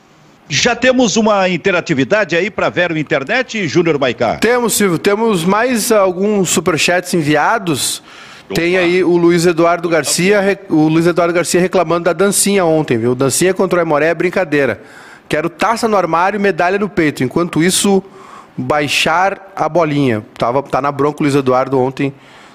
Já 0.49 0.75
temos 0.75 1.17
uma 1.17 1.47
interatividade 1.49 2.35
aí 2.35 2.51
para 2.51 2.71
Vero 2.71 2.97
Internet, 2.97 3.69
Júnior 3.69 3.99
Maicá? 3.99 4.37
Temos, 4.37 4.75
Silvio. 4.75 4.99
Temos 4.99 5.45
mais 5.45 5.93
alguns 5.93 6.49
superchats 6.49 7.13
enviados. 7.13 8.03
Tem 8.55 8.79
aí 8.79 9.05
o 9.05 9.17
Luiz 9.19 9.45
Eduardo 9.45 9.87
Garcia, 9.91 10.59
o 10.71 10.89
Luiz 10.89 11.07
Eduardo 11.07 11.35
Garcia 11.35 11.61
reclamando 11.61 12.05
da 12.05 12.15
dancinha 12.15 12.65
ontem, 12.65 12.97
viu? 12.97 13.15
Dancinha 13.15 13.53
contra 13.53 13.79
o 13.79 13.83
Emoré 13.83 14.07
é 14.07 14.15
brincadeira. 14.15 14.81
Quero 15.29 15.51
taça 15.51 15.87
no 15.87 15.99
armário 15.99 16.39
e 16.39 16.41
medalha 16.41 16.79
no 16.79 16.89
peito. 16.89 17.23
Enquanto 17.23 17.63
isso, 17.63 18.03
baixar 18.57 19.53
a 19.55 19.69
bolinha. 19.69 20.25
Tava, 20.39 20.63
tá 20.63 20.81
na 20.81 20.91
bronca 20.91 21.19
o 21.21 21.25
Luiz 21.25 21.35
Eduardo 21.35 21.79
ontem 21.79 22.11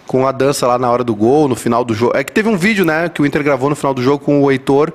com 0.07 0.27
a 0.27 0.31
dança 0.31 0.65
lá 0.65 0.79
na 0.79 0.89
hora 0.89 1.03
do 1.03 1.15
gol, 1.15 1.47
no 1.47 1.55
final 1.55 1.85
do 1.85 1.93
jogo. 1.93 2.17
É 2.17 2.23
que 2.23 2.31
teve 2.31 2.49
um 2.49 2.57
vídeo, 2.57 2.83
né, 2.83 3.07
que 3.07 3.21
o 3.21 3.25
Inter 3.25 3.43
gravou 3.43 3.69
no 3.69 3.75
final 3.75 3.93
do 3.93 4.01
jogo 4.01 4.25
com 4.25 4.41
o 4.41 4.51
Heitor 4.51 4.91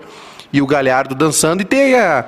e 0.53 0.61
o 0.61 0.67
Galhardo 0.67 1.15
dançando. 1.15 1.63
E 1.63 1.65
tem 1.65 1.95
a 1.95 2.25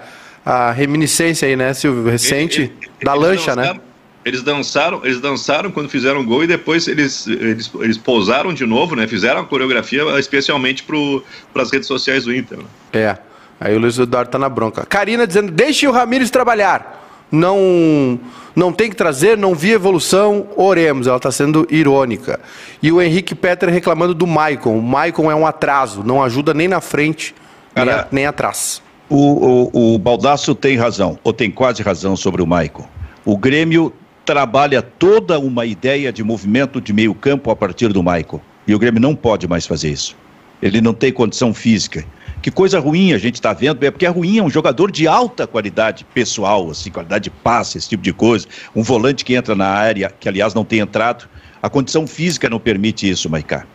a 0.51 0.73
reminiscência 0.73 1.47
aí, 1.47 1.55
né, 1.55 1.73
Silvio, 1.73 2.11
recente, 2.11 2.63
ele, 2.63 2.73
ele, 2.83 3.05
da 3.05 3.15
lancha, 3.15 3.55
né? 3.55 3.79
Eles 4.25 4.43
dançaram, 4.43 5.01
eles 5.05 5.21
dançaram 5.21 5.71
quando 5.71 5.89
fizeram 5.89 6.25
gol 6.25 6.43
e 6.43 6.47
depois 6.49 6.89
eles, 6.89 7.27
eles, 7.29 7.71
eles 7.81 7.97
pousaram 7.97 8.53
de 8.53 8.67
novo, 8.67 8.97
né? 8.97 9.07
Fizeram 9.07 9.43
a 9.43 9.45
coreografia 9.45 10.03
especialmente 10.19 10.83
para 10.83 11.63
as 11.63 11.71
redes 11.71 11.87
sociais 11.87 12.25
do 12.25 12.35
Inter. 12.35 12.59
Né? 12.59 12.65
É. 12.93 13.19
Aí 13.61 13.77
o 13.77 13.79
Luiz 13.79 13.97
Eduardo 13.97 14.29
tá 14.29 14.41
na 14.41 14.49
bronca. 14.49 14.85
Karina 14.85 15.25
dizendo: 15.25 15.53
deixe 15.53 15.87
o 15.87 15.93
Ramires 15.93 16.31
trabalhar. 16.31 16.99
Não, 17.31 18.19
não 18.57 18.73
tem 18.73 18.91
que 18.91 18.97
trazer, 18.97 19.39
não 19.39 19.55
vi 19.55 19.71
evolução, 19.71 20.49
oremos. 20.57 21.07
Ela 21.07 21.17
está 21.17 21.31
sendo 21.31 21.65
irônica. 21.71 22.41
E 22.83 22.91
o 22.91 23.01
Henrique 23.01 23.37
Petter 23.37 23.69
reclamando 23.71 24.15
do 24.15 24.27
Maicon. 24.27 24.77
O 24.77 24.83
Maicon 24.83 25.31
é 25.31 25.35
um 25.35 25.47
atraso, 25.47 26.03
não 26.03 26.21
ajuda 26.21 26.53
nem 26.53 26.67
na 26.67 26.81
frente, 26.81 27.35
Cara, 27.73 27.87
nem, 27.87 27.95
a, 27.95 28.09
nem 28.11 28.27
atrás. 28.27 28.83
O, 29.11 29.71
o, 29.73 29.95
o 29.95 29.99
Baldasso 29.99 30.55
tem 30.55 30.77
razão, 30.77 31.19
ou 31.25 31.33
tem 31.33 31.51
quase 31.51 31.83
razão 31.83 32.15
sobre 32.15 32.41
o 32.43 32.47
Maicon. 32.47 32.87
O 33.25 33.37
Grêmio 33.37 33.93
trabalha 34.25 34.81
toda 34.81 35.37
uma 35.37 35.67
ideia 35.67 36.13
de 36.13 36.23
movimento 36.23 36.81
de 36.81 36.93
meio 36.93 37.13
campo 37.13 37.51
a 37.51 37.57
partir 37.57 37.93
do 37.93 38.05
Maicon. 38.05 38.41
E 38.69 38.73
o 38.73 38.79
Grêmio 38.79 39.01
não 39.01 39.17
pode 39.17 39.49
mais 39.49 39.67
fazer 39.67 39.91
isso. 39.91 40.17
Ele 40.63 40.81
não 40.81 40.95
tem 40.95 41.13
condição 41.13 41.53
física. 41.53 42.05
Que 42.41 42.53
coisa 42.53 42.79
ruim 42.79 43.13
a 43.13 43.19
gente 43.19 43.35
está 43.35 43.53
vendo, 43.53 43.83
é 43.85 43.91
porque 43.91 44.07
é 44.07 44.09
ruim, 44.09 44.39
é 44.39 44.43
um 44.45 44.49
jogador 44.49 44.93
de 44.93 45.09
alta 45.09 45.45
qualidade 45.45 46.07
pessoal, 46.15 46.71
assim, 46.71 46.89
qualidade 46.93 47.25
de 47.25 47.31
passe, 47.31 47.79
esse 47.79 47.89
tipo 47.89 48.05
de 48.05 48.13
coisa. 48.13 48.47
Um 48.77 48.83
volante 48.85 49.25
que 49.25 49.35
entra 49.35 49.57
na 49.57 49.67
área, 49.67 50.13
que 50.21 50.29
aliás 50.29 50.55
não 50.55 50.65
tem 50.65 50.79
entrado. 50.79 51.29
A 51.61 51.69
condição 51.69 52.07
física 52.07 52.49
não 52.49 52.61
permite 52.61 53.11
isso, 53.11 53.29
Maicá. 53.29 53.67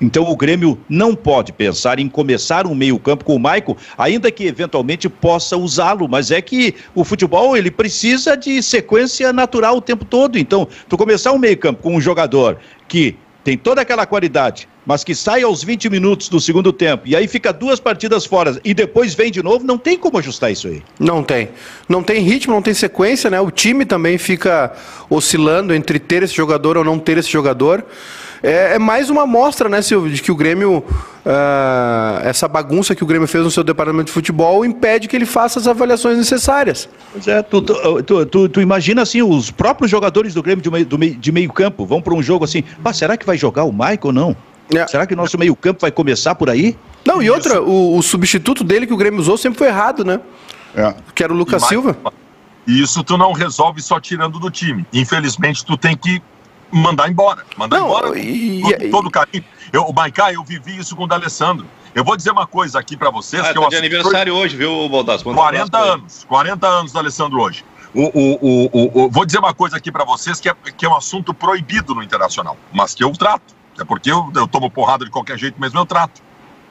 Então 0.00 0.24
o 0.24 0.36
Grêmio 0.36 0.78
não 0.88 1.14
pode 1.14 1.52
pensar 1.52 1.98
em 1.98 2.08
começar 2.08 2.66
um 2.66 2.74
meio-campo 2.74 3.24
com 3.24 3.36
o 3.36 3.38
Maico, 3.38 3.76
ainda 3.96 4.30
que 4.30 4.46
eventualmente 4.46 5.08
possa 5.08 5.56
usá-lo, 5.56 6.08
mas 6.08 6.30
é 6.30 6.40
que 6.40 6.74
o 6.94 7.04
futebol 7.04 7.56
ele 7.56 7.70
precisa 7.70 8.36
de 8.36 8.62
sequência 8.62 9.32
natural 9.32 9.76
o 9.76 9.80
tempo 9.80 10.04
todo. 10.04 10.38
Então, 10.38 10.66
tu 10.88 10.96
começar 10.96 11.32
um 11.32 11.38
meio-campo 11.38 11.82
com 11.82 11.94
um 11.94 12.00
jogador 12.00 12.58
que 12.88 13.16
tem 13.44 13.58
toda 13.58 13.80
aquela 13.80 14.06
qualidade, 14.06 14.68
mas 14.86 15.02
que 15.02 15.14
sai 15.14 15.42
aos 15.42 15.64
20 15.64 15.90
minutos 15.90 16.28
do 16.28 16.40
segundo 16.40 16.72
tempo 16.72 17.02
e 17.06 17.16
aí 17.16 17.26
fica 17.26 17.52
duas 17.52 17.80
partidas 17.80 18.24
fora 18.24 18.60
e 18.64 18.72
depois 18.72 19.14
vem 19.14 19.30
de 19.30 19.42
novo, 19.42 19.64
não 19.64 19.78
tem 19.78 19.98
como 19.98 20.18
ajustar 20.18 20.52
isso 20.52 20.68
aí. 20.68 20.82
Não 20.98 21.22
tem. 21.22 21.48
Não 21.88 22.02
tem 22.02 22.22
ritmo, 22.22 22.54
não 22.54 22.62
tem 22.62 22.74
sequência, 22.74 23.28
né? 23.30 23.40
O 23.40 23.50
time 23.50 23.84
também 23.84 24.16
fica 24.16 24.72
oscilando 25.10 25.74
entre 25.74 25.98
ter 25.98 26.22
esse 26.22 26.34
jogador 26.34 26.76
ou 26.76 26.84
não 26.84 26.98
ter 26.98 27.18
esse 27.18 27.30
jogador. 27.30 27.84
É, 28.42 28.74
é 28.74 28.78
mais 28.78 29.08
uma 29.08 29.22
amostra, 29.22 29.68
né, 29.68 29.80
Silvio, 29.80 30.12
de 30.12 30.20
que 30.20 30.32
o 30.32 30.34
Grêmio, 30.34 30.78
uh, 30.78 32.20
essa 32.24 32.48
bagunça 32.48 32.94
que 32.94 33.04
o 33.04 33.06
Grêmio 33.06 33.28
fez 33.28 33.44
no 33.44 33.50
seu 33.50 33.62
departamento 33.62 34.06
de 34.06 34.12
futebol 34.12 34.64
impede 34.64 35.06
que 35.06 35.14
ele 35.14 35.26
faça 35.26 35.60
as 35.60 35.68
avaliações 35.68 36.18
necessárias. 36.18 36.88
Pois 37.12 37.28
é, 37.28 37.42
tu, 37.42 37.62
tu, 37.62 38.26
tu, 38.26 38.48
tu 38.48 38.60
imagina 38.60 39.02
assim, 39.02 39.22
os 39.22 39.50
próprios 39.50 39.90
jogadores 39.90 40.34
do 40.34 40.42
Grêmio 40.42 40.62
de 40.62 40.70
meio, 40.70 40.86
do 40.86 40.98
meio, 40.98 41.14
de 41.14 41.30
meio 41.32 41.52
campo 41.52 41.86
vão 41.86 42.02
para 42.02 42.14
um 42.14 42.22
jogo 42.22 42.44
assim, 42.44 42.64
ah, 42.84 42.92
será 42.92 43.16
que 43.16 43.24
vai 43.24 43.38
jogar 43.38 43.62
o 43.64 43.72
Michael 43.72 43.98
ou 44.02 44.12
não? 44.12 44.36
É. 44.74 44.86
Será 44.86 45.06
que 45.06 45.14
o 45.14 45.16
nosso 45.16 45.38
meio 45.38 45.54
campo 45.54 45.80
vai 45.80 45.90
começar 45.90 46.34
por 46.34 46.48
aí? 46.48 46.76
Não, 47.04 47.22
e 47.22 47.30
outra, 47.30 47.60
o, 47.60 47.96
o, 47.96 48.02
substituto 48.02 48.64
dele 48.64 48.86
que 48.86 48.94
o 48.94 48.96
Grêmio 48.96 49.20
usou 49.20 49.36
sempre 49.36 49.58
foi 49.58 49.68
errado, 49.68 50.04
né? 50.04 50.20
É. 50.74 50.94
Que 51.14 51.22
era 51.22 51.32
o 51.32 51.36
Lucas 51.36 51.64
Silva. 51.64 51.96
E 52.66 52.80
isso 52.80 53.02
tu 53.02 53.18
não 53.18 53.32
resolve 53.32 53.82
só 53.82 54.00
tirando 54.00 54.38
do 54.38 54.50
time. 54.50 54.86
Infelizmente, 54.92 55.64
tu 55.64 55.76
tem 55.76 55.96
que 55.96 56.22
mandar 56.72 57.10
embora. 57.10 57.44
Mandar 57.56 57.78
não, 57.78 57.86
embora 57.86 58.18
e, 58.18 58.62
todo, 58.62 58.90
todo 58.90 59.10
carinho. 59.10 59.44
Eu, 59.72 59.84
o 59.84 59.92
Maicá, 59.92 60.32
eu 60.32 60.42
vivi 60.42 60.78
isso 60.78 60.96
com 60.96 61.04
o 61.04 61.06
D'Alessandro. 61.06 61.66
Eu 61.94 62.04
vou 62.04 62.16
dizer 62.16 62.30
uma 62.30 62.46
coisa 62.46 62.78
aqui 62.78 62.96
para 62.96 63.10
vocês. 63.10 63.44
Ah, 63.44 63.52
que 63.52 63.60
tá 63.60 63.68
de 63.68 63.76
aniversário 63.76 64.34
hoje, 64.34 64.56
viu, 64.56 64.88
Baldasso? 64.88 65.24
40 65.24 65.78
anos. 65.78 66.24
40 66.24 66.66
anos 66.66 66.92
do 66.92 66.98
Alessandro 66.98 67.40
hoje. 67.40 67.64
O, 67.94 68.04
o, 68.04 68.38
o, 68.40 69.04
o, 69.04 69.10
vou 69.10 69.26
dizer 69.26 69.38
uma 69.38 69.52
coisa 69.52 69.76
aqui 69.76 69.92
para 69.92 70.04
vocês 70.04 70.40
que 70.40 70.48
é, 70.48 70.54
que 70.54 70.86
é 70.86 70.88
um 70.88 70.96
assunto 70.96 71.34
proibido 71.34 71.94
no 71.94 72.02
Internacional, 72.02 72.56
mas 72.72 72.94
que 72.94 73.04
eu 73.04 73.12
trato. 73.12 73.54
É 73.78 73.84
porque 73.84 74.10
eu, 74.10 74.30
eu 74.34 74.48
tomo 74.48 74.70
porrada 74.70 75.04
de 75.04 75.10
qualquer 75.10 75.38
jeito 75.38 75.60
mesmo, 75.60 75.78
eu 75.78 75.84
trato. 75.84 76.22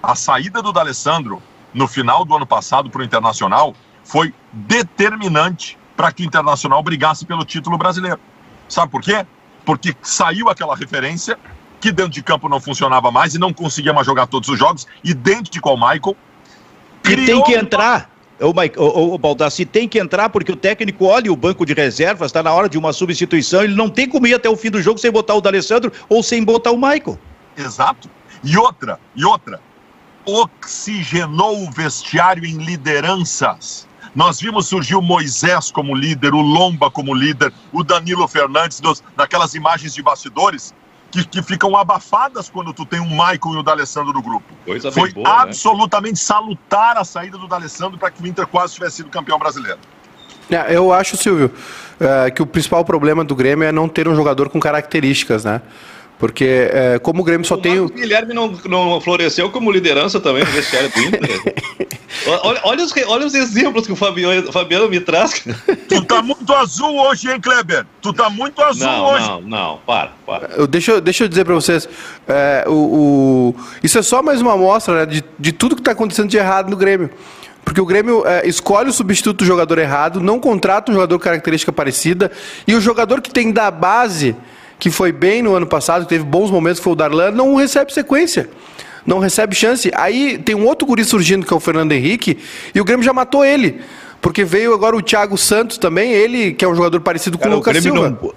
A 0.02 0.16
saída 0.16 0.62
do 0.62 0.72
D'Alessandro 0.72 1.42
no 1.74 1.88
final 1.88 2.26
do 2.26 2.36
ano 2.36 2.46
passado 2.46 2.90
para 2.90 3.02
o 3.02 3.04
Internacional 3.04 3.76
foi 4.04 4.34
determinante 4.52 5.78
para 5.96 6.12
que 6.12 6.24
o 6.24 6.26
Internacional 6.26 6.82
brigasse 6.82 7.26
pelo 7.26 7.46
título 7.46 7.78
brasileiro. 7.78 8.20
Sabe 8.68 8.92
por 8.92 9.02
quê? 9.02 9.26
Porque 9.66 9.96
saiu 10.02 10.50
aquela 10.50 10.76
referência 10.76 11.38
que 11.80 11.92
dentro 11.92 12.12
de 12.12 12.22
campo 12.22 12.48
não 12.48 12.60
funcionava 12.60 13.12
mais 13.12 13.34
e 13.34 13.40
não 13.40 13.52
conseguia 13.52 13.92
mais 13.92 14.06
jogar 14.06 14.28
todos 14.28 14.48
os 14.50 14.58
jogos, 14.58 14.88
idêntico 15.04 15.68
ao 15.68 15.76
Michael. 15.76 16.16
E 17.04 17.26
tem 17.26 17.44
que 17.44 17.54
entrar. 17.54 18.10
O, 18.40 18.54
o, 18.82 19.14
o 19.14 19.18
Baldassi 19.18 19.66
tem 19.66 19.88
que 19.88 20.00
entrar 20.00 20.30
porque 20.30 20.52
o 20.52 20.56
técnico 20.56 21.06
olha 21.06 21.32
o 21.32 21.36
banco 21.36 21.66
de 21.66 21.74
reservas, 21.74 22.28
está 22.28 22.42
na 22.42 22.52
hora 22.52 22.68
de 22.68 22.78
uma 22.78 22.92
substituição, 22.92 23.64
ele 23.64 23.76
não 23.76 23.90
tem 23.90 24.08
como 24.08 24.26
ir 24.26 24.34
até 24.34 24.50
o 24.50 24.56
fim 24.56 24.72
do 24.72 24.82
jogo 24.82 25.00
sem 25.00 25.12
botar 25.12 25.36
o 25.36 25.42
D'Alessandro 25.42 25.92
ou 26.10 26.24
sem 26.24 26.44
botar 26.44 26.72
o 26.72 26.78
Michael. 26.78 27.20
Exato. 27.58 28.10
E 28.44 28.58
outra, 28.58 29.00
e 29.16 29.24
outra, 29.24 29.60
oxigenou 30.26 31.64
o 31.64 31.72
vestiário 31.72 32.46
em 32.46 32.58
lideranças. 32.58 33.88
Nós 34.14 34.42
vimos 34.42 34.68
surgir 34.68 34.96
o 34.96 35.02
Moisés 35.02 35.72
como 35.72 35.96
líder, 35.96 36.34
o 36.34 36.42
Lomba 36.42 36.92
como 36.92 37.14
líder, 37.14 37.54
o 37.72 37.84
Danilo 37.84 38.28
Fernandes, 38.28 38.80
dos, 38.80 39.02
naquelas 39.16 39.54
imagens 39.54 39.94
de 39.94 40.02
bastidores 40.02 40.74
que, 41.10 41.26
que, 41.26 41.42
ficam 41.42 41.76
abafadas 41.76 42.50
quando 42.50 42.74
tu 42.74 42.86
tem 42.86 43.00
o 43.00 43.06
Michael 43.06 43.40
e 43.54 43.58
o 43.58 43.64
D'Alessandro 43.64 44.14
no 44.14 44.22
grupo. 44.22 44.46
Coisa 44.66 44.92
Foi 44.92 45.12
boa, 45.12 45.28
né? 45.28 45.42
absolutamente 45.44 46.14
né? 46.14 46.26
salutar 46.26 46.98
a 46.98 47.04
saída 47.04 47.38
do 47.38 47.48
D'Alessandro 47.48 47.98
para 47.98 48.12
que 48.12 48.22
o 48.22 48.28
Inter 48.28 48.48
quase 48.48 48.74
tivesse 48.74 48.98
sido 48.98 49.10
campeão 49.10 49.38
brasileiro. 49.38 49.80
É, 50.50 50.76
eu 50.76 50.92
acho, 50.92 51.16
Silvio, 51.16 51.52
é, 52.00 52.30
que 52.32 52.42
o 52.42 52.46
principal 52.46 52.84
problema 52.84 53.24
do 53.24 53.36
Grêmio 53.36 53.66
é 53.66 53.72
não 53.72 53.88
ter 53.88 54.08
um 54.08 54.16
jogador 54.16 54.50
com 54.50 54.60
características, 54.60 55.46
né? 55.46 55.62
Porque 56.22 56.70
é, 56.72 57.00
como 57.00 57.22
o 57.22 57.24
Grêmio 57.24 57.48
só 57.48 57.56
o 57.56 57.58
tem. 57.58 57.80
O 57.80 57.90
Guilherme 57.90 58.32
não, 58.32 58.52
não 58.70 59.02
floresceu 59.02 59.50
como 59.50 59.72
liderança 59.72 60.20
também 60.20 60.44
no 60.44 60.52
vestiário 60.52 60.92
do 60.92 61.00
Inter. 61.02 61.56
olha, 62.44 62.60
olha, 62.64 62.84
os, 62.84 62.94
olha 63.08 63.26
os 63.26 63.34
exemplos 63.34 63.88
que 63.88 63.92
o 63.92 63.96
Fabiano, 63.96 64.48
o 64.48 64.52
Fabiano 64.52 64.88
me 64.88 65.00
traz. 65.00 65.44
Tu 65.90 66.06
tá 66.06 66.22
muito 66.22 66.54
azul 66.54 66.96
hoje, 67.02 67.28
hein, 67.28 67.42
Kleber? 67.42 67.88
Tu 68.04 68.14
tá 68.14 68.30
muito 68.30 68.62
azul 68.62 68.86
não, 68.86 69.06
hoje. 69.08 69.28
Não, 69.28 69.42
não, 69.42 69.80
para, 69.84 70.12
para. 70.24 70.50
Eu, 70.56 70.68
deixa, 70.68 71.02
deixa 71.02 71.24
eu 71.24 71.28
dizer 71.28 71.44
para 71.44 71.56
vocês. 71.56 71.90
É, 72.28 72.66
o, 72.68 72.72
o, 72.72 73.56
isso 73.82 73.98
é 73.98 74.04
só 74.04 74.22
mais 74.22 74.40
uma 74.42 74.54
amostra 74.54 75.00
né, 75.00 75.06
de, 75.08 75.24
de 75.40 75.52
tudo 75.52 75.74
que 75.74 75.82
está 75.82 75.94
acontecendo 75.94 76.30
de 76.30 76.38
errado 76.38 76.70
no 76.70 76.78
Grêmio. 76.78 77.10
Porque 77.66 77.82
o 77.82 77.86
Grêmio 77.86 78.28
é, 78.28 78.48
escolhe 78.48 78.92
o 78.92 78.94
substituto 78.94 79.40
do 79.40 79.46
jogador 79.46 79.80
errado, 79.80 80.22
não 80.22 80.40
contrata 80.40 80.92
um 80.92 80.94
jogador 80.94 81.18
com 81.18 81.24
característica 81.24 81.72
parecida, 81.72 82.32
e 82.68 82.76
o 82.76 82.82
jogador 82.82 83.22
que 83.22 83.32
tem 83.32 83.52
da 83.52 83.72
base 83.72 84.36
que 84.82 84.90
foi 84.90 85.12
bem 85.12 85.44
no 85.44 85.54
ano 85.54 85.68
passado, 85.68 86.08
teve 86.08 86.24
bons 86.24 86.50
momentos, 86.50 86.80
que 86.80 86.84
foi 86.84 86.94
o 86.94 86.96
Darlan, 86.96 87.30
não 87.30 87.54
recebe 87.54 87.94
sequência. 87.94 88.50
Não 89.06 89.20
recebe 89.20 89.54
chance. 89.54 89.92
Aí 89.94 90.40
tem 90.40 90.56
um 90.56 90.66
outro 90.66 90.88
guri 90.88 91.06
surgindo, 91.06 91.46
que 91.46 91.54
é 91.54 91.56
o 91.56 91.60
Fernando 91.60 91.92
Henrique, 91.92 92.40
e 92.74 92.82
o 92.82 92.84
Grêmio 92.84 93.06
já 93.06 93.14
matou 93.14 93.46
ele. 93.46 93.80
Porque 94.20 94.44
veio 94.44 94.74
agora 94.74 94.96
o 94.96 95.02
Thiago 95.02 95.38
Santos 95.38 95.78
também, 95.78 96.12
ele, 96.12 96.54
que 96.54 96.66
é 96.66 96.68
um 96.68 96.74
jogador 96.74 97.00
parecido 97.00 97.38
Cara, 97.38 97.52
com 97.52 97.56
o 97.56 97.58
Lucas 97.60 97.78
o 97.78 97.82
Silva. 97.84 98.10
Não, 98.10 98.34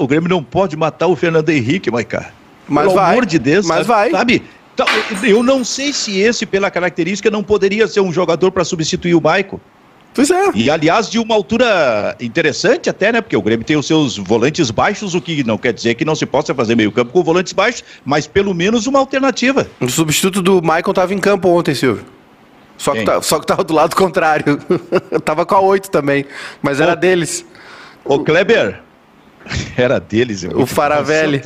o 0.00 0.06
Grêmio 0.06 0.28
não 0.28 0.44
pode 0.44 0.76
matar 0.76 1.06
o 1.06 1.16
Fernando 1.16 1.48
Henrique, 1.48 1.90
Maicá. 1.90 2.30
Mas 2.68 2.84
Pelo 2.84 2.96
vai, 2.96 3.12
amor 3.12 3.24
de 3.24 3.38
Deus, 3.38 3.64
mas 3.64 3.86
vai. 3.86 4.10
Sabe? 4.10 4.42
Então, 4.74 4.86
eu 5.22 5.42
não 5.42 5.64
sei 5.64 5.94
se 5.94 6.18
esse, 6.18 6.44
pela 6.44 6.70
característica, 6.70 7.30
não 7.30 7.42
poderia 7.42 7.88
ser 7.88 8.00
um 8.00 8.12
jogador 8.12 8.50
para 8.50 8.64
substituir 8.64 9.14
o 9.14 9.20
Maico. 9.20 9.58
Pois 10.14 10.30
é. 10.30 10.50
E 10.54 10.70
aliás, 10.70 11.10
de 11.10 11.18
uma 11.18 11.34
altura 11.34 12.16
interessante 12.20 12.88
até, 12.88 13.10
né? 13.10 13.20
Porque 13.20 13.36
o 13.36 13.42
Grêmio 13.42 13.66
tem 13.66 13.76
os 13.76 13.84
seus 13.84 14.16
volantes 14.16 14.70
baixos, 14.70 15.12
o 15.12 15.20
que 15.20 15.42
não 15.42 15.58
quer 15.58 15.72
dizer 15.72 15.94
que 15.96 16.04
não 16.04 16.14
se 16.14 16.24
possa 16.24 16.54
fazer 16.54 16.76
meio-campo 16.76 17.12
com 17.12 17.22
volantes 17.22 17.52
baixos, 17.52 17.82
mas 18.04 18.26
pelo 18.28 18.54
menos 18.54 18.86
uma 18.86 19.00
alternativa. 19.00 19.66
O 19.80 19.88
substituto 19.88 20.40
do 20.40 20.62
Michael 20.62 20.90
estava 20.90 21.12
em 21.12 21.18
campo 21.18 21.48
ontem, 21.48 21.74
Silvio. 21.74 22.04
Só 22.78 22.92
que, 22.92 23.02
tá, 23.04 23.20
só 23.22 23.40
que 23.40 23.46
tava 23.46 23.64
do 23.64 23.74
lado 23.74 23.96
contrário. 23.96 24.58
tava 25.24 25.44
com 25.44 25.56
a 25.56 25.60
8 25.60 25.90
também, 25.90 26.24
mas 26.62 26.80
era 26.80 26.94
deles. 26.94 27.44
Ô, 28.04 28.20
Kleber. 28.20 28.80
Era 29.76 30.00
deles. 30.00 30.42
O 30.54 30.64
Faravelli. 30.64 31.42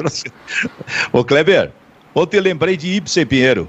Ô, 1.12 1.24
Kleber. 1.24 1.72
Ontem 2.14 2.36
eu 2.36 2.42
lembrei 2.42 2.76
de 2.76 2.86
Ibsen 2.86 3.26
Pinheiro 3.26 3.68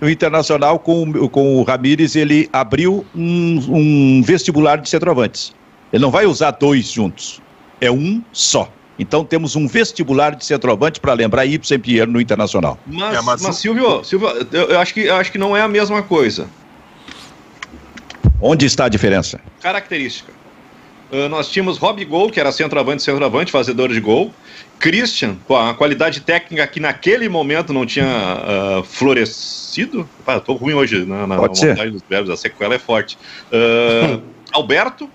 no 0.00 0.08
Internacional, 0.08 0.78
com, 0.78 1.28
com 1.28 1.58
o 1.58 1.62
Ramires, 1.62 2.16
ele 2.16 2.48
abriu 2.52 3.04
um, 3.14 3.58
um 3.68 4.22
vestibular 4.22 4.76
de 4.76 4.88
centroavantes. 4.88 5.54
Ele 5.92 6.02
não 6.02 6.10
vai 6.10 6.24
usar 6.24 6.52
dois 6.52 6.90
juntos, 6.90 7.40
é 7.80 7.90
um 7.90 8.22
só. 8.32 8.72
Então 8.98 9.24
temos 9.24 9.56
um 9.56 9.66
vestibular 9.66 10.34
de 10.34 10.44
centroavante 10.44 11.00
para 11.00 11.14
lembrar 11.14 11.46
Ibsen 11.46 11.78
Pierre 11.78 12.10
no 12.10 12.20
Internacional. 12.20 12.78
Mas, 12.86 13.16
é, 13.16 13.22
mas... 13.22 13.42
mas 13.42 13.56
Silvio, 13.56 14.04
Silvio 14.04 14.28
eu, 14.52 14.70
eu, 14.70 14.78
acho 14.78 14.92
que, 14.94 15.00
eu 15.00 15.16
acho 15.16 15.32
que 15.32 15.38
não 15.38 15.56
é 15.56 15.62
a 15.62 15.68
mesma 15.68 16.02
coisa. 16.02 16.48
Onde 18.40 18.66
está 18.66 18.86
a 18.86 18.88
diferença? 18.88 19.40
Característica. 19.60 20.32
Uh, 21.10 21.28
nós 21.28 21.50
tínhamos 21.50 21.76
Rob 21.76 22.02
Gol, 22.04 22.30
que 22.30 22.38
era 22.38 22.52
centroavante, 22.52 23.02
centroavante, 23.02 23.50
fazedor 23.50 23.88
de 23.88 24.00
gol. 24.00 24.32
Christian, 24.80 25.36
com 25.46 25.54
a 25.54 25.74
qualidade 25.74 26.20
técnica 26.20 26.66
que 26.66 26.80
naquele 26.80 27.28
momento 27.28 27.70
não 27.72 27.84
tinha 27.84 28.06
uh, 28.06 28.82
florescido. 28.82 30.08
Pá, 30.24 30.40
tô 30.40 30.54
ruim 30.54 30.72
hoje 30.72 31.04
na, 31.04 31.26
na 31.26 31.36
Pode 31.36 31.64
montagem 31.64 31.92
dos 31.92 32.02
verbos, 32.08 32.30
a 32.30 32.36
sequela 32.36 32.74
é 32.74 32.78
forte. 32.78 33.18
Uh, 33.52 34.22
Alberto 34.50 35.08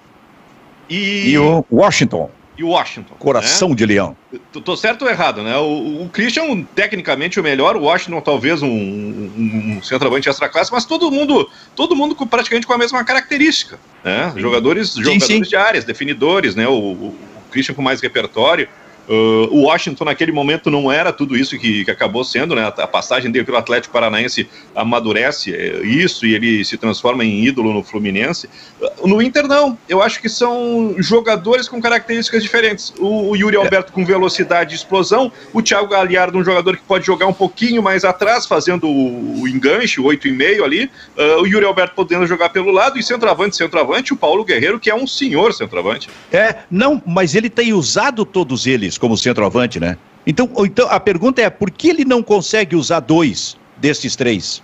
e... 0.87 1.31
e 1.31 1.37
o 1.39 1.65
Washington. 1.71 2.29
E 2.57 2.63
o 2.63 2.69
Washington. 2.69 3.15
Coração 3.15 3.69
né? 3.69 3.75
de 3.75 3.85
leão. 3.87 4.15
Tô, 4.53 4.61
tô, 4.61 4.77
certo 4.77 5.01
ou 5.01 5.09
errado, 5.09 5.43
né? 5.43 5.57
O, 5.57 6.03
o 6.03 6.09
Christian, 6.09 6.63
tecnicamente, 6.75 7.39
o 7.39 7.43
melhor, 7.43 7.75
o 7.75 7.81
Washington, 7.81 8.21
talvez 8.21 8.61
um, 8.61 8.69
um, 8.69 9.77
um 9.77 9.83
centroavante 9.83 10.29
extra 10.29 10.47
classe, 10.47 10.71
mas 10.71 10.85
todo 10.85 11.11
mundo, 11.11 11.49
todo 11.75 11.95
mundo 11.95 12.15
com, 12.15 12.25
praticamente 12.25 12.65
com 12.65 12.71
a 12.71 12.77
mesma 12.77 13.03
característica. 13.03 13.77
Né? 14.03 14.31
Jogadores, 14.37 14.91
sim, 14.91 15.03
jogadores 15.03 15.25
sim. 15.25 15.41
de 15.41 15.55
áreas, 15.55 15.83
definidores, 15.83 16.55
né? 16.55 16.67
O, 16.67 16.71
o, 16.71 17.07
o 17.07 17.51
Christian 17.51 17.73
com 17.73 17.81
mais 17.81 17.99
repertório. 17.99 18.69
Uh, 19.07 19.47
o 19.51 19.63
Washington 19.63 20.05
naquele 20.05 20.31
momento 20.31 20.71
não 20.71 20.91
era 20.91 21.13
tudo 21.13 21.37
isso 21.37 21.57
que, 21.57 21.85
que 21.85 21.91
acabou 21.91 22.23
sendo, 22.23 22.55
né? 22.55 22.65
A 22.65 22.87
passagem 22.87 23.31
dele 23.31 23.45
pelo 23.45 23.57
Atlético 23.57 23.93
Paranaense 23.93 24.47
amadurece 24.75 25.53
é, 25.53 25.85
isso 25.85 26.25
e 26.25 26.33
ele 26.33 26.65
se 26.65 26.77
transforma 26.77 27.23
em 27.23 27.45
ídolo 27.45 27.73
no 27.73 27.83
Fluminense. 27.83 28.49
Uh, 28.81 29.07
no 29.07 29.21
Inter 29.21 29.47
não, 29.47 29.77
eu 29.87 30.01
acho 30.01 30.21
que 30.21 30.29
são 30.29 30.95
jogadores 30.97 31.69
com 31.69 31.81
características 31.81 32.41
diferentes. 32.41 32.93
O, 32.99 33.31
o 33.31 33.35
Yuri 33.35 33.55
Alberto 33.57 33.91
com 33.91 34.03
velocidade 34.03 34.73
e 34.73 34.75
explosão, 34.75 35.31
o 35.53 35.61
Thiago 35.61 35.87
Galhardo 35.87 36.37
um 36.37 36.43
jogador 36.43 36.75
que 36.75 36.83
pode 36.83 37.05
jogar 37.05 37.27
um 37.27 37.33
pouquinho 37.33 37.81
mais 37.81 38.03
atrás, 38.03 38.45
fazendo 38.45 38.87
o, 38.87 39.41
o 39.41 39.47
enganche, 39.47 39.99
o 40.01 40.05
8,5 40.05 40.63
ali. 40.63 40.91
Uh, 41.17 41.41
o 41.41 41.47
Yuri 41.47 41.65
Alberto 41.65 41.95
podendo 41.95 42.25
jogar 42.25 42.49
pelo 42.49 42.71
lado 42.71 42.97
e 42.97 43.03
centroavante, 43.03 43.55
centroavante, 43.55 44.13
o 44.13 44.17
Paulo 44.17 44.43
Guerreiro 44.43 44.79
que 44.79 44.89
é 44.89 44.95
um 44.95 45.07
senhor 45.07 45.53
centroavante. 45.53 46.09
É, 46.31 46.57
não, 46.69 47.01
mas 47.05 47.35
ele 47.35 47.49
tem 47.49 47.73
usado 47.73 48.25
todos 48.25 48.67
eles 48.67 48.94
como 48.97 49.17
centroavante, 49.17 49.79
né? 49.79 49.97
Então, 50.25 50.49
então 50.59 50.87
a 50.89 50.99
pergunta 50.99 51.41
é, 51.41 51.49
por 51.49 51.69
que 51.69 51.89
ele 51.89 52.05
não 52.05 52.23
consegue 52.23 52.75
usar 52.75 52.99
dois 52.99 53.57
desses 53.77 54.15
três? 54.15 54.63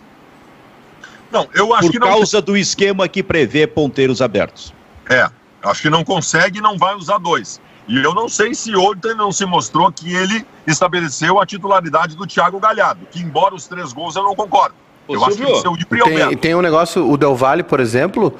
Não, 1.32 1.48
eu 1.54 1.74
acho 1.74 1.84
por 1.84 1.92
que 1.92 2.00
não... 2.00 2.08
Por 2.08 2.16
causa 2.16 2.42
do 2.42 2.58
esquema 2.58 3.08
que 3.08 3.24
prevê 3.24 3.66
ponteiros 3.68 4.22
abertos. 4.22 4.74
É, 5.10 5.30
acho 5.64 5.82
que 5.82 5.90
não 5.90 6.04
consegue 6.04 6.60
e 6.60 6.62
não 6.62 6.78
vai 6.78 6.96
usar 6.96 7.18
dois. 7.18 7.62
E 7.88 7.98
eu 7.98 8.14
não 8.14 8.30
sei 8.30 8.54
se 8.54 8.76
ontem 8.76 9.16
não 9.16 9.32
se 9.32 9.46
mostrou 9.46 9.92
que 9.92 10.14
ele 10.14 10.46
estabeleceu 10.66 11.40
a 11.42 11.46
titularidade 11.46 12.16
do 12.16 12.26
Thiago 12.26 12.60
Galhardo, 12.60 13.06
que 13.10 13.20
embora 13.20 13.56
os 13.56 13.68
três 13.68 13.92
gols 13.92 14.16
eu 14.16 14.24
não 14.24 14.36
concordo. 14.36 14.76
Ô, 15.08 15.16
eu 15.16 15.20
Silvio, 15.22 15.52
acho 15.52 15.62
que 15.62 15.68
ele 15.68 15.78
de 15.78 15.86
tem, 15.86 16.38
tem 16.38 16.56
um 16.56 16.62
negócio, 16.62 17.10
o 17.10 17.18
Del 17.18 17.36
Valle, 17.36 17.64
por 17.64 17.80
exemplo, 17.80 18.34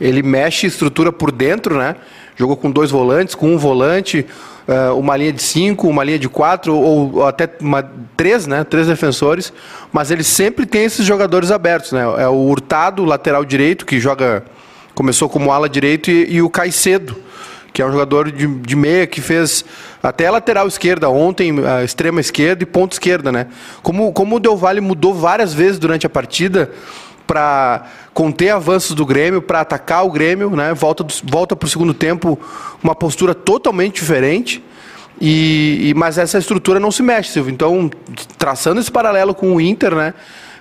ele 0.00 0.22
mexe 0.22 0.66
estrutura 0.66 1.12
por 1.12 1.30
dentro, 1.30 1.78
né? 1.78 1.96
Jogou 2.36 2.56
com 2.56 2.70
dois 2.70 2.90
volantes, 2.90 3.34
com 3.34 3.54
um 3.54 3.58
volante, 3.58 4.26
uh, 4.68 4.96
uma 4.96 5.16
linha 5.16 5.32
de 5.32 5.42
cinco, 5.42 5.88
uma 5.88 6.04
linha 6.04 6.18
de 6.18 6.28
quatro, 6.28 6.74
ou, 6.74 7.16
ou 7.16 7.26
até 7.26 7.48
uma, 7.60 7.82
três, 8.16 8.46
né? 8.46 8.62
Três 8.64 8.86
defensores. 8.86 9.52
Mas 9.92 10.10
ele 10.10 10.22
sempre 10.22 10.66
tem 10.66 10.84
esses 10.84 11.04
jogadores 11.04 11.50
abertos, 11.50 11.92
né? 11.92 12.02
É 12.18 12.28
o 12.28 12.46
Hurtado, 12.48 13.04
lateral 13.04 13.44
direito, 13.44 13.86
que 13.86 13.98
joga. 13.98 14.44
Começou 14.94 15.28
como 15.28 15.52
ala 15.52 15.68
direito, 15.68 16.10
e, 16.10 16.34
e 16.34 16.42
o 16.42 16.50
Caicedo, 16.50 17.16
que 17.72 17.80
é 17.80 17.86
um 17.86 17.92
jogador 17.92 18.32
de, 18.32 18.46
de 18.46 18.76
meia 18.76 19.06
que 19.06 19.20
fez 19.20 19.64
até 20.02 20.28
lateral 20.28 20.66
esquerda 20.66 21.08
ontem, 21.08 21.54
a 21.64 21.84
extrema 21.84 22.20
esquerda 22.20 22.64
e 22.64 22.66
ponta 22.66 22.94
esquerda, 22.94 23.30
né? 23.30 23.46
Como, 23.82 24.12
como 24.12 24.36
o 24.36 24.40
Del 24.40 24.56
Valle 24.56 24.80
mudou 24.80 25.14
várias 25.14 25.54
vezes 25.54 25.78
durante 25.78 26.04
a 26.04 26.10
partida 26.10 26.70
para 27.28 27.84
conter 28.18 28.50
avanços 28.50 28.96
do 28.96 29.06
Grêmio, 29.06 29.40
para 29.40 29.60
atacar 29.60 30.04
o 30.04 30.10
Grêmio, 30.10 30.50
né? 30.50 30.74
Volta, 30.74 31.06
volta 31.22 31.54
para 31.54 31.68
o 31.68 31.70
segundo 31.70 31.94
tempo 31.94 32.36
uma 32.82 32.92
postura 32.92 33.32
totalmente 33.32 33.94
diferente. 33.94 34.60
E, 35.20 35.90
e, 35.90 35.94
mas 35.94 36.18
essa 36.18 36.36
estrutura 36.36 36.80
não 36.80 36.90
se 36.90 37.00
mexe, 37.00 37.30
Silvio. 37.30 37.52
Então, 37.52 37.88
traçando 38.36 38.80
esse 38.80 38.90
paralelo 38.90 39.32
com 39.36 39.54
o 39.54 39.60
Inter, 39.60 39.94
né? 39.94 40.14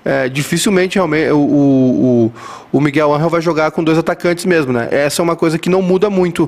É, 0.05 0.29
dificilmente 0.29 0.99
realmente, 0.99 1.31
o, 1.31 1.39
o, 1.39 2.31
o 2.71 2.79
Miguel 2.79 3.11
Angel 3.11 3.27
vai 3.27 3.41
jogar 3.41 3.71
com 3.71 3.83
dois 3.83 3.97
atacantes 3.97 4.45
mesmo, 4.45 4.71
né? 4.71 4.87
Essa 4.91 5.23
é 5.23 5.23
uma 5.23 5.35
coisa 5.35 5.57
que 5.57 5.67
não 5.67 5.81
muda 5.81 6.11
muito, 6.11 6.47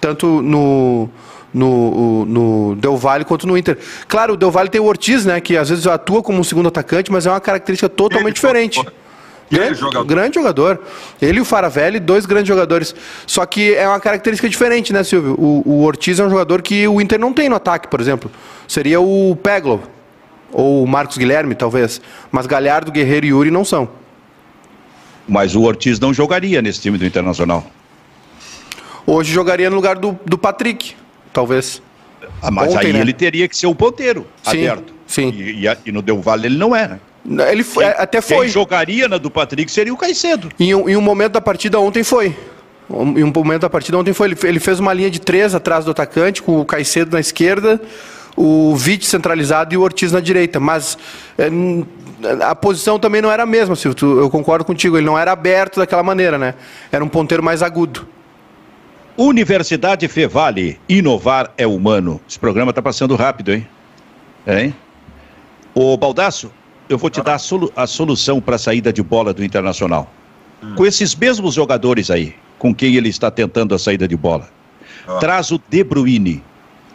tanto 0.00 0.40
no, 0.40 1.06
no, 1.52 2.24
no 2.24 2.76
Del 2.76 2.96
Valle 2.96 3.26
quanto 3.26 3.46
no 3.46 3.58
Inter. 3.58 3.76
Claro, 4.08 4.32
o 4.32 4.36
Del 4.38 4.50
Valle 4.50 4.70
tem 4.70 4.80
o 4.80 4.86
Ortiz, 4.86 5.26
né? 5.26 5.38
Que 5.38 5.54
às 5.54 5.68
vezes 5.68 5.86
atua 5.86 6.22
como 6.22 6.40
um 6.40 6.44
segundo 6.44 6.68
atacante, 6.68 7.12
mas 7.12 7.26
é 7.26 7.30
uma 7.30 7.42
característica 7.42 7.90
totalmente 7.90 8.36
diferente. 8.36 8.82
Grande 9.50 9.78
jogador. 9.78 10.04
grande 10.04 10.34
jogador. 10.34 10.80
Ele 11.22 11.38
e 11.38 11.40
o 11.40 11.44
Faravelli, 11.44 12.00
dois 12.00 12.26
grandes 12.26 12.48
jogadores. 12.48 12.94
Só 13.26 13.46
que 13.46 13.74
é 13.74 13.86
uma 13.86 14.00
característica 14.00 14.48
diferente, 14.48 14.92
né, 14.92 15.04
Silvio? 15.04 15.34
O, 15.38 15.62
o 15.64 15.84
Ortiz 15.84 16.18
é 16.18 16.24
um 16.24 16.30
jogador 16.30 16.62
que 16.62 16.86
o 16.88 17.00
Inter 17.00 17.18
não 17.18 17.32
tem 17.32 17.48
no 17.48 17.56
ataque, 17.56 17.88
por 17.88 18.00
exemplo. 18.00 18.30
Seria 18.66 19.00
o 19.00 19.36
Peglo. 19.36 19.82
Ou 20.52 20.84
o 20.84 20.86
Marcos 20.86 21.18
Guilherme, 21.18 21.54
talvez. 21.54 22.00
Mas 22.30 22.46
Galhardo, 22.46 22.90
Guerreiro 22.90 23.26
e 23.26 23.28
Yuri 23.30 23.50
não 23.50 23.64
são. 23.64 23.88
Mas 25.28 25.54
o 25.54 25.62
Ortiz 25.62 25.98
não 25.98 26.14
jogaria 26.14 26.62
nesse 26.62 26.80
time 26.80 26.96
do 26.98 27.04
Internacional. 27.04 27.66
Hoje 29.06 29.32
jogaria 29.32 29.70
no 29.70 29.76
lugar 29.76 29.96
do, 29.96 30.18
do 30.24 30.36
Patrick, 30.36 30.94
talvez. 31.32 31.82
Ah, 32.42 32.50
mas 32.50 32.74
Ontem, 32.74 32.88
aí 32.88 32.92
né? 32.92 33.00
ele 33.00 33.12
teria 33.12 33.48
que 33.48 33.56
ser 33.56 33.66
o 33.66 33.74
ponteiro 33.74 34.26
sim, 34.42 34.66
aberto. 34.66 34.92
Sim. 35.06 35.30
E, 35.30 35.66
e, 35.66 35.78
e 35.86 35.92
no 35.92 36.02
Del 36.02 36.20
Valle 36.20 36.46
ele 36.46 36.56
não 36.56 36.74
é, 36.74 36.88
né? 36.88 37.00
Ele 37.50 37.64
foi, 37.64 37.84
quem, 37.84 37.94
até 37.96 38.20
foi. 38.20 38.38
Quem 38.38 38.48
jogaria 38.48 39.08
na 39.08 39.18
do 39.18 39.30
Patrick 39.30 39.70
seria 39.70 39.92
o 39.92 39.96
Caicedo. 39.96 40.48
Em 40.58 40.74
um, 40.74 40.88
em 40.88 40.96
um 40.96 41.00
momento 41.00 41.32
da 41.32 41.40
partida 41.40 41.80
ontem 41.80 42.04
foi. 42.04 42.36
Em 42.88 43.24
um 43.24 43.32
momento 43.34 43.62
da 43.62 43.70
partida 43.70 43.98
ontem 43.98 44.12
foi. 44.12 44.28
Ele, 44.28 44.38
ele 44.44 44.60
fez 44.60 44.78
uma 44.78 44.92
linha 44.92 45.10
de 45.10 45.20
três 45.20 45.54
atrás 45.54 45.84
do 45.84 45.90
atacante, 45.90 46.40
com 46.40 46.60
o 46.60 46.64
Caicedo 46.64 47.10
na 47.12 47.20
esquerda, 47.20 47.80
o 48.36 48.76
Vite 48.76 49.06
centralizado 49.06 49.74
e 49.74 49.76
o 49.76 49.82
Ortiz 49.82 50.12
na 50.12 50.20
direita. 50.20 50.60
Mas 50.60 50.96
é, 51.36 51.50
a 52.44 52.54
posição 52.54 52.98
também 52.98 53.20
não 53.20 53.30
era 53.30 53.42
a 53.42 53.46
mesma, 53.46 53.74
Silvio. 53.74 54.20
Eu 54.20 54.30
concordo 54.30 54.64
contigo. 54.64 54.96
Ele 54.96 55.06
não 55.06 55.18
era 55.18 55.32
aberto 55.32 55.80
daquela 55.80 56.02
maneira, 56.04 56.38
né? 56.38 56.54
Era 56.92 57.04
um 57.04 57.08
ponteiro 57.08 57.42
mais 57.42 57.60
agudo. 57.60 58.06
Universidade 59.16 60.06
Fevale, 60.08 60.78
inovar 60.88 61.50
é 61.56 61.66
humano. 61.66 62.20
Esse 62.28 62.38
programa 62.38 62.70
está 62.70 62.82
passando 62.82 63.16
rápido, 63.16 63.52
hein? 63.52 63.66
É, 64.46 64.64
hein? 64.64 64.74
Ô, 65.74 65.96
Baldaço, 65.96 66.52
eu 66.88 66.98
vou 66.98 67.10
te 67.10 67.22
dar 67.22 67.34
a, 67.34 67.38
solu 67.38 67.72
a 67.76 67.86
solução 67.86 68.40
para 68.40 68.56
a 68.56 68.58
saída 68.58 68.92
de 68.92 69.02
bola 69.02 69.32
do 69.32 69.44
Internacional. 69.44 70.10
Hum. 70.62 70.74
Com 70.74 70.86
esses 70.86 71.14
mesmos 71.14 71.54
jogadores 71.54 72.10
aí, 72.10 72.34
com 72.58 72.74
quem 72.74 72.94
ele 72.96 73.08
está 73.08 73.30
tentando 73.30 73.74
a 73.74 73.78
saída 73.78 74.06
de 74.06 74.16
bola, 74.16 74.48
ah. 75.06 75.16
traz 75.18 75.50
o 75.50 75.60
De 75.68 75.84
Bruyne, 75.84 76.42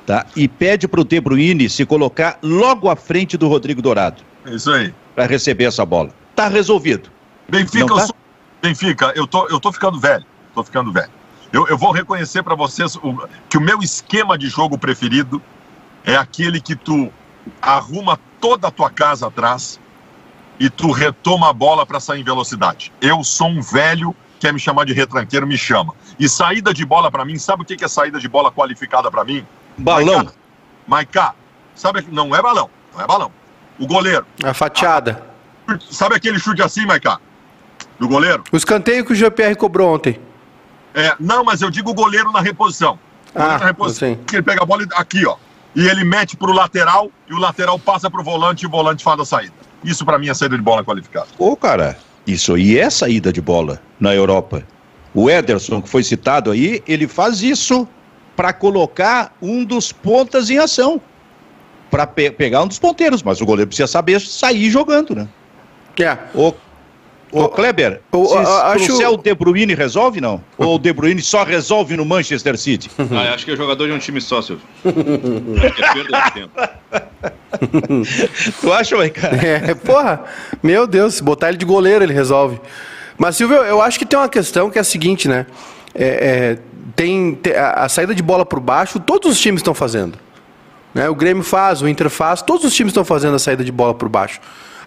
tá? 0.05 0.25
E 0.35 0.47
pede 0.47 0.87
para 0.87 1.01
o 1.01 1.05
De 1.05 1.19
Bruyne 1.19 1.69
se 1.69 1.85
colocar 1.85 2.39
logo 2.41 2.89
à 2.89 2.95
frente 2.95 3.37
do 3.37 3.47
Rodrigo 3.47 3.81
Dourado. 3.81 4.21
Isso 4.45 4.71
aí. 4.71 4.93
Para 5.15 5.25
receber 5.25 5.65
essa 5.65 5.85
bola. 5.85 6.09
Tá 6.35 6.47
resolvido. 6.47 7.09
Benfica, 7.49 7.85
tá? 7.85 7.93
eu 7.93 7.99
sou... 7.99 8.15
Benfica, 8.61 9.13
eu 9.15 9.27
tô, 9.27 9.47
eu 9.47 9.59
tô 9.59 9.71
ficando 9.71 9.99
velho. 9.99 10.25
Tô 10.53 10.63
ficando 10.63 10.91
velho. 10.91 11.09
Eu, 11.51 11.67
eu 11.67 11.77
vou 11.77 11.91
reconhecer 11.91 12.41
para 12.43 12.55
vocês 12.55 12.95
o, 12.95 13.27
que 13.49 13.57
o 13.57 13.61
meu 13.61 13.79
esquema 13.79 14.37
de 14.37 14.47
jogo 14.47 14.77
preferido 14.77 15.41
é 16.05 16.15
aquele 16.15 16.61
que 16.61 16.75
tu 16.75 17.11
arruma 17.61 18.19
toda 18.39 18.67
a 18.67 18.71
tua 18.71 18.89
casa 18.89 19.27
atrás 19.27 19.79
e 20.59 20.69
tu 20.69 20.91
retoma 20.91 21.49
a 21.49 21.53
bola 21.53 21.85
para 21.85 21.99
sair 21.99 22.21
em 22.21 22.23
velocidade. 22.23 22.91
Eu 23.01 23.23
sou 23.23 23.47
um 23.47 23.61
velho, 23.61 24.15
quer 24.39 24.53
me 24.53 24.59
chamar 24.59 24.85
de 24.85 24.93
retranqueiro, 24.93 25.47
me 25.47 25.57
chama. 25.57 25.93
E 26.19 26.29
saída 26.29 26.73
de 26.73 26.85
bola 26.85 27.09
para 27.09 27.25
mim, 27.25 27.37
sabe 27.37 27.63
o 27.63 27.65
que 27.65 27.83
é 27.83 27.87
saída 27.87 28.19
de 28.19 28.27
bola 28.27 28.51
qualificada 28.51 29.09
para 29.09 29.23
mim? 29.23 29.45
Balão. 29.77 30.27
Maiká, 30.87 31.33
sabe, 31.73 32.05
não 32.11 32.35
é 32.35 32.41
balão, 32.41 32.69
não 32.93 33.01
é 33.01 33.07
balão. 33.07 33.31
O 33.79 33.87
goleiro. 33.87 34.25
A 34.43 34.53
fatiada. 34.53 35.23
A, 35.67 35.77
sabe 35.89 36.15
aquele 36.15 36.37
chute 36.37 36.61
assim, 36.61 36.85
Maiká? 36.85 37.19
Do 37.99 38.07
goleiro? 38.07 38.43
O 38.51 38.57
escanteio 38.57 39.05
que 39.05 39.13
o 39.13 39.15
GPR 39.15 39.55
cobrou 39.55 39.93
ontem. 39.95 40.19
É, 40.93 41.15
não, 41.19 41.43
mas 41.43 41.61
eu 41.61 41.69
digo 41.69 41.91
o 41.91 41.93
goleiro 41.93 42.31
na 42.31 42.41
reposição. 42.41 42.99
ah, 43.33 43.57
na 43.57 43.65
reposição. 43.65 44.15
Que 44.27 44.35
ele 44.37 44.43
pega 44.43 44.61
a 44.61 44.65
bola 44.65 44.85
aqui, 44.95 45.25
ó 45.25 45.37
e 45.75 45.87
ele 45.87 46.03
mete 46.03 46.35
para 46.35 46.49
o 46.49 46.53
lateral 46.53 47.09
e 47.29 47.33
o 47.33 47.39
lateral 47.39 47.79
passa 47.79 48.09
para 48.09 48.21
o 48.21 48.23
volante 48.23 48.63
e 48.63 48.67
o 48.67 48.69
volante 48.69 49.03
faz 49.03 49.19
a 49.19 49.25
saída. 49.25 49.53
Isso 49.83 50.05
para 50.05 50.17
mim 50.17 50.29
é 50.29 50.33
saída 50.33 50.57
de 50.57 50.63
bola 50.63 50.83
qualificada. 50.83 51.27
Ô, 51.37 51.55
cara, 51.55 51.97
isso 52.27 52.53
aí 52.53 52.77
é 52.77 52.89
saída 52.89 53.31
de 53.31 53.41
bola 53.41 53.81
na 53.99 54.13
Europa. 54.13 54.63
O 55.13 55.29
Ederson, 55.29 55.81
que 55.81 55.89
foi 55.89 56.03
citado 56.03 56.51
aí, 56.51 56.83
ele 56.87 57.07
faz 57.07 57.41
isso 57.41 57.87
para 58.35 58.53
colocar 58.53 59.35
um 59.41 59.63
dos 59.63 59.91
pontas 59.91 60.49
em 60.49 60.57
ação. 60.57 61.01
Para 61.89 62.07
pe 62.07 62.31
pegar 62.31 62.61
um 62.61 62.67
dos 62.67 62.79
ponteiros, 62.79 63.21
mas 63.21 63.41
o 63.41 63.45
goleiro 63.45 63.67
precisa 63.67 63.87
saber 63.87 64.21
sair 64.21 64.69
jogando, 64.69 65.13
né? 65.13 65.27
É. 65.99 66.17
O 66.33 66.53
Ô, 67.31 67.47
Kleber, 67.47 68.01
o, 68.11 68.25
se 68.27 68.37
acho... 68.37 69.13
o 69.13 69.17
De 69.17 69.33
Bruyne 69.33 69.73
resolve, 69.73 70.19
não? 70.19 70.43
Ou 70.57 70.75
o 70.75 70.79
De 70.79 70.91
Bruyne 70.91 71.21
só 71.21 71.43
resolve 71.43 71.95
no 71.95 72.05
Manchester 72.05 72.57
City? 72.57 72.89
Ah, 73.11 73.33
acho 73.33 73.45
que 73.45 73.51
é 73.51 73.55
jogador 73.55 73.87
de 73.87 73.93
um 73.93 73.99
time 73.99 74.19
sócio. 74.19 74.59
acho 74.83 74.93
que 75.75 75.83
é 75.83 75.93
perda 75.93 76.21
de 76.21 76.31
tempo. 76.31 76.51
tu 78.59 78.73
acha, 78.73 78.97
ué, 78.97 79.09
cara? 79.09 79.35
É, 79.35 79.73
porra, 79.75 80.23
meu 80.63 80.87
Deus, 80.87 81.15
se 81.15 81.23
botar 81.23 81.49
ele 81.49 81.57
de 81.57 81.65
goleiro 81.65 82.03
ele 82.03 82.13
resolve. 82.13 82.59
Mas, 83.17 83.35
Silvio, 83.35 83.57
eu 83.57 83.81
acho 83.81 83.99
que 83.99 84.05
tem 84.05 84.17
uma 84.17 84.29
questão 84.29 84.69
que 84.69 84.77
é 84.77 84.81
a 84.81 84.83
seguinte, 84.83 85.27
né? 85.27 85.45
É, 85.93 86.05
é, 86.05 86.57
tem, 86.95 87.35
tem 87.35 87.53
a, 87.53 87.71
a, 87.71 87.89
saída 87.89 88.15
de 88.15 88.23
bola 88.23 88.45
por 88.45 88.59
baixo, 88.59 88.99
todos 88.99 89.31
os 89.31 89.39
times 89.39 89.59
estão 89.59 89.73
fazendo. 89.73 90.17
Né? 90.93 91.07
O 91.09 91.15
Grêmio 91.15 91.43
faz, 91.43 91.81
o 91.81 91.87
Inter 91.87 92.09
faz, 92.09 92.41
todos 92.41 92.65
os 92.65 92.73
times 92.73 92.91
estão 92.91 93.05
fazendo 93.05 93.35
a 93.35 93.39
saída 93.39 93.63
de 93.63 93.71
bola 93.71 93.93
por 93.93 94.09
baixo 94.09 94.39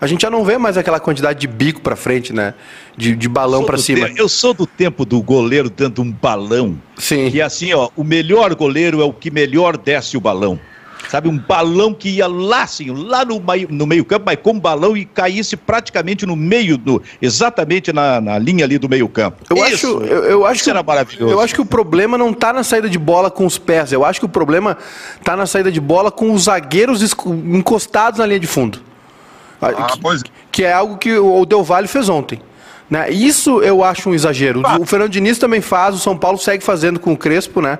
a 0.04 0.06
gente 0.06 0.22
já 0.22 0.30
não 0.30 0.44
vê 0.44 0.58
mais 0.58 0.76
aquela 0.76 1.00
quantidade 1.00 1.40
de 1.40 1.46
bico 1.46 1.80
para 1.80 1.96
frente, 1.96 2.32
né? 2.32 2.54
De, 2.96 3.16
de 3.16 3.28
balão 3.28 3.64
para 3.64 3.78
cima. 3.78 4.10
Eu 4.16 4.28
sou 4.28 4.52
do 4.52 4.66
tempo 4.66 5.04
do 5.04 5.22
goleiro 5.22 5.70
dando 5.70 6.02
um 6.02 6.12
balão. 6.12 6.78
Sim. 6.96 7.30
Que 7.30 7.40
assim, 7.40 7.72
ó, 7.72 7.88
o 7.96 8.04
melhor 8.04 8.54
goleiro 8.54 9.00
é 9.00 9.04
o 9.04 9.12
que 9.12 9.30
melhor 9.30 9.76
desce 9.78 10.16
o 10.16 10.20
balão. 10.20 10.60
Sabe, 11.08 11.28
um 11.28 11.38
balão 11.38 11.94
que 11.94 12.08
ia 12.08 12.26
lá, 12.26 12.62
assim, 12.62 12.90
lá 12.90 13.24
no 13.24 13.38
meio, 13.38 13.68
no 13.70 13.86
meio 13.86 14.04
campo, 14.04 14.24
mas 14.26 14.38
com 14.42 14.58
balão 14.58 14.96
e 14.96 15.04
caísse 15.04 15.56
praticamente 15.56 16.26
no 16.26 16.34
meio, 16.34 16.76
do, 16.76 17.02
exatamente 17.20 17.92
na, 17.92 18.20
na 18.20 18.38
linha 18.38 18.64
ali 18.64 18.78
do 18.78 18.88
meio 18.88 19.08
campo. 19.08 19.42
Eu 19.48 19.56
isso, 19.66 19.98
acho, 19.98 20.06
eu, 20.06 20.24
eu 20.24 20.46
acho 20.46 20.64
que, 20.64 20.70
era 20.70 20.82
maravilhoso. 20.82 21.32
Eu 21.32 21.40
acho 21.40 21.54
que 21.54 21.60
o 21.60 21.66
problema 21.66 22.18
não 22.18 22.30
está 22.30 22.52
na 22.52 22.64
saída 22.64 22.88
de 22.88 22.98
bola 22.98 23.30
com 23.30 23.44
os 23.46 23.58
pés. 23.58 23.92
Eu 23.92 24.04
acho 24.04 24.18
que 24.18 24.26
o 24.26 24.28
problema 24.28 24.76
está 25.18 25.36
na 25.36 25.46
saída 25.46 25.70
de 25.70 25.80
bola 25.80 26.10
com 26.10 26.32
os 26.32 26.44
zagueiros 26.44 27.02
encostados 27.02 28.18
na 28.18 28.26
linha 28.26 28.40
de 28.40 28.46
fundo. 28.46 28.80
Ah, 29.70 29.86
que, 29.86 30.00
pois... 30.00 30.22
que 30.50 30.64
é 30.64 30.72
algo 30.72 30.96
que 30.96 31.16
o 31.16 31.44
Del 31.44 31.62
Valle 31.62 31.88
fez 31.88 32.08
ontem. 32.08 32.40
Né? 32.90 33.10
Isso 33.10 33.62
eu 33.62 33.82
acho 33.82 34.10
um 34.10 34.14
exagero. 34.14 34.62
Ah. 34.64 34.78
O 34.78 34.84
Fernando 34.84 35.10
Diniz 35.10 35.38
também 35.38 35.60
faz, 35.60 35.94
o 35.94 35.98
São 35.98 36.16
Paulo 36.16 36.38
segue 36.38 36.62
fazendo 36.62 37.00
com 37.00 37.12
o 37.12 37.16
Crespo, 37.16 37.60
né? 37.60 37.78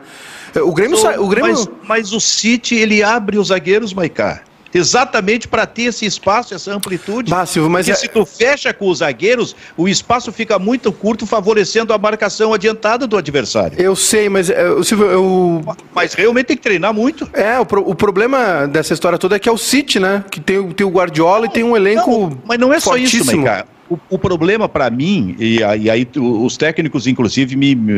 O 0.56 0.72
Grêmio, 0.72 0.96
so, 0.96 1.08
o 1.20 1.28
Grêmio... 1.28 1.52
Mas, 1.52 1.68
mas, 1.82 2.12
o 2.12 2.20
City 2.20 2.76
ele 2.76 3.02
abre 3.02 3.38
os 3.38 3.48
zagueiros, 3.48 3.92
Maicá 3.92 4.42
exatamente 4.74 5.46
para 5.46 5.64
ter 5.66 5.84
esse 5.84 6.04
espaço, 6.04 6.54
essa 6.54 6.72
amplitude. 6.72 7.30
Bah, 7.30 7.46
Silvio, 7.46 7.70
mas 7.70 7.88
é... 7.88 7.94
se 7.94 8.08
tu 8.08 8.26
fecha 8.26 8.74
com 8.74 8.88
os 8.88 8.98
zagueiros, 8.98 9.54
o 9.76 9.88
espaço 9.88 10.32
fica 10.32 10.58
muito 10.58 10.92
curto, 10.92 11.26
favorecendo 11.26 11.92
a 11.92 11.98
marcação 11.98 12.52
adiantada 12.52 13.06
do 13.06 13.16
adversário. 13.16 13.80
Eu 13.80 13.94
sei, 13.94 14.28
mas 14.28 14.50
é, 14.50 14.64
Silvio, 14.82 15.06
eu... 15.06 15.76
Mas 15.94 16.14
realmente 16.14 16.46
tem 16.46 16.56
que 16.56 16.62
treinar 16.62 16.92
muito. 16.92 17.28
É, 17.32 17.58
o, 17.58 17.64
pro, 17.64 17.88
o 17.88 17.94
problema 17.94 18.66
dessa 18.66 18.92
história 18.92 19.18
toda 19.18 19.36
é 19.36 19.38
que 19.38 19.48
é 19.48 19.52
o 19.52 19.58
City, 19.58 20.00
né? 20.00 20.24
Que 20.30 20.40
tem, 20.40 20.70
tem 20.72 20.86
o 20.86 20.90
Guardiola 20.90 21.40
não, 21.40 21.46
e 21.46 21.50
tem 21.50 21.62
um 21.62 21.76
elenco 21.76 22.10
não, 22.10 22.42
Mas 22.44 22.58
não 22.58 22.72
é 22.72 22.80
só 22.80 22.96
isso, 22.96 23.24
Maicá. 23.24 23.66
O, 23.88 23.98
o 24.10 24.18
problema 24.18 24.68
para 24.68 24.88
mim, 24.90 25.36
e, 25.38 25.58
e, 25.58 25.90
aí 25.90 26.08
os 26.16 26.56
técnicos, 26.56 27.06
inclusive, 27.06 27.56
me. 27.56 27.74
me 27.74 27.92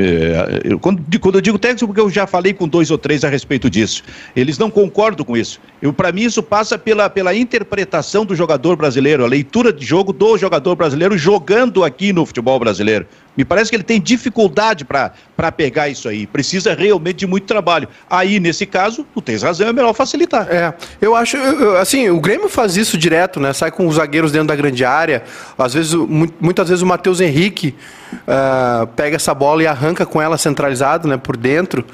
eu, 0.64 0.78
quando, 0.78 1.02
quando, 1.20 1.36
eu 1.36 1.40
digo 1.40 1.58
técnico, 1.58 1.86
porque 1.86 2.00
eu 2.00 2.10
já 2.10 2.26
falei 2.26 2.52
com 2.52 2.66
dois 2.66 2.90
ou 2.90 2.98
três 2.98 3.24
a 3.24 3.28
respeito 3.28 3.70
disso. 3.70 4.02
Eles 4.34 4.58
não 4.58 4.70
concordam 4.70 5.24
com 5.24 5.36
isso. 5.36 5.60
Para 5.96 6.12
mim, 6.12 6.22
isso 6.22 6.42
passa 6.42 6.76
pela, 6.78 7.08
pela 7.08 7.34
interpretação 7.34 8.24
do 8.24 8.34
jogador 8.34 8.76
brasileiro, 8.76 9.24
a 9.24 9.28
leitura 9.28 9.72
de 9.72 9.84
jogo 9.84 10.12
do 10.12 10.36
jogador 10.36 10.74
brasileiro 10.74 11.16
jogando 11.16 11.84
aqui 11.84 12.12
no 12.12 12.26
futebol 12.26 12.58
brasileiro. 12.58 13.06
Me 13.36 13.44
parece 13.44 13.70
que 13.70 13.76
ele 13.76 13.82
tem 13.82 14.00
dificuldade 14.00 14.84
para 14.84 15.52
pegar 15.52 15.88
isso 15.88 16.08
aí. 16.08 16.26
Precisa 16.26 16.74
realmente 16.74 17.18
de 17.18 17.26
muito 17.26 17.44
trabalho. 17.44 17.88
Aí, 18.08 18.40
nesse 18.40 18.64
caso, 18.64 19.06
tu 19.14 19.20
tens 19.20 19.42
razão, 19.42 19.68
é 19.68 19.72
melhor 19.72 19.92
facilitar. 19.92 20.48
É, 20.50 20.72
eu 21.00 21.14
acho, 21.14 21.36
assim, 21.80 22.08
o 22.08 22.20
Grêmio 22.20 22.48
faz 22.48 22.76
isso 22.76 22.96
direto, 22.96 23.38
né? 23.38 23.52
Sai 23.52 23.70
com 23.70 23.86
os 23.86 23.96
zagueiros 23.96 24.32
dentro 24.32 24.48
da 24.48 24.56
grande 24.56 24.84
área. 24.84 25.22
Às 25.58 25.74
vezes, 25.74 25.94
muitas 26.40 26.68
vezes 26.68 26.82
o 26.82 26.86
Matheus 26.86 27.20
Henrique 27.20 27.74
uh, 28.12 28.86
pega 28.88 29.16
essa 29.16 29.34
bola 29.34 29.62
e 29.62 29.66
arranca 29.66 30.06
com 30.06 30.20
ela 30.20 30.38
centralizado, 30.38 31.06
né? 31.06 31.16
Por 31.16 31.36
dentro. 31.36 31.84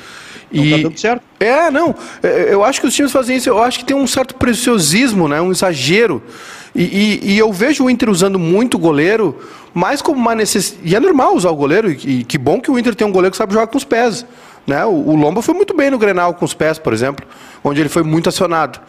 Não 0.53 0.65
e... 0.65 0.71
tá 0.71 0.77
dando 0.89 0.99
certo. 0.99 1.23
É, 1.41 1.71
não. 1.71 1.95
É, 2.23 2.49
eu 2.53 2.65
acho 2.65 2.81
que 2.81 2.87
os 2.87 2.95
times 2.95 3.11
fazem 3.13 3.37
isso. 3.37 3.49
Eu 3.49 3.63
acho 3.63 3.79
que 3.79 3.85
tem 3.85 3.97
um 3.97 4.07
certo 4.07 4.35
preciosismo, 4.35 5.29
né? 5.29 5.41
Um 5.41 5.51
exagero. 5.51 6.23
E, 6.75 6.83
e, 6.83 7.33
e 7.33 7.39
eu 7.39 7.53
vejo 7.53 7.85
o 7.85 7.91
Inter 7.91 8.09
usando 8.09 8.39
muito 8.39 8.77
o 8.77 8.79
goleiro 8.79 9.39
mais 9.75 10.03
como 10.03 10.19
uma 10.19 10.35
necessidade. 10.35 10.89
E 10.89 10.95
é 10.95 11.01
normal 11.01 11.35
usar 11.35 11.51
o 11.51 11.57
goleiro, 11.57 11.91
e 11.91 12.25
que 12.25 12.39
bom 12.39 12.61
que 12.61 12.71
o 12.71 12.79
Inter 12.79 12.95
tem 12.95 13.07
um 13.07 13.13
goleiro 13.13 13.31
que 13.31 13.37
sabe 13.37 13.53
jogar 13.53 13.67
com 13.67 13.77
os 13.77 13.85
pés. 13.85 14.25
Né? 14.67 14.85
O, 14.85 14.91
o 14.91 15.17
Lomba 15.17 15.43
foi 15.43 15.55
muito 15.55 15.75
bem 15.75 15.91
no 15.91 15.99
Grenal 15.99 16.35
com 16.35 16.45
os 16.45 16.55
pés, 16.55 16.79
por 16.79 16.93
exemplo, 16.93 17.27
onde 17.65 17.81
ele 17.81 17.89
foi 17.89 18.03
muito 18.03 18.29
acionado. 18.29 18.81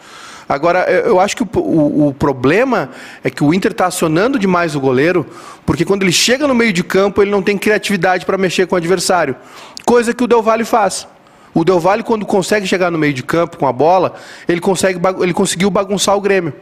Agora, 0.46 0.80
eu 0.90 1.18
acho 1.18 1.36
que 1.36 1.42
o, 1.42 1.48
o, 1.58 2.08
o 2.08 2.14
problema 2.14 2.90
é 3.22 3.30
que 3.30 3.42
o 3.42 3.54
Inter 3.54 3.72
está 3.72 3.86
acionando 3.86 4.38
demais 4.38 4.76
o 4.76 4.80
goleiro, 4.80 5.26
porque 5.64 5.84
quando 5.86 6.02
ele 6.02 6.12
chega 6.12 6.46
no 6.46 6.54
meio 6.54 6.72
de 6.72 6.84
campo, 6.84 7.22
ele 7.22 7.30
não 7.30 7.42
tem 7.42 7.56
criatividade 7.56 8.26
para 8.26 8.36
mexer 8.36 8.66
com 8.66 8.74
o 8.74 8.78
adversário. 8.78 9.34
Coisa 9.86 10.12
que 10.12 10.22
o 10.22 10.26
Del 10.26 10.42
Valle 10.42 10.64
faz. 10.64 11.08
O 11.54 11.64
Del 11.64 11.78
Valle, 11.78 12.02
quando 12.02 12.26
consegue 12.26 12.66
chegar 12.66 12.90
no 12.90 12.98
meio 12.98 13.14
de 13.14 13.22
campo 13.22 13.56
com 13.56 13.66
a 13.66 13.72
bola, 13.72 14.14
ele, 14.48 14.60
consegue, 14.60 15.00
ele 15.20 15.32
conseguiu 15.32 15.70
bagunçar 15.70 16.16
o 16.16 16.20
Grêmio. 16.20 16.52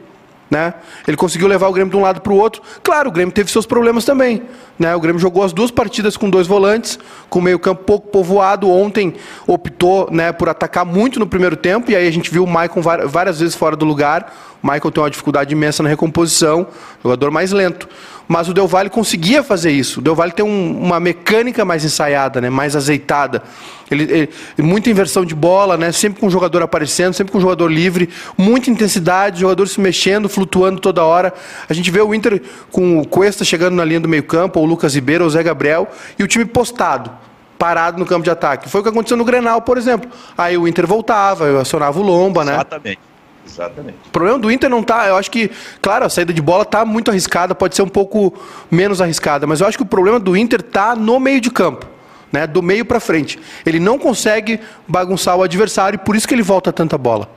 Né? 0.50 0.74
Ele 1.08 1.16
conseguiu 1.16 1.48
levar 1.48 1.66
o 1.68 1.72
Grêmio 1.72 1.90
de 1.90 1.96
um 1.96 2.02
lado 2.02 2.20
para 2.20 2.30
o 2.30 2.36
outro. 2.36 2.60
Claro, 2.82 3.08
o 3.08 3.12
Grêmio 3.12 3.32
teve 3.32 3.50
seus 3.50 3.64
problemas 3.64 4.04
também. 4.04 4.42
Né? 4.78 4.94
O 4.94 5.00
Grêmio 5.00 5.18
jogou 5.18 5.42
as 5.42 5.50
duas 5.50 5.70
partidas 5.70 6.14
com 6.14 6.28
dois 6.28 6.46
volantes, 6.46 6.98
com 7.30 7.40
meio 7.40 7.58
campo 7.58 7.84
pouco 7.84 8.08
povoado. 8.08 8.68
Ontem 8.68 9.14
optou 9.46 10.10
né, 10.10 10.30
por 10.30 10.50
atacar 10.50 10.84
muito 10.84 11.18
no 11.18 11.26
primeiro 11.26 11.56
tempo, 11.56 11.90
e 11.90 11.96
aí 11.96 12.06
a 12.06 12.10
gente 12.10 12.30
viu 12.30 12.44
o 12.44 12.46
Maicon 12.46 12.82
várias 12.82 13.40
vezes 13.40 13.54
fora 13.54 13.74
do 13.74 13.86
lugar. 13.86 14.30
O 14.62 14.66
Michael 14.66 14.90
tem 14.90 15.02
uma 15.02 15.10
dificuldade 15.10 15.54
imensa 15.54 15.82
na 15.82 15.88
recomposição, 15.88 16.66
jogador 17.02 17.30
mais 17.30 17.50
lento. 17.50 17.88
Mas 18.32 18.48
o 18.48 18.54
Del 18.54 18.66
Valle 18.66 18.88
conseguia 18.88 19.42
fazer 19.42 19.70
isso. 19.72 20.00
O 20.00 20.02
Del 20.02 20.14
Valle 20.14 20.32
tem 20.32 20.42
um, 20.42 20.80
uma 20.80 20.98
mecânica 20.98 21.66
mais 21.66 21.84
ensaiada, 21.84 22.40
né, 22.40 22.48
mais 22.48 22.74
azeitada. 22.74 23.42
Ele, 23.90 24.04
ele, 24.04 24.30
muita 24.56 24.88
inversão 24.88 25.22
de 25.22 25.34
bola, 25.34 25.76
né, 25.76 25.92
sempre 25.92 26.18
com 26.18 26.28
o 26.28 26.30
jogador 26.30 26.62
aparecendo, 26.62 27.12
sempre 27.12 27.30
com 27.30 27.36
o 27.36 27.40
jogador 27.42 27.68
livre, 27.68 28.08
muita 28.38 28.70
intensidade, 28.70 29.38
jogador 29.38 29.68
se 29.68 29.78
mexendo, 29.78 30.30
flutuando 30.30 30.80
toda 30.80 31.04
hora. 31.04 31.34
A 31.68 31.74
gente 31.74 31.90
vê 31.90 32.00
o 32.00 32.14
Inter 32.14 32.40
com 32.70 33.00
o 33.00 33.06
Cuesta 33.06 33.44
chegando 33.44 33.74
na 33.74 33.84
linha 33.84 34.00
do 34.00 34.08
meio-campo, 34.08 34.58
ou 34.58 34.64
o 34.64 34.68
Lucas 34.68 34.94
Ribeiro, 34.94 35.24
ou 35.24 35.28
o 35.28 35.30
Zé 35.30 35.42
Gabriel, 35.42 35.86
e 36.18 36.24
o 36.24 36.26
time 36.26 36.46
postado 36.46 37.10
parado 37.58 37.98
no 37.98 38.06
campo 38.06 38.24
de 38.24 38.30
ataque. 38.30 38.66
Foi 38.66 38.80
o 38.80 38.82
que 38.82 38.88
aconteceu 38.88 39.18
no 39.18 39.26
Grenal, 39.26 39.60
por 39.60 39.76
exemplo. 39.76 40.10
Aí 40.38 40.56
o 40.56 40.66
Inter 40.66 40.86
voltava, 40.86 41.44
eu 41.44 41.60
acionava 41.60 42.00
o 42.00 42.02
Lomba, 42.02 42.46
né? 42.46 42.54
Exatamente. 42.54 43.11
Exatamente. 43.46 43.98
O 44.06 44.10
problema 44.10 44.38
do 44.38 44.50
Inter 44.50 44.70
não 44.70 44.82
tá, 44.82 45.08
eu 45.08 45.16
acho 45.16 45.30
que, 45.30 45.50
claro, 45.80 46.04
a 46.04 46.08
saída 46.08 46.32
de 46.32 46.40
bola 46.40 46.64
tá 46.64 46.84
muito 46.84 47.10
arriscada, 47.10 47.54
pode 47.54 47.74
ser 47.74 47.82
um 47.82 47.88
pouco 47.88 48.32
menos 48.70 49.00
arriscada, 49.00 49.46
mas 49.46 49.60
eu 49.60 49.66
acho 49.66 49.76
que 49.76 49.82
o 49.82 49.86
problema 49.86 50.18
do 50.18 50.36
Inter 50.36 50.62
tá 50.62 50.94
no 50.94 51.18
meio 51.18 51.40
de 51.40 51.50
campo, 51.50 51.86
né, 52.30 52.46
do 52.46 52.62
meio 52.62 52.84
para 52.84 53.00
frente. 53.00 53.38
Ele 53.66 53.80
não 53.80 53.98
consegue 53.98 54.60
bagunçar 54.86 55.36
o 55.36 55.42
adversário, 55.42 55.98
por 55.98 56.16
isso 56.16 56.26
que 56.26 56.34
ele 56.34 56.42
volta 56.42 56.72
tanta 56.72 56.96
bola. 56.96 57.28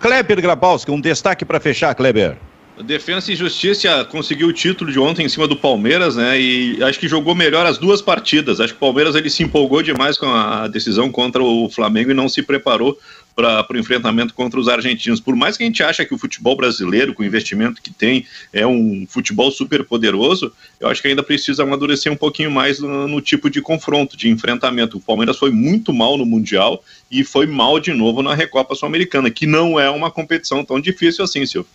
Kleber 0.00 0.40
Grabowski, 0.40 0.90
um 0.90 1.00
destaque 1.00 1.44
para 1.44 1.60
fechar, 1.60 1.94
Kleber. 1.94 2.36
Defesa 2.82 3.30
e 3.30 3.36
Justiça 3.36 4.04
conseguiu 4.06 4.48
o 4.48 4.52
título 4.52 4.90
de 4.90 4.98
ontem 4.98 5.26
em 5.26 5.28
cima 5.28 5.46
do 5.46 5.56
Palmeiras, 5.56 6.16
né? 6.16 6.40
E 6.40 6.82
acho 6.82 6.98
que 6.98 7.08
jogou 7.08 7.34
melhor 7.34 7.66
as 7.66 7.78
duas 7.78 8.00
partidas. 8.00 8.60
Acho 8.60 8.72
que 8.72 8.78
o 8.78 8.80
Palmeiras 8.80 9.14
ele 9.14 9.28
se 9.28 9.42
empolgou 9.42 9.82
demais 9.82 10.16
com 10.16 10.26
a 10.26 10.66
decisão 10.66 11.10
contra 11.10 11.42
o 11.42 11.68
Flamengo 11.68 12.10
e 12.10 12.14
não 12.14 12.28
se 12.28 12.42
preparou 12.42 12.98
para 13.34 13.66
o 13.72 13.78
enfrentamento 13.78 14.34
contra 14.34 14.58
os 14.58 14.68
argentinos. 14.68 15.20
Por 15.20 15.34
mais 15.34 15.56
que 15.56 15.62
a 15.62 15.66
gente 15.66 15.82
ache 15.82 16.04
que 16.04 16.14
o 16.14 16.18
futebol 16.18 16.56
brasileiro, 16.56 17.14
com 17.14 17.22
o 17.22 17.26
investimento 17.26 17.80
que 17.80 17.90
tem, 17.90 18.26
é 18.52 18.66
um 18.66 19.06
futebol 19.08 19.50
super 19.50 19.84
poderoso, 19.84 20.52
eu 20.78 20.88
acho 20.88 21.00
que 21.00 21.08
ainda 21.08 21.22
precisa 21.22 21.62
amadurecer 21.62 22.12
um 22.12 22.16
pouquinho 22.16 22.50
mais 22.50 22.78
no, 22.80 23.08
no 23.08 23.20
tipo 23.20 23.48
de 23.48 23.60
confronto, 23.60 24.16
de 24.16 24.28
enfrentamento. 24.28 24.98
O 24.98 25.00
Palmeiras 25.00 25.38
foi 25.38 25.50
muito 25.50 25.92
mal 25.92 26.16
no 26.16 26.26
Mundial 26.26 26.82
e 27.10 27.24
foi 27.24 27.46
mal 27.46 27.80
de 27.80 27.92
novo 27.92 28.22
na 28.22 28.34
Recopa 28.34 28.74
Sul-Americana, 28.74 29.30
que 29.30 29.46
não 29.46 29.78
é 29.78 29.88
uma 29.90 30.10
competição 30.10 30.64
tão 30.64 30.80
difícil 30.80 31.24
assim, 31.24 31.46
Silvio. 31.46 31.70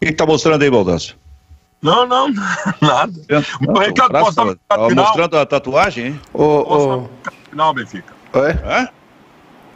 O 0.00 0.04
que 0.04 0.12
está 0.12 0.26
mostrando 0.26 0.62
aí, 0.62 0.70
Baldasso? 0.70 1.16
Não, 1.80 2.06
não, 2.06 2.28
nada. 2.82 3.12
Não, 3.60 3.74
o 3.74 3.78
recado 3.78 4.10
posso 4.10 4.34
dar 4.34 4.78
no 4.78 4.94
mostrando 4.96 5.36
a 5.36 5.46
tatuagem, 5.46 6.06
hein? 6.06 6.20
O, 6.32 6.64
posso 6.64 6.88
o... 6.88 7.10
final, 7.50 7.72
Benfica? 7.72 8.14
Oi? 8.32 8.50
É? 8.50 8.97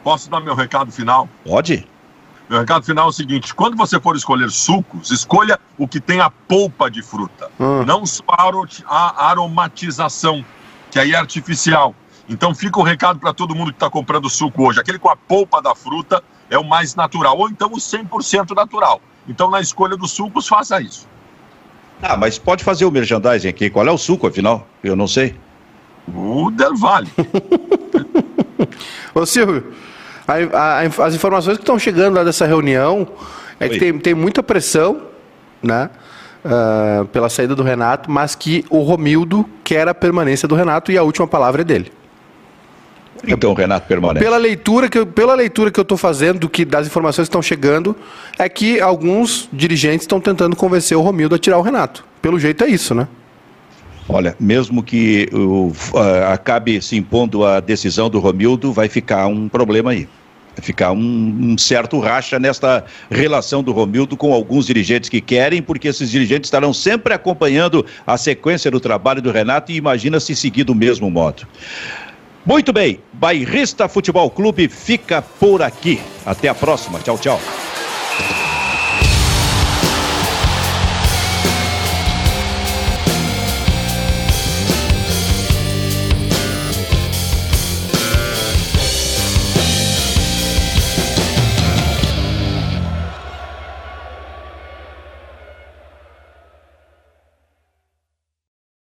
Posso 0.03 0.29
dar 0.29 0.39
meu 0.39 0.55
recado 0.55 0.91
final? 0.91 1.29
Pode. 1.45 1.87
Meu 2.49 2.59
recado 2.59 2.85
final 2.85 3.05
é 3.05 3.09
o 3.09 3.13
seguinte: 3.13 3.53
quando 3.53 3.77
você 3.77 3.99
for 3.99 4.15
escolher 4.15 4.51
sucos, 4.51 5.11
escolha 5.11 5.59
o 5.77 5.87
que 5.87 5.99
tem 5.99 6.19
a 6.19 6.29
polpa 6.29 6.91
de 6.91 7.01
fruta, 7.01 7.49
hum. 7.59 7.83
não 7.85 8.05
só 8.05 8.23
a 8.27 9.29
aromatização, 9.29 10.43
que 10.91 10.99
aí 10.99 11.13
é 11.13 11.17
artificial. 11.17 11.95
Então 12.27 12.53
fica 12.53 12.79
o 12.79 12.83
recado 12.83 13.19
para 13.19 13.33
todo 13.33 13.55
mundo 13.55 13.71
que 13.71 13.77
está 13.77 13.89
comprando 13.89 14.29
suco 14.29 14.67
hoje: 14.67 14.79
aquele 14.79 14.99
com 14.99 15.09
a 15.09 15.15
polpa 15.15 15.61
da 15.61 15.73
fruta 15.73 16.21
é 16.49 16.57
o 16.57 16.63
mais 16.63 16.95
natural, 16.95 17.37
ou 17.37 17.49
então 17.49 17.69
o 17.69 17.77
100% 17.77 18.55
natural. 18.55 19.01
Então, 19.27 19.49
na 19.49 19.61
escolha 19.61 19.95
dos 19.95 20.11
sucos, 20.11 20.47
faça 20.47 20.81
isso. 20.81 21.07
Ah, 22.01 22.17
mas 22.17 22.37
pode 22.37 22.63
fazer 22.63 22.85
o 22.85 22.91
merchandising 22.91 23.47
aqui. 23.47 23.69
Qual 23.69 23.87
é 23.87 23.91
o 23.91 23.97
suco, 23.97 24.27
afinal? 24.27 24.67
Eu 24.83 24.95
não 24.95 25.07
sei. 25.07 25.35
O 26.13 26.51
Del 26.51 26.75
Valle. 26.75 27.09
Ô 29.15 29.25
Silvio, 29.25 29.73
a, 30.27 30.33
a, 30.57 31.05
as 31.05 31.15
informações 31.15 31.57
que 31.57 31.63
estão 31.63 31.77
chegando 31.77 32.15
lá 32.15 32.23
dessa 32.23 32.45
reunião 32.45 33.07
é 33.59 33.65
Oi. 33.65 33.69
que 33.71 33.79
tem, 33.79 33.97
tem 33.99 34.13
muita 34.13 34.41
pressão, 34.41 35.01
né? 35.61 35.89
Uh, 36.43 37.05
pela 37.05 37.29
saída 37.29 37.55
do 37.55 37.63
Renato, 37.63 38.11
mas 38.11 38.35
que 38.35 38.65
o 38.69 38.79
Romildo 38.79 39.49
quer 39.63 39.87
a 39.87 39.93
permanência 39.93 40.45
do 40.45 40.55
Renato 40.55 40.91
e 40.91 40.97
a 40.97 41.03
última 41.03 41.25
palavra 41.25 41.61
é 41.61 41.63
dele. 41.63 41.89
Então 43.25 43.51
o 43.51 43.53
Renato 43.53 43.87
permanece. 43.87 44.23
Pela 44.23 44.37
leitura 44.37 44.89
que 44.89 44.99
eu, 44.99 45.05
pela 45.05 45.33
leitura 45.33 45.71
que 45.71 45.79
eu 45.79 45.83
estou 45.83 45.97
fazendo 45.97 46.49
que 46.49 46.65
das 46.65 46.87
informações 46.87 47.27
que 47.27 47.29
estão 47.29 47.41
chegando, 47.41 47.95
é 48.37 48.49
que 48.49 48.81
alguns 48.81 49.47
dirigentes 49.53 50.01
estão 50.01 50.19
tentando 50.19 50.55
convencer 50.55 50.97
o 50.97 51.01
Romildo 51.01 51.35
a 51.35 51.39
tirar 51.39 51.57
o 51.57 51.61
Renato. 51.61 52.03
Pelo 52.21 52.37
jeito 52.37 52.63
é 52.65 52.67
isso, 52.67 52.93
né? 52.93 53.07
Olha, 54.07 54.35
mesmo 54.39 54.83
que 54.83 55.29
uh, 55.33 55.71
acabe 56.31 56.81
se 56.81 56.97
impondo 56.97 57.45
a 57.45 57.59
decisão 57.59 58.09
do 58.09 58.19
Romildo, 58.19 58.73
vai 58.73 58.89
ficar 58.89 59.27
um 59.27 59.47
problema 59.47 59.91
aí. 59.91 60.07
Vai 60.55 60.63
ficar 60.63 60.91
um, 60.91 60.97
um, 60.99 61.57
certo 61.57 61.99
racha 61.99 62.37
nesta 62.37 62.85
relação 63.09 63.63
do 63.63 63.71
Romildo 63.71 64.15
com 64.15 64.33
alguns 64.33 64.67
dirigentes 64.67 65.09
que 65.09 65.19
querem, 65.19 65.61
porque 65.61 65.87
esses 65.87 66.11
dirigentes 66.11 66.47
estarão 66.47 66.73
sempre 66.73 67.13
acompanhando 67.13 67.85
a 68.05 68.17
sequência 68.17 68.69
do 68.69 68.79
trabalho 68.79 69.21
do 69.21 69.31
Renato 69.31 69.71
e 69.71 69.75
imagina 69.75 70.19
se 70.19 70.35
seguir 70.35 70.63
do 70.63 70.75
mesmo 70.75 71.09
modo. 71.09 71.47
Muito 72.45 72.73
bem, 72.73 72.99
Bairrista 73.13 73.87
Futebol 73.87 74.29
Clube 74.29 74.67
fica 74.67 75.21
por 75.21 75.61
aqui. 75.61 75.99
Até 76.25 76.49
a 76.49 76.55
próxima. 76.55 76.99
Tchau, 76.99 77.17
tchau. 77.17 77.39